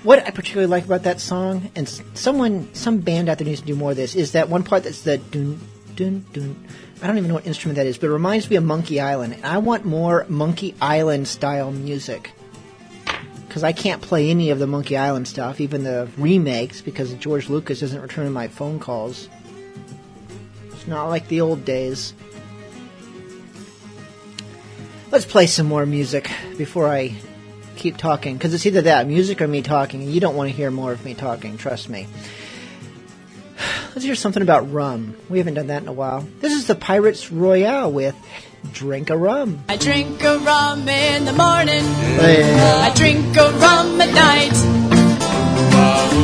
What 0.03 0.25
I 0.25 0.31
particularly 0.31 0.71
like 0.71 0.85
about 0.85 1.03
that 1.03 1.19
song, 1.19 1.69
and 1.75 1.85
someone, 2.13 2.73
some 2.73 2.99
band 2.99 3.27
out 3.27 3.39
there 3.39 3.47
needs 3.47 3.59
to 3.59 3.67
do 3.67 3.75
more 3.75 3.91
of 3.91 3.97
this, 3.97 4.15
is 4.15 4.31
that 4.31 4.47
one 4.47 4.63
part 4.63 4.83
that's 4.83 5.01
the 5.01 5.17
dun 5.17 5.59
dun 5.97 6.25
dun. 6.31 6.65
I 7.01 7.07
don't 7.07 7.17
even 7.17 7.27
know 7.27 7.33
what 7.33 7.45
instrument 7.45 7.75
that 7.75 7.87
is, 7.87 7.97
but 7.97 8.07
it 8.07 8.13
reminds 8.13 8.49
me 8.49 8.55
of 8.55 8.63
Monkey 8.63 9.01
Island. 9.01 9.33
And 9.33 9.45
I 9.45 9.57
want 9.57 9.83
more 9.83 10.25
Monkey 10.29 10.75
Island 10.79 11.27
style 11.27 11.73
music 11.73 12.31
because 13.51 13.65
I 13.65 13.73
can't 13.73 14.01
play 14.01 14.29
any 14.29 14.51
of 14.51 14.59
the 14.59 14.65
Monkey 14.65 14.95
Island 14.95 15.27
stuff, 15.27 15.59
even 15.59 15.83
the 15.83 16.07
remakes, 16.15 16.79
because 16.79 17.13
George 17.15 17.49
Lucas 17.49 17.81
isn't 17.81 18.01
returning 18.01 18.31
my 18.31 18.47
phone 18.47 18.79
calls. 18.79 19.27
It's 20.71 20.87
not 20.87 21.09
like 21.09 21.27
the 21.27 21.41
old 21.41 21.65
days. 21.65 22.13
Let's 25.11 25.25
play 25.25 25.47
some 25.47 25.65
more 25.65 25.85
music 25.85 26.31
before 26.57 26.87
I 26.87 27.13
keep 27.75 27.97
talking, 27.97 28.37
because 28.37 28.53
it's 28.53 28.65
either 28.65 28.83
that 28.83 29.05
music 29.05 29.41
or 29.41 29.49
me 29.49 29.61
talking, 29.61 30.01
and 30.01 30.13
you 30.13 30.21
don't 30.21 30.37
want 30.37 30.49
to 30.49 30.55
hear 30.55 30.71
more 30.71 30.93
of 30.93 31.03
me 31.03 31.13
talking. 31.13 31.57
Trust 31.57 31.89
me. 31.89 32.07
let's 33.89 34.05
hear 34.05 34.15
something 34.15 34.43
about 34.43 34.71
rum. 34.71 35.13
We 35.27 35.39
haven't 35.39 35.55
done 35.55 35.67
that 35.67 35.81
in 35.81 35.89
a 35.89 35.93
while. 35.93 36.25
This 36.39 36.53
is 36.53 36.67
the 36.67 36.75
Pirates 36.75 37.29
Royale 37.33 37.91
with 37.91 38.15
Drink 38.69 39.09
a 39.09 39.17
Rum. 39.17 39.63
I 39.69 39.77
drink 39.77 40.23
a 40.23 40.37
rum 40.39 40.87
in 40.87 41.25
the 41.25 41.33
morning. 41.33 41.83
Yeah. 42.17 42.87
I 42.87 42.93
drink 42.95 43.35
a 43.35 43.49
rum 43.57 43.99
at 43.99 44.13
night. 44.13 44.55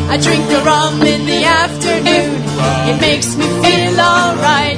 I 0.10 0.18
drink 0.18 0.46
a 0.52 0.62
rum 0.64 1.02
in 1.02 1.26
the 1.26 1.44
afternoon. 1.44 2.30
It 2.90 3.02
makes 3.02 3.36
me 3.36 3.46
feel 3.46 4.00
alright. 4.00 4.78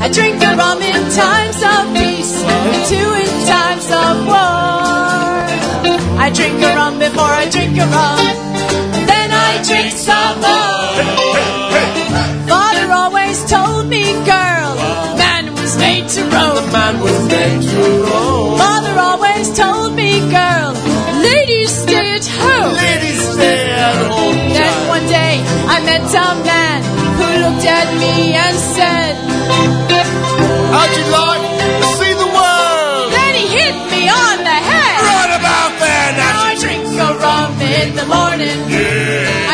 I 0.00 0.08
drink 0.12 0.42
a 0.42 0.56
rum 0.56 0.80
in 0.80 1.02
times 1.12 1.58
of 1.62 1.94
peace 1.94 2.42
and 2.42 2.86
two 2.86 3.10
in 3.22 3.32
times 3.46 3.86
of 3.90 4.26
war. 4.26 5.26
I 6.18 6.30
drink 6.32 6.62
a 6.62 6.74
rum 6.74 6.98
before 6.98 7.34
I 7.42 7.48
drink 7.50 7.76
a 7.78 7.86
rum. 7.86 8.18
Then 9.06 9.30
I 9.32 9.62
drink 9.66 9.92
some 9.92 10.40
more. 10.40 10.86
Father 12.48 12.92
always 12.92 13.44
told 13.50 13.88
me, 13.88 14.14
girl, 14.24 14.55
man 14.55 14.55
was 14.55 14.55
made 14.55 14.55
to 16.16 16.22
roam. 16.32 16.54
The 16.56 16.66
man 16.72 16.94
was 17.00 17.18
made 17.28 17.62
to 17.70 17.82
roam. 18.08 18.58
Father 18.58 18.94
always 19.08 19.46
told 19.52 19.94
me, 19.94 20.20
girl, 20.32 20.72
ladies 21.28 21.70
stay 21.84 22.16
at 22.16 22.26
home. 22.40 22.72
Ladies 22.74 23.20
stay 23.36 23.60
at 23.70 23.96
home. 24.08 24.36
Then 24.56 24.76
one 24.88 25.06
day 25.06 25.34
I 25.74 25.76
met 25.84 26.04
a 26.08 26.28
man 26.48 26.78
who 27.18 27.26
looked 27.44 27.66
at 27.78 27.88
me 28.02 28.32
and 28.32 28.56
said, 28.76 29.12
How'd 30.72 30.92
you 30.98 31.06
like 31.20 31.44
to 31.82 31.88
see 32.00 32.14
the 32.24 32.30
world? 32.36 33.06
Then 33.12 33.32
he 33.40 33.44
hit 33.58 33.76
me 33.92 34.02
on 34.08 34.36
the 34.48 34.58
head. 34.70 34.98
Right 35.12 35.32
about 35.40 35.72
there, 35.84 36.10
now 36.22 36.36
I 36.48 36.52
drink 36.64 36.84
a 36.96 37.10
rum 37.24 37.50
in 37.60 37.88
the 38.00 38.06
morning. 38.08 38.58
Yeah. 38.72 39.45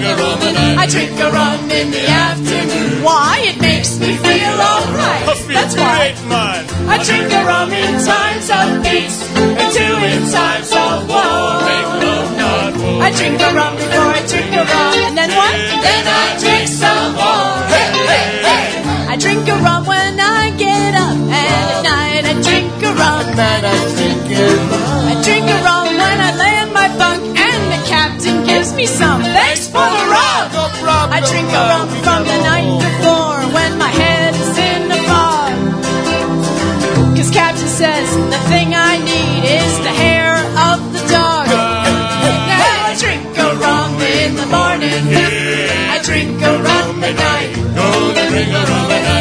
Drink 0.00 0.12
a 0.12 0.22
rum 0.22 0.40
night. 0.54 0.76
I 0.78 0.86
drink 0.86 1.12
a 1.20 1.30
rum 1.30 1.70
in 1.70 1.90
the 1.90 2.04
afternoon. 2.08 3.02
Why? 3.02 3.40
It 3.48 3.60
makes 3.60 3.98
me 3.98 4.16
feel 4.16 4.56
alright. 4.60 5.24
That's 5.48 5.76
why. 5.76 6.14
I 6.88 6.96
drink 7.02 7.32
a 7.32 7.42
rum 7.44 7.72
in 7.72 7.94
times 8.04 8.48
of 8.50 8.84
peace 8.84 9.18
and 9.36 9.68
two 9.72 9.96
in 10.12 10.22
times 10.30 10.70
of 10.72 11.08
war. 11.08 11.64
I 13.06 13.10
drink 13.14 13.40
a 13.40 13.50
rum 13.54 13.76
before 13.76 14.12
I 14.18 14.22
drink 14.26 14.52
a 14.52 14.64
rum, 14.64 14.92
and 15.06 15.16
then 15.16 15.30
what? 15.30 15.54
Then 15.54 16.04
I 16.06 16.36
drink 16.40 16.68
some 16.68 17.12
more. 17.14 17.54
Hey, 17.72 17.88
hey, 18.10 18.26
hey. 18.46 19.12
I 19.12 19.16
drink 19.16 19.48
a 19.48 19.56
rum 19.64 19.86
when 19.86 20.18
I 20.20 20.50
get 20.56 20.94
up, 20.94 21.16
and 21.16 21.32
at 21.32 21.82
night 21.86 22.24
I 22.24 22.34
drink 22.42 22.82
a 22.82 22.92
rum. 22.92 23.38
At 23.38 23.64
I 23.64 23.76
drink 23.96 24.26
a 24.38 24.48
rum. 24.70 25.06
I 25.06 25.22
drink 25.22 25.46
a 25.50 25.58
rum 25.64 25.85
captain 28.66 28.76
me 28.76 28.86
some. 28.86 29.22
Thanks 29.22 29.66
for 29.66 29.78
the 29.78 30.04
rum. 30.10 31.12
I 31.12 31.20
drink 31.30 31.48
a 31.48 31.62
rum 31.70 31.88
from 32.02 32.24
the 32.24 32.38
night 32.42 32.70
before 32.82 33.38
when 33.54 33.78
my 33.78 33.88
head 33.88 34.34
is 34.34 34.58
in 34.58 34.88
the 34.88 35.00
fog. 35.06 35.54
Cause 37.16 37.30
Captain 37.30 37.68
says 37.68 38.08
the 38.16 38.40
thing 38.50 38.74
I 38.74 38.98
need 38.98 39.44
is 39.44 39.72
the 39.80 39.94
hair 40.02 40.34
of 40.70 40.78
the 40.92 41.02
dog. 41.08 41.46
Now 41.48 42.90
I 42.90 42.96
drink 42.98 43.38
a 43.38 43.54
rum 43.56 44.00
in 44.00 44.36
the 44.36 44.46
morning. 44.46 45.02
I 45.94 46.00
drink 46.02 46.42
a 46.42 46.52
rum 46.62 47.04
at 47.04 47.16
night. 47.16 47.52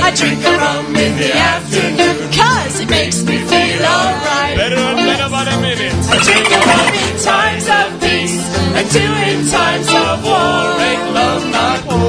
I 0.03 0.11
drink 0.15 0.45
a 0.45 0.57
rum 0.57 0.95
in 0.95 1.17
the 1.17 1.31
afternoon. 1.35 2.31
Cause 2.31 2.79
it 2.81 2.89
makes 2.89 3.23
me 3.23 3.37
feel 3.37 3.85
alright. 3.85 5.54
I 6.15 6.23
drink 6.23 6.49
rum 6.49 6.93
in 6.95 7.17
times 7.19 7.67
of 7.67 7.99
peace 7.99 8.39
and 8.77 8.87
two 8.89 8.99
in 8.99 9.51
times 9.51 9.87
of 9.89 10.23
war. 10.23 10.75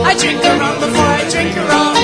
I 0.07 0.15
drink 0.16 0.45
a 0.45 0.59
rum 0.61 0.78
before 0.78 1.05
I 1.05 1.28
drink 1.28 1.57
rum. 1.57 1.95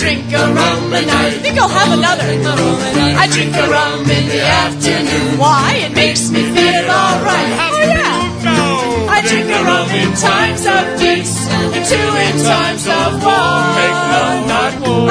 Drink 0.00 0.32
a 0.32 0.44
rum 0.56 0.90
night. 0.90 1.12
I 1.12 1.30
think 1.44 1.60
I'll 1.60 1.68
have 1.68 1.92
another. 1.92 2.24
I 2.24 3.28
drink 3.28 3.52
a 3.54 3.68
rum 3.68 4.00
in 4.08 4.24
the 4.32 4.40
afternoon. 4.40 5.36
Why? 5.36 5.76
It 5.84 5.92
makes 5.94 6.30
me 6.30 6.40
feel 6.56 6.88
alright. 6.88 7.50
Oh 7.60 7.84
yeah. 7.84 9.12
I 9.12 9.20
drink 9.28 9.48
a 9.52 9.60
rum 9.60 9.88
in 9.92 10.10
times 10.16 10.64
of 10.64 10.84
peace 10.96 11.36
and 11.52 11.84
two 11.84 12.10
in 12.24 12.34
times 12.40 12.84
of 12.88 13.10
war. 13.20 13.60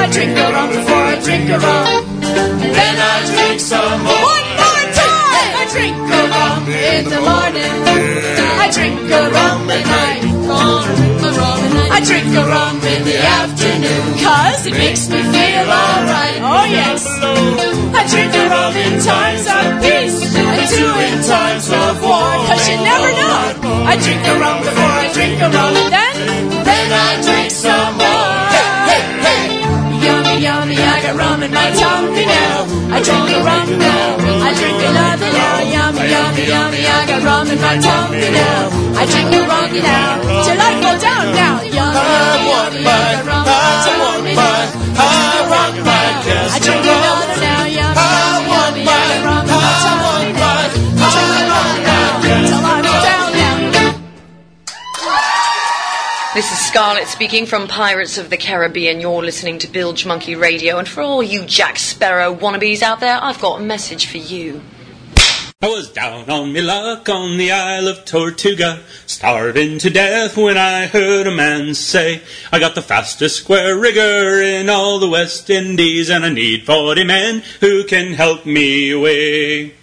I 0.02 0.08
drink 0.10 0.36
a 0.36 0.46
rum 0.50 0.68
before 0.74 1.04
I 1.14 1.16
drink 1.22 1.46
a 1.50 1.58
rum, 1.58 1.86
and 2.66 2.74
then 2.74 2.96
I 2.98 3.16
drink 3.30 3.60
some 3.60 4.02
more. 4.02 4.69
Drink 5.72 5.96
a 5.96 6.22
rum 6.34 6.66
in 6.66 7.04
the 7.04 7.20
morning. 7.20 7.74
I 8.58 8.66
drink 8.74 8.98
a 9.10 9.22
rum 9.30 9.70
at 9.70 9.84
night. 9.86 10.22
I 11.90 12.00
drink 12.02 12.26
a 12.34 12.44
rum 12.44 12.76
in 12.82 13.04
the 13.04 13.18
afternoon, 13.22 14.18
cause 14.18 14.66
it 14.66 14.74
makes 14.74 15.08
me 15.08 15.22
feel 15.22 15.66
alright. 15.70 16.40
Oh 16.42 16.66
yes. 16.66 17.06
I 17.94 18.02
drink 18.08 18.34
a 18.34 18.44
rum 18.50 18.74
in 18.74 18.98
times 18.98 19.46
of 19.46 19.82
peace 19.82 20.18
and 20.34 20.66
two 20.74 20.90
in 21.06 21.18
times 21.22 21.66
of 21.70 22.02
war, 22.02 22.30
cause 22.50 22.68
you 22.68 22.76
never 22.82 23.10
know. 23.14 23.86
I 23.86 23.94
drink 23.96 24.22
a 24.26 24.34
rum 24.42 24.58
before 24.66 24.94
I 25.04 25.12
drink 25.12 25.38
a 25.40 25.48
rum, 25.50 25.74
then, 25.94 26.14
then 26.64 26.88
I 26.90 27.22
drink 27.22 27.50
some 27.50 27.99
my 31.60 31.70
tummy 31.76 32.24
now. 32.24 32.58
I 32.96 32.98
drink 33.06 33.28
a 33.36 33.38
rum 33.44 33.68
now. 33.78 34.46
I 34.46 34.50
drink 34.58 34.80
another 34.88 35.30
now. 35.40 35.56
Yummy, 35.74 36.04
yummy, 36.14 36.44
yummy, 36.52 36.82
I 36.86 37.00
got 37.10 37.20
rum 37.28 37.46
in 37.52 37.60
my 37.60 37.76
tummy 37.86 38.28
now. 38.40 39.00
I 39.00 39.04
drink 39.10 39.34
a 39.38 39.40
rum 39.50 39.72
now. 39.90 40.12
Till 40.44 40.60
I 40.68 40.70
fall 40.80 40.98
down 41.06 41.26
now. 41.40 41.56
Yummy, 41.76 42.00
yummy, 42.00 42.42
yummy, 42.50 42.82
I 42.86 43.12
got 43.12 43.26
rum 43.30 43.44
in 43.46 43.54
my 43.60 43.76
tummy 43.86 44.34
now. 44.34 44.70
I 46.54 46.58
drink 46.64 46.86
a 46.86 46.94
rum 47.04 47.40
now. 47.40 47.49
This 56.32 56.52
is 56.52 56.60
Scarlett 56.60 57.08
speaking 57.08 57.44
from 57.44 57.66
Pirates 57.66 58.16
of 58.16 58.30
the 58.30 58.36
Caribbean. 58.36 59.00
You're 59.00 59.20
listening 59.20 59.58
to 59.58 59.66
Bilge 59.66 60.06
Monkey 60.06 60.36
Radio, 60.36 60.78
and 60.78 60.86
for 60.86 61.00
all 61.00 61.24
you 61.24 61.44
Jack 61.44 61.76
Sparrow 61.76 62.32
wannabes 62.32 62.82
out 62.82 63.00
there, 63.00 63.18
I've 63.20 63.40
got 63.40 63.60
a 63.60 63.64
message 63.64 64.06
for 64.06 64.18
you. 64.18 64.60
I 65.60 65.68
was 65.68 65.90
down 65.90 66.30
on 66.30 66.52
me 66.52 66.60
luck 66.60 67.08
on 67.08 67.36
the 67.36 67.50
Isle 67.50 67.88
of 67.88 68.04
Tortuga, 68.04 68.84
starving 69.06 69.80
to 69.80 69.90
death 69.90 70.36
when 70.36 70.56
I 70.56 70.86
heard 70.86 71.26
a 71.26 71.32
man 71.32 71.74
say, 71.74 72.22
I 72.52 72.60
got 72.60 72.76
the 72.76 72.80
fastest 72.80 73.42
square 73.42 73.76
rigger 73.76 74.40
in 74.40 74.70
all 74.70 75.00
the 75.00 75.10
West 75.10 75.50
Indies, 75.50 76.08
and 76.10 76.24
I 76.24 76.28
need 76.28 76.64
forty 76.64 77.02
men 77.02 77.42
who 77.58 77.82
can 77.82 78.14
help 78.14 78.46
me 78.46 78.92
away. 78.92 79.74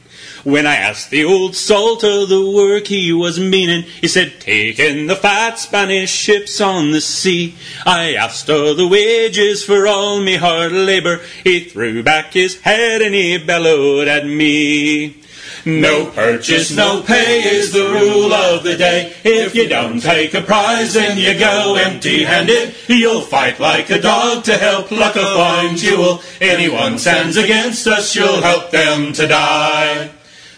When 0.47 0.65
I 0.65 0.77
asked 0.77 1.09
the 1.09 1.25
old 1.25 1.57
salt 1.57 2.05
of 2.05 2.29
the 2.29 2.49
work 2.49 2.87
he 2.87 3.11
was 3.11 3.37
meaning, 3.37 3.81
he 3.99 4.07
said, 4.07 4.39
Take 4.39 4.79
in 4.79 5.07
the 5.07 5.15
fat 5.17 5.59
Spanish 5.59 6.09
ships 6.09 6.61
on 6.61 6.91
the 6.91 7.01
sea. 7.01 7.55
I 7.85 8.13
asked 8.13 8.49
of 8.49 8.77
the 8.77 8.87
wages 8.87 9.65
for 9.65 9.85
all 9.85 10.21
me 10.21 10.37
hard 10.37 10.71
labour. 10.71 11.19
He 11.43 11.65
threw 11.65 12.01
back 12.01 12.31
his 12.31 12.61
head 12.61 13.01
and 13.01 13.13
he 13.13 13.37
bellowed 13.37 14.07
at 14.07 14.25
me. 14.25 15.17
No 15.65 16.05
purchase, 16.11 16.73
no 16.73 17.03
pay 17.03 17.41
is 17.41 17.73
the 17.73 17.89
rule 17.89 18.31
of 18.31 18.63
the 18.63 18.77
day. 18.77 19.13
If 19.25 19.53
you 19.53 19.67
don't 19.67 19.99
take 19.99 20.33
a 20.33 20.41
prize, 20.41 20.93
then 20.93 21.17
you 21.17 21.37
go 21.37 21.75
empty-handed. 21.75 22.73
You'll 22.87 23.19
fight 23.19 23.59
like 23.59 23.89
a 23.89 23.99
dog 23.99 24.45
to 24.45 24.57
help 24.57 24.87
pluck 24.87 25.17
a 25.17 25.25
fine 25.25 25.75
jewel. 25.75 26.21
Anyone 26.39 26.99
stands 26.99 27.35
against 27.35 27.85
us, 27.85 28.15
you'll 28.15 28.41
help 28.41 28.71
them 28.71 29.11
to 29.11 29.27
die. 29.27 30.11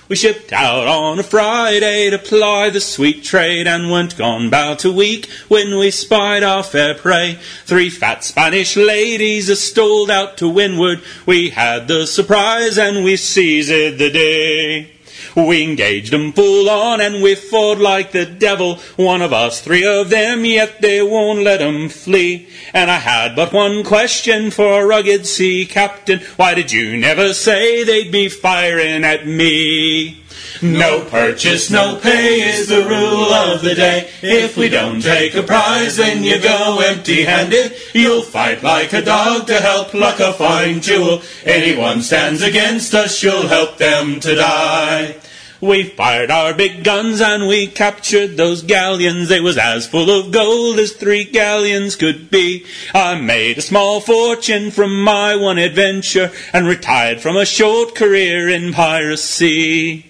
We 0.09 0.15
shipped 0.15 0.51
out 0.51 0.87
on 0.87 1.19
a 1.19 1.23
Friday 1.23 2.09
to 2.09 2.17
ply 2.17 2.71
the 2.71 2.81
sweet 2.81 3.23
trade 3.23 3.67
and 3.67 3.91
weren't 3.91 4.17
gone 4.17 4.49
bout 4.49 4.83
a 4.83 4.91
week 4.91 5.29
when 5.49 5.77
we 5.77 5.91
spied 5.91 6.41
our 6.41 6.63
fair 6.63 6.95
prey. 6.95 7.37
Three 7.65 7.91
fat 7.91 8.23
Spanish 8.23 8.75
ladies 8.75 9.49
a 9.49 9.55
stoled 9.55 10.09
out 10.09 10.35
to 10.37 10.49
windward. 10.49 11.03
We 11.27 11.51
had 11.51 11.87
the 11.87 12.07
surprise 12.07 12.79
and 12.79 13.03
we 13.03 13.17
seized 13.17 13.69
the 13.69 14.09
day. 14.09 14.98
We 15.35 15.63
engaged 15.63 16.13
'em 16.13 16.33
full 16.33 16.69
on 16.69 17.01
and 17.01 17.21
we 17.21 17.35
fought 17.35 17.79
like 17.79 18.11
the 18.11 18.25
devil. 18.25 18.79
One 18.95 19.21
of 19.21 19.33
us, 19.33 19.59
three 19.61 19.85
of 19.85 20.09
them, 20.09 20.45
yet 20.45 20.81
they 20.81 21.01
won't 21.01 21.43
let 21.43 21.61
'em 21.61 21.89
flee. 21.89 22.47
And 22.73 22.89
I 22.89 22.99
had 22.99 23.35
but 23.35 23.53
one 23.53 23.83
question 23.83 24.51
for 24.51 24.81
a 24.81 24.85
rugged 24.85 25.25
sea 25.25 25.65
captain. 25.65 26.21
Why 26.35 26.53
did 26.53 26.71
you 26.71 26.97
never 26.97 27.33
say 27.33 27.83
they'd 27.83 28.11
be 28.11 28.29
firing 28.29 29.03
at 29.03 29.27
me? 29.27 30.17
No 30.61 31.05
purchase, 31.05 31.69
no 31.69 31.97
pay 31.97 32.41
is 32.41 32.67
the 32.67 32.83
rule 32.83 33.31
of 33.33 33.61
the 33.61 33.75
day. 33.75 34.09
If 34.21 34.57
we 34.57 34.67
don't 34.67 35.01
take 35.01 35.33
a 35.35 35.43
prize, 35.43 35.97
then 35.97 36.23
you 36.23 36.41
go 36.41 36.81
empty 36.83 37.23
handed. 37.23 37.75
You'll 37.93 38.23
fight 38.23 38.61
like 38.61 38.91
a 38.91 39.01
dog 39.01 39.47
to 39.47 39.61
help 39.61 39.89
pluck 39.89 40.19
a 40.19 40.33
fine 40.33 40.81
jewel. 40.81 41.21
Anyone 41.45 42.01
stands 42.01 42.41
against 42.41 42.93
us, 42.93 43.23
you'll 43.23 43.47
help 43.47 43.77
them 43.77 44.19
to 44.19 44.35
die. 44.35 45.15
We 45.61 45.83
fired 45.83 46.31
our 46.31 46.53
big 46.53 46.85
guns 46.85 47.19
and 47.19 47.47
we 47.47 47.67
captured 47.67 48.37
those 48.37 48.61
galleons. 48.61 49.27
They 49.27 49.41
was 49.41 49.57
as 49.57 49.87
full 49.87 50.09
of 50.09 50.31
gold 50.31 50.79
as 50.79 50.93
three 50.93 51.25
galleons 51.25 51.97
could 51.97 52.29
be. 52.29 52.65
I 52.93 53.19
made 53.19 53.57
a 53.57 53.61
small 53.61 53.99
fortune 53.99 54.71
from 54.71 55.03
my 55.03 55.35
one 55.35 55.57
adventure 55.57 56.31
and 56.53 56.65
retired 56.65 57.19
from 57.19 57.35
a 57.35 57.45
short 57.45 57.93
career 57.93 58.47
in 58.47 58.71
piracy. 58.71 60.08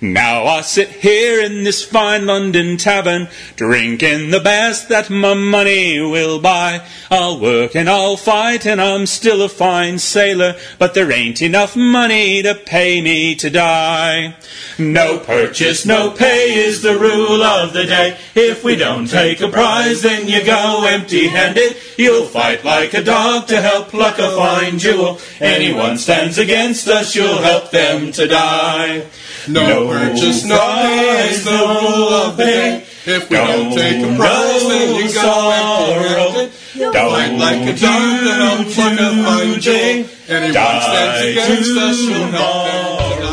Now 0.00 0.44
I 0.44 0.60
sit 0.62 0.88
here 0.88 1.40
in 1.40 1.64
this 1.64 1.84
fine 1.84 2.26
London 2.26 2.76
tavern, 2.76 3.28
drinking 3.56 4.30
the 4.30 4.40
best 4.40 4.88
that 4.88 5.10
my 5.10 5.34
money 5.34 6.00
will 6.00 6.40
buy. 6.40 6.86
I'll 7.10 7.38
work 7.40 7.74
and 7.74 7.88
I'll 7.88 8.16
fight 8.16 8.66
and 8.66 8.80
I'm 8.80 9.06
still 9.06 9.42
a 9.42 9.48
fine 9.48 9.98
sailor, 9.98 10.56
but 10.78 10.94
there 10.94 11.10
ain't 11.12 11.42
enough 11.42 11.76
money 11.76 12.42
to 12.42 12.54
pay 12.54 13.00
me 13.00 13.34
to 13.36 13.50
die. 13.50 14.36
No 14.78 15.18
purchase, 15.18 15.84
no 15.84 16.10
pay 16.10 16.54
is 16.54 16.82
the 16.82 16.98
rule 16.98 17.42
of 17.42 17.72
the 17.72 17.84
day. 17.84 18.16
If 18.34 18.62
we 18.62 18.76
don't 18.76 19.08
take 19.08 19.40
a 19.40 19.48
prize, 19.48 20.02
then 20.02 20.28
you 20.28 20.44
go 20.44 20.84
empty-handed. 20.86 21.76
You'll 21.96 22.26
fight 22.26 22.64
like 22.64 22.94
a 22.94 23.02
dog 23.02 23.48
to 23.48 23.60
help 23.60 23.88
pluck 23.88 24.18
a 24.18 24.30
fine 24.36 24.78
jewel. 24.78 25.18
Anyone 25.40 25.98
stands 25.98 26.38
against 26.38 26.88
us, 26.88 27.14
you'll 27.14 27.42
help 27.42 27.70
them 27.70 28.12
to 28.12 28.26
die. 28.26 29.06
No 29.48 29.67
purchase, 29.88 30.44
no 30.44 30.58
pay 30.58 31.30
is 31.30 31.44
the 31.44 31.50
rule 31.50 32.12
of 32.14 32.36
the 32.36 32.44
day. 32.44 32.84
If 33.06 33.30
we 33.30 33.36
don't 33.36 33.72
take 33.72 34.04
a 34.04 34.16
prize, 34.16 34.68
then 34.68 34.94
you 34.96 35.12
go 35.14 35.50
empty-handed. 35.50 36.52
You'll 36.74 36.92
fight 36.92 37.32
like 37.38 37.62
a 37.62 37.74
dog 37.78 38.20
to 38.24 38.32
help 38.34 38.66
pluck 38.74 39.00
a 39.00 39.08
fine 39.24 39.60
jewel. 39.60 40.04
Anyone 40.28 40.52
stands 40.52 41.20
against 41.26 41.76
us, 41.76 41.98
you'll 42.00 42.26
help 42.26 42.66
them 42.66 43.27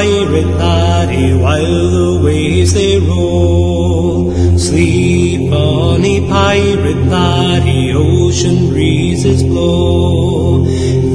pirate 0.00 0.46
laddie 0.56 1.34
while 1.34 1.90
the 1.90 2.20
waves 2.24 2.72
they 2.72 2.98
roll. 2.98 4.32
Sleep, 4.56 5.50
bonny 5.50 6.26
pirate 6.26 7.04
laddie, 7.14 7.92
ocean 7.92 8.70
breezes 8.70 9.42
blow. 9.42 10.64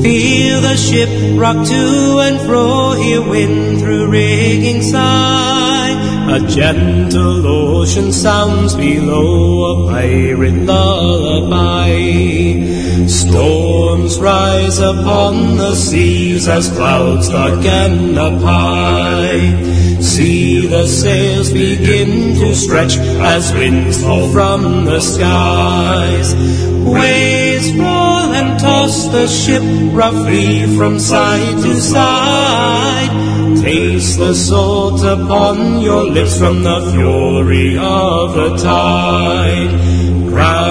Feel 0.03 0.61
the 0.61 0.77
ship 0.77 1.09
rock 1.39 1.65
to 1.67 1.83
and 2.25 2.39
fro, 2.45 2.91
hear 2.91 3.27
wind 3.27 3.79
through 3.79 4.07
rigging 4.07 4.83
sigh. 4.83 5.74
A 6.35 6.39
gentle 6.49 7.47
ocean 7.47 8.11
sounds 8.11 8.75
below, 8.75 9.87
a 9.87 9.89
pirate 9.89 10.65
lullaby. 10.65 11.95
Storms 13.07 14.19
rise 14.19 14.79
upon 14.79 15.55
the 15.55 15.73
seas 15.75 16.49
as 16.49 16.69
clouds 16.71 17.29
darken 17.29 18.17
up 18.17 18.41
high. 18.41 19.63
See 20.01 20.67
the 20.67 20.85
sails 20.87 21.53
begin 21.53 22.35
to 22.35 22.53
stretch 22.53 22.97
as 22.97 23.53
winds 23.53 24.03
fall 24.03 24.29
from 24.33 24.83
the 24.83 24.99
skies. 24.99 26.35
Waves 26.83 27.71
roll 27.75 28.14
and 28.37 28.59
toss 28.59 29.07
the 29.07 29.27
ship 29.27 29.63
roughly 29.93 30.65
from 30.75 30.99
side 30.99 31.57
to 31.63 31.73
side. 31.79 33.11
Taste 33.61 34.19
the 34.19 34.33
salt 34.33 35.01
upon 35.03 35.81
your 35.81 36.03
lips 36.03 36.37
from 36.37 36.63
the 36.63 36.79
fury 36.91 37.77
of 37.77 38.35
the 38.35 38.57
tide. 38.57 40.14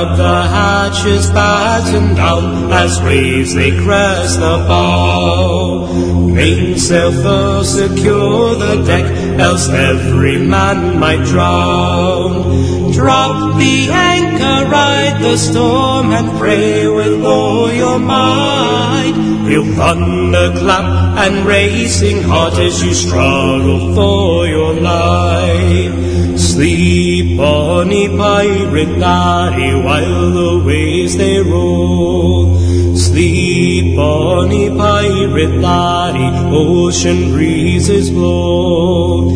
Grab 0.04 0.18
the 0.18 0.42
hatches, 0.48 1.30
batten 1.30 2.14
down 2.14 2.70
as 2.70 3.00
waves 3.00 3.54
they 3.54 3.70
crest 3.70 4.38
the 4.38 4.56
bow. 4.68 5.88
Mainsail 6.26 7.10
first, 7.10 7.78
secure 7.78 8.54
the 8.54 8.84
deck, 8.84 9.06
else 9.40 9.70
every 9.70 10.36
man 10.36 10.98
might 10.98 11.24
drown. 11.24 12.92
Drop 12.92 13.56
the 13.56 13.88
anchor, 13.90 14.68
ride 14.68 15.22
the 15.22 15.38
storm, 15.38 16.12
and 16.12 16.38
pray 16.38 16.86
with 16.86 17.24
all 17.24 17.72
your 17.72 17.98
might. 17.98 19.14
Feel 19.46 19.64
thunder 19.74 20.52
clap 20.58 21.16
and 21.16 21.46
racing 21.46 22.22
heart 22.24 22.58
as 22.58 22.82
you 22.82 22.92
struggle 22.92 23.94
for 23.94 24.46
your 24.46 24.74
life. 24.74 26.13
Sleep, 26.54 27.36
bonny 27.36 28.06
pirate 28.16 28.96
laddie, 28.96 29.74
while 29.74 30.30
the 30.30 30.62
waves 30.64 31.16
they 31.16 31.40
roll. 31.40 32.54
Sleep, 32.94 33.96
bonny 33.96 34.68
pirate 34.70 35.56
laddie, 35.58 36.54
ocean 36.54 37.32
breezes 37.32 38.08
blow. 38.08 39.30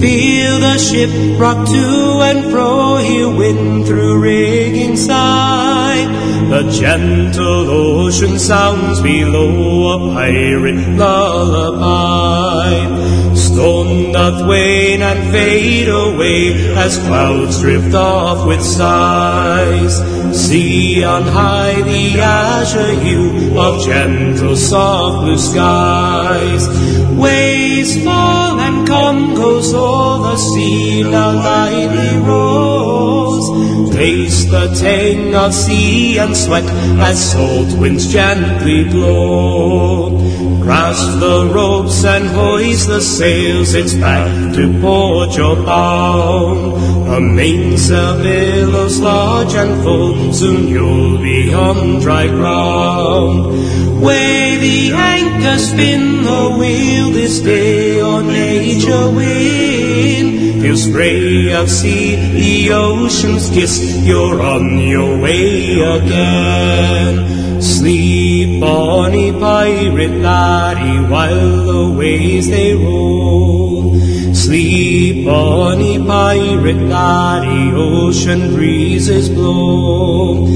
Feel 0.00 0.58
the 0.58 0.76
ship 0.78 1.38
rock 1.38 1.64
to 1.68 2.20
and 2.28 2.50
fro, 2.50 2.96
hear 2.96 3.28
wind 3.28 3.86
through 3.86 4.18
rigging 4.20 4.96
side. 4.96 6.08
The 6.50 6.68
gentle 6.72 7.70
ocean 7.70 8.36
sounds 8.40 9.00
below 9.00 10.10
a 10.10 10.12
pirate 10.12 10.88
lullaby. 10.98 12.74
Stone 13.54 14.10
doth 14.10 14.48
wane 14.48 15.00
and 15.00 15.30
fade 15.30 15.88
away 15.88 16.74
as 16.74 16.98
clouds 16.98 17.60
drift 17.60 17.94
off 17.94 18.44
with 18.48 18.60
sighs. 18.60 19.94
See 20.36 21.04
on 21.04 21.22
high 21.22 21.80
the 21.82 22.18
azure 22.18 22.98
hue 22.98 23.56
of 23.56 23.84
gentle 23.84 24.56
soft 24.56 25.22
blue 25.22 25.38
skies. 25.38 26.66
Waves 27.12 28.02
fall 28.02 28.58
and 28.58 28.88
come 28.88 29.36
goes 29.36 29.72
all 29.72 30.22
the 30.24 30.36
sea 30.36 31.04
now 31.04 31.34
lightly 31.34 32.18
rolls. 32.26 33.94
Taste 33.94 34.50
the 34.50 34.66
tang 34.74 35.32
of 35.36 35.54
sea 35.54 36.18
and 36.18 36.36
sweat 36.36 36.64
as 37.08 37.30
salt 37.30 37.78
winds 37.78 38.12
gently 38.12 38.82
blow. 38.82 40.33
Grasp 40.64 41.20
the 41.20 41.52
ropes 41.54 42.02
and 42.06 42.26
hoist 42.26 42.88
the 42.88 42.98
sails, 42.98 43.74
it's 43.74 43.92
back 43.92 44.54
to 44.54 44.80
port 44.80 45.36
you're 45.36 45.56
bound. 45.56 47.06
The 47.06 47.20
mainsail 47.20 48.22
billows 48.22 48.98
large 48.98 49.54
and 49.54 49.82
full, 49.82 50.32
soon 50.32 50.68
you'll 50.68 51.18
be 51.18 51.52
on 51.52 52.00
dry 52.00 52.28
ground. 52.28 54.00
Weigh 54.00 54.56
the 54.56 54.92
anchor, 54.94 55.58
spin 55.58 56.22
the 56.22 56.56
wheel 56.58 57.10
this 57.10 57.40
day 57.40 58.00
on 58.00 58.28
nature 58.28 59.10
wind. 59.10 60.62
Feel 60.62 60.76
spray 60.78 61.52
of 61.52 61.68
sea, 61.68 62.16
the 62.16 62.72
ocean's 62.72 63.50
kiss, 63.50 63.98
you're 64.02 64.40
on 64.40 64.78
your 64.78 65.20
way 65.20 65.78
again. 65.78 67.53
Sleep, 67.64 68.60
bonny 68.60 69.32
pirate 69.32 70.20
laddie, 70.20 71.00
while 71.08 71.64
the 71.64 71.88
waves 71.96 72.46
they 72.48 72.74
roll. 72.74 73.98
Sleep, 74.34 75.24
bonny 75.24 75.98
pirate 76.04 76.82
laddie, 76.82 77.72
ocean 77.74 78.54
breezes 78.54 79.30
blow. 79.30 80.46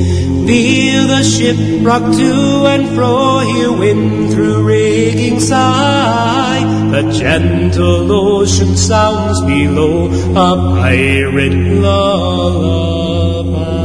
Feel 0.46 1.06
the 1.08 1.22
ship 1.24 1.56
rock 1.80 2.02
to 2.02 2.66
and 2.66 2.88
fro, 2.94 3.38
hear 3.38 3.72
wind 3.72 4.30
through 4.30 4.62
rigging 4.62 5.40
sigh. 5.40 6.62
The 6.90 7.10
gentle 7.10 8.12
ocean 8.12 8.76
sounds 8.76 9.40
below, 9.46 10.10
a 10.32 10.56
pirate 10.76 11.56
lullaby. 11.80 13.77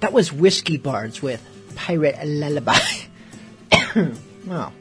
That 0.00 0.12
was 0.12 0.32
Whiskey 0.32 0.76
Bards 0.76 1.22
with 1.22 1.42
Pirate 1.74 2.18
Lullaby. 2.24 2.78
wow. 4.46 4.72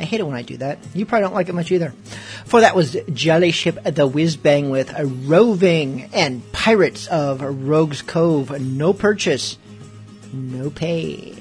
I 0.00 0.04
hate 0.04 0.20
it 0.20 0.26
when 0.26 0.34
I 0.34 0.42
do 0.42 0.56
that. 0.56 0.78
You 0.94 1.06
probably 1.06 1.22
don't 1.22 1.34
like 1.34 1.48
it 1.48 1.54
much 1.54 1.70
either. 1.70 1.90
For 2.44 2.60
that 2.60 2.74
was 2.74 2.96
Jelly 3.12 3.52
Ship 3.52 3.78
the 3.84 4.06
Whiz 4.06 4.36
Bang 4.36 4.70
with 4.70 4.92
a 4.96 5.06
roving 5.06 6.10
and 6.12 6.42
Pirates 6.52 7.06
of 7.06 7.40
Rogues 7.40 8.02
Cove. 8.02 8.60
No 8.60 8.92
purchase, 8.92 9.58
no 10.32 10.70
pay. 10.70 11.38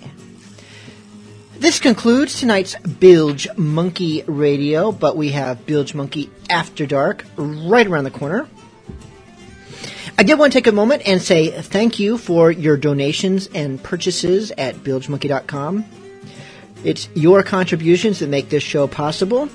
This 1.57 1.79
concludes 1.79 2.39
tonight's 2.39 2.75
Bilge 2.77 3.47
Monkey 3.55 4.23
Radio, 4.25 4.91
but 4.91 5.15
we 5.15 5.29
have 5.29 5.65
Bilge 5.65 5.93
Monkey 5.93 6.29
After 6.49 6.85
Dark 6.85 7.25
right 7.35 7.85
around 7.85 8.05
the 8.05 8.11
corner. 8.11 8.47
I 10.17 10.23
did 10.23 10.37
want 10.37 10.53
to 10.53 10.57
take 10.57 10.67
a 10.67 10.71
moment 10.71 11.03
and 11.07 11.21
say 11.21 11.49
thank 11.49 11.99
you 11.99 12.17
for 12.17 12.51
your 12.51 12.77
donations 12.77 13.47
and 13.53 13.81
purchases 13.81 14.51
at 14.57 14.75
bilgemonkey.com. 14.75 15.85
It's 16.83 17.09
your 17.13 17.43
contributions 17.43 18.19
that 18.19 18.29
make 18.29 18.49
this 18.49 18.63
show 18.63 18.87
possible. 18.87 19.49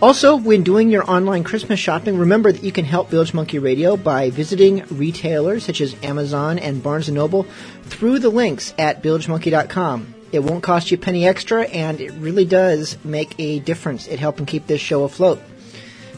Also, 0.00 0.36
when 0.36 0.62
doing 0.62 0.90
your 0.90 1.08
online 1.10 1.42
Christmas 1.42 1.80
shopping, 1.80 2.18
remember 2.18 2.52
that 2.52 2.62
you 2.62 2.70
can 2.70 2.84
help 2.84 3.10
Bilge 3.10 3.34
Monkey 3.34 3.58
Radio 3.58 3.96
by 3.96 4.30
visiting 4.30 4.84
retailers 4.90 5.64
such 5.64 5.80
as 5.80 5.96
Amazon 6.04 6.60
and 6.60 6.80
Barnes 6.80 7.08
& 7.08 7.10
Noble 7.10 7.44
through 7.82 8.20
the 8.20 8.28
links 8.28 8.72
at 8.78 9.02
bilgemonkey.com. 9.02 10.14
It 10.30 10.38
won't 10.40 10.62
cost 10.62 10.92
you 10.92 10.98
a 10.98 11.00
penny 11.00 11.26
extra, 11.26 11.64
and 11.64 12.00
it 12.00 12.12
really 12.12 12.44
does 12.44 12.96
make 13.04 13.34
a 13.40 13.58
difference 13.58 14.06
in 14.06 14.18
helping 14.18 14.46
keep 14.46 14.68
this 14.68 14.80
show 14.80 15.02
afloat. 15.02 15.40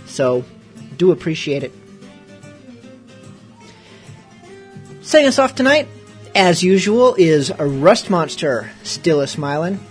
So, 0.05 0.45
do 0.99 1.11
appreciate 1.13 1.63
it. 1.63 1.73
Setting 5.11 5.27
us 5.27 5.41
off 5.41 5.57
tonight, 5.57 5.89
as 6.37 6.63
usual, 6.63 7.17
is 7.19 7.51
a 7.51 7.67
Rust 7.67 8.11
Monster, 8.11 8.71
still 8.85 9.21
a 9.21 9.27
smiling. 9.27 9.85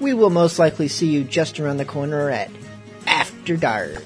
We 0.00 0.12
will 0.12 0.28
most 0.28 0.58
likely 0.58 0.88
see 0.88 1.06
you 1.06 1.22
just 1.22 1.60
around 1.60 1.76
the 1.76 1.84
corner 1.84 2.28
at 2.28 2.50
After 3.06 3.56
Dark. 3.56 4.02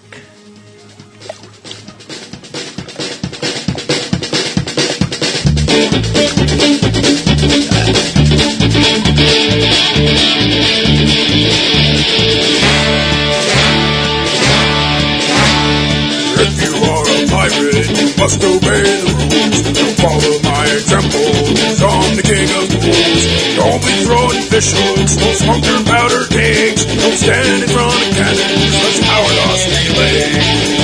If 16.40 16.56
you 16.56 16.72
are 16.72 17.04
a 17.04 17.28
pirate, 17.28 17.84
you 18.00 18.08
must 18.16 18.40
obey 18.40 18.80
the 18.80 19.12
rules. 19.12 19.60
Don't 19.76 19.92
follow 20.00 20.40
my 20.40 20.64
example, 20.72 21.20
i 21.20 21.84
I'm 21.84 22.16
the 22.16 22.24
king 22.24 22.48
of 22.56 22.64
fools. 22.80 23.24
Don't 23.60 23.82
be 23.84 23.92
throwing 24.08 24.40
fish 24.48 24.72
hooks, 24.72 25.16
don't 25.20 25.36
smoke 25.36 25.64
your 25.68 25.84
powder 25.84 26.24
kegs. 26.32 26.88
Don't 26.88 27.12
stand 27.12 27.62
in 27.62 27.68
front 27.68 27.92
of 27.92 28.16
cannons, 28.16 28.72
let's 28.72 29.00
power 29.04 29.32
lost 29.36 29.68
relay. 29.68 30.80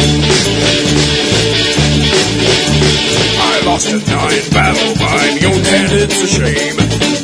I 3.17 3.63
lost 3.65 3.89
a 3.89 3.99
nine 3.99 4.47
battle 4.53 4.93
by 5.01 5.17
my 5.17 5.47
own 5.49 5.63
hand. 5.65 5.93
it's 5.93 6.21
a 6.23 6.29
shame. 6.29 6.77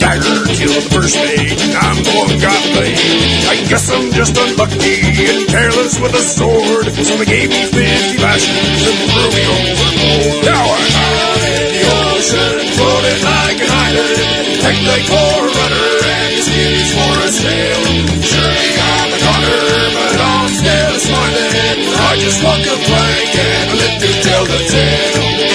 Dagger 0.03 0.43
killed 0.51 0.75
the 0.75 0.85
first 0.91 1.15
and 1.15 1.75
I'm 1.79 1.99
the 2.03 2.13
one 2.19 2.35
got 2.43 2.59
blamed. 2.75 2.99
I 3.47 3.55
guess 3.71 3.87
I'm 3.87 4.11
just 4.11 4.35
unlucky 4.35 4.99
and 5.31 5.47
careless 5.47 6.01
with 6.03 6.15
a 6.15 6.25
sword. 6.25 6.91
So 6.91 7.15
they 7.23 7.29
gave 7.29 7.51
me 7.51 7.63
50 7.71 8.19
lashes 8.19 8.83
and 8.83 8.99
threw 9.15 9.31
me 9.31 9.43
overboard. 9.47 10.43
Now 10.43 10.65
I'm 10.75 11.43
in 11.47 11.65
the 11.71 11.85
ocean, 11.87 12.57
floating 12.75 13.21
like 13.23 13.59
an 13.63 13.71
island. 13.71 14.43
Take 14.59 14.83
the 14.83 14.99
core 15.07 15.47
rudder 15.55 15.91
and 16.03 16.31
his 16.35 16.47
skis 16.51 16.89
for 16.99 17.15
a 17.23 17.31
sail. 17.31 17.83
Surely 18.27 18.71
I'm 18.83 19.11
a 19.13 19.19
goner, 19.23 19.63
but 19.95 20.19
I'm 20.19 20.51
still 20.51 20.95
smiling. 20.99 21.79
I 21.95 22.13
just 22.19 22.39
walk 22.43 22.63
a 22.67 22.77
plank 22.91 23.33
and 23.39 23.67
I 23.71 23.75
live 23.79 23.97
to 24.03 24.11
tell 24.27 24.45
the 24.51 24.61
tale. 24.67 25.52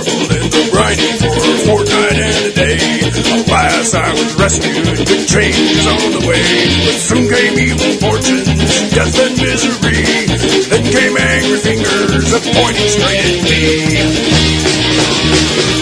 Struggled 0.00 0.32
in 0.32 0.48
the 0.48 0.68
grinding 0.72 1.16
for 1.20 1.28
a 1.28 1.56
fortnight 1.68 2.16
and 2.16 2.46
a 2.46 2.52
day. 2.56 2.80
Alas, 3.44 3.92
I 3.92 4.12
was 4.12 4.34
rescued, 4.34 4.86
good 4.96 5.28
changes 5.28 5.86
on 5.86 6.12
the 6.16 6.24
way. 6.26 6.40
But 6.86 6.96
soon 6.96 7.28
came 7.28 7.58
evil 7.58 7.92
fortunes, 8.00 8.48
death 8.96 9.18
and 9.20 9.36
misery. 9.36 10.00
Then 10.72 10.84
came 10.90 11.18
angry 11.18 11.58
fingers 11.58 12.30
that 12.32 12.48
pointing 12.48 12.88
straight 12.88 13.20
at 13.28 13.44
me. 15.76 15.79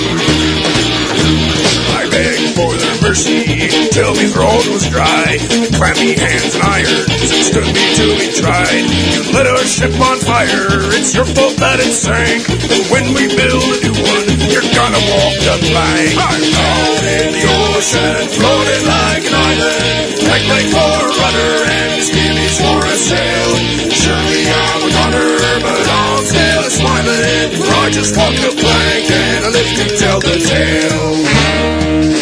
For 2.58 2.74
their 2.74 2.98
mercy 3.06 3.70
till 3.94 4.18
me 4.18 4.26
throat 4.26 4.66
was 4.74 4.90
dry. 4.90 5.38
Clammy 5.78 6.18
hands 6.18 6.58
and 6.58 6.64
irons 6.66 7.30
stood 7.46 7.70
me 7.70 7.84
till 7.94 8.18
we 8.18 8.34
tried. 8.34 8.82
You 9.14 9.30
lit 9.30 9.46
our 9.46 9.62
ship 9.62 9.94
on 9.94 10.18
fire, 10.18 10.90
it's 10.98 11.14
your 11.14 11.22
fault 11.22 11.54
that 11.62 11.78
it 11.78 11.94
sank. 11.94 12.50
And 12.50 12.82
when 12.90 13.14
we 13.14 13.30
build 13.30 13.62
a 13.62 13.78
new 13.78 13.94
one, 13.94 14.26
you're 14.50 14.66
gonna 14.74 14.98
walk 15.06 15.34
the 15.38 15.54
plank. 15.70 16.18
I'm 16.18 16.42
out 16.50 16.98
in 17.06 17.30
the 17.30 17.46
ocean, 17.46 18.26
floating 18.26 18.84
like 18.90 19.22
an 19.22 19.34
island. 19.38 20.18
Like 20.26 20.46
like 20.50 20.68
for 20.74 20.82
a 20.82 21.08
rudder 21.14 21.54
and 21.62 22.02
skimmies 22.02 22.58
for 22.58 22.82
a 22.82 22.96
sail. 22.98 23.50
Surely 23.86 24.42
I'm 24.50 24.82
a 24.82 24.90
gunner, 24.98 25.30
but 25.62 25.86
I'm 25.94 26.26
still 26.26 26.66
smiling. 26.74 27.54
I 27.54 27.86
just 27.94 28.18
walk 28.18 28.34
the 28.34 28.50
plank 28.50 29.06
and 29.14 29.46
I 29.46 29.50
live 29.54 29.70
to 29.78 29.86
tell 29.94 30.18
the 30.18 30.36
tale. 30.42 32.17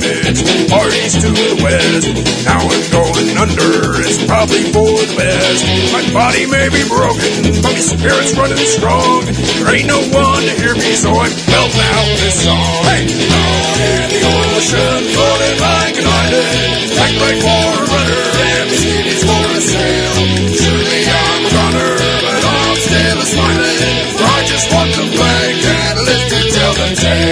Damage, 0.00 0.40
parties 0.70 1.12
to 1.20 1.28
the 1.28 1.60
west. 1.60 2.08
Now 2.48 2.64
I'm 2.64 2.84
going 2.88 3.36
under, 3.36 4.00
it's 4.00 4.24
probably 4.24 4.64
for 4.72 4.88
the 4.88 5.12
best. 5.20 5.64
My 5.92 6.04
body 6.12 6.48
may 6.48 6.72
be 6.72 6.80
broken, 6.88 7.60
but 7.60 7.76
my 7.76 7.76
spirit's 7.76 8.32
running 8.36 8.56
strong. 8.56 9.28
There 9.60 9.68
ain't 9.74 9.88
no 9.88 10.00
one 10.08 10.42
to 10.48 10.54
hear 10.56 10.72
me, 10.72 10.96
so 10.96 11.12
I'm 11.12 11.32
belting 11.44 11.88
out 11.92 12.08
this 12.24 12.40
song. 12.40 12.80
Hey! 12.88 13.04
Out 13.04 13.80
in 13.84 14.08
the 14.16 14.20
ocean, 14.32 15.00
floating 15.12 15.58
like 15.60 15.96
an 16.00 16.06
island. 16.08 16.88
Act 16.96 17.16
like 17.20 17.40
for 17.42 17.68
a 17.76 17.84
rudder, 17.84 18.24
and 18.48 18.66
the 18.72 18.76
skitties 18.80 19.22
for 19.28 19.44
a 19.44 19.60
sail. 19.60 20.16
Surely 20.56 21.00
I'm 21.04 21.40
a 21.44 21.50
runner, 21.52 21.92
but 22.00 22.44
I'm 22.48 22.76
still 22.80 23.18
a 23.20 23.26
smiling. 23.28 24.08
For 24.16 24.24
I 24.24 24.40
just 24.48 24.66
walk 24.72 24.88
the 24.88 25.04
plank 25.12 25.60
and 25.68 25.80
I 25.84 26.00
live 26.00 26.24
to 26.32 26.40
tell 26.48 26.74
the 26.80 26.88
tale. 26.96 27.31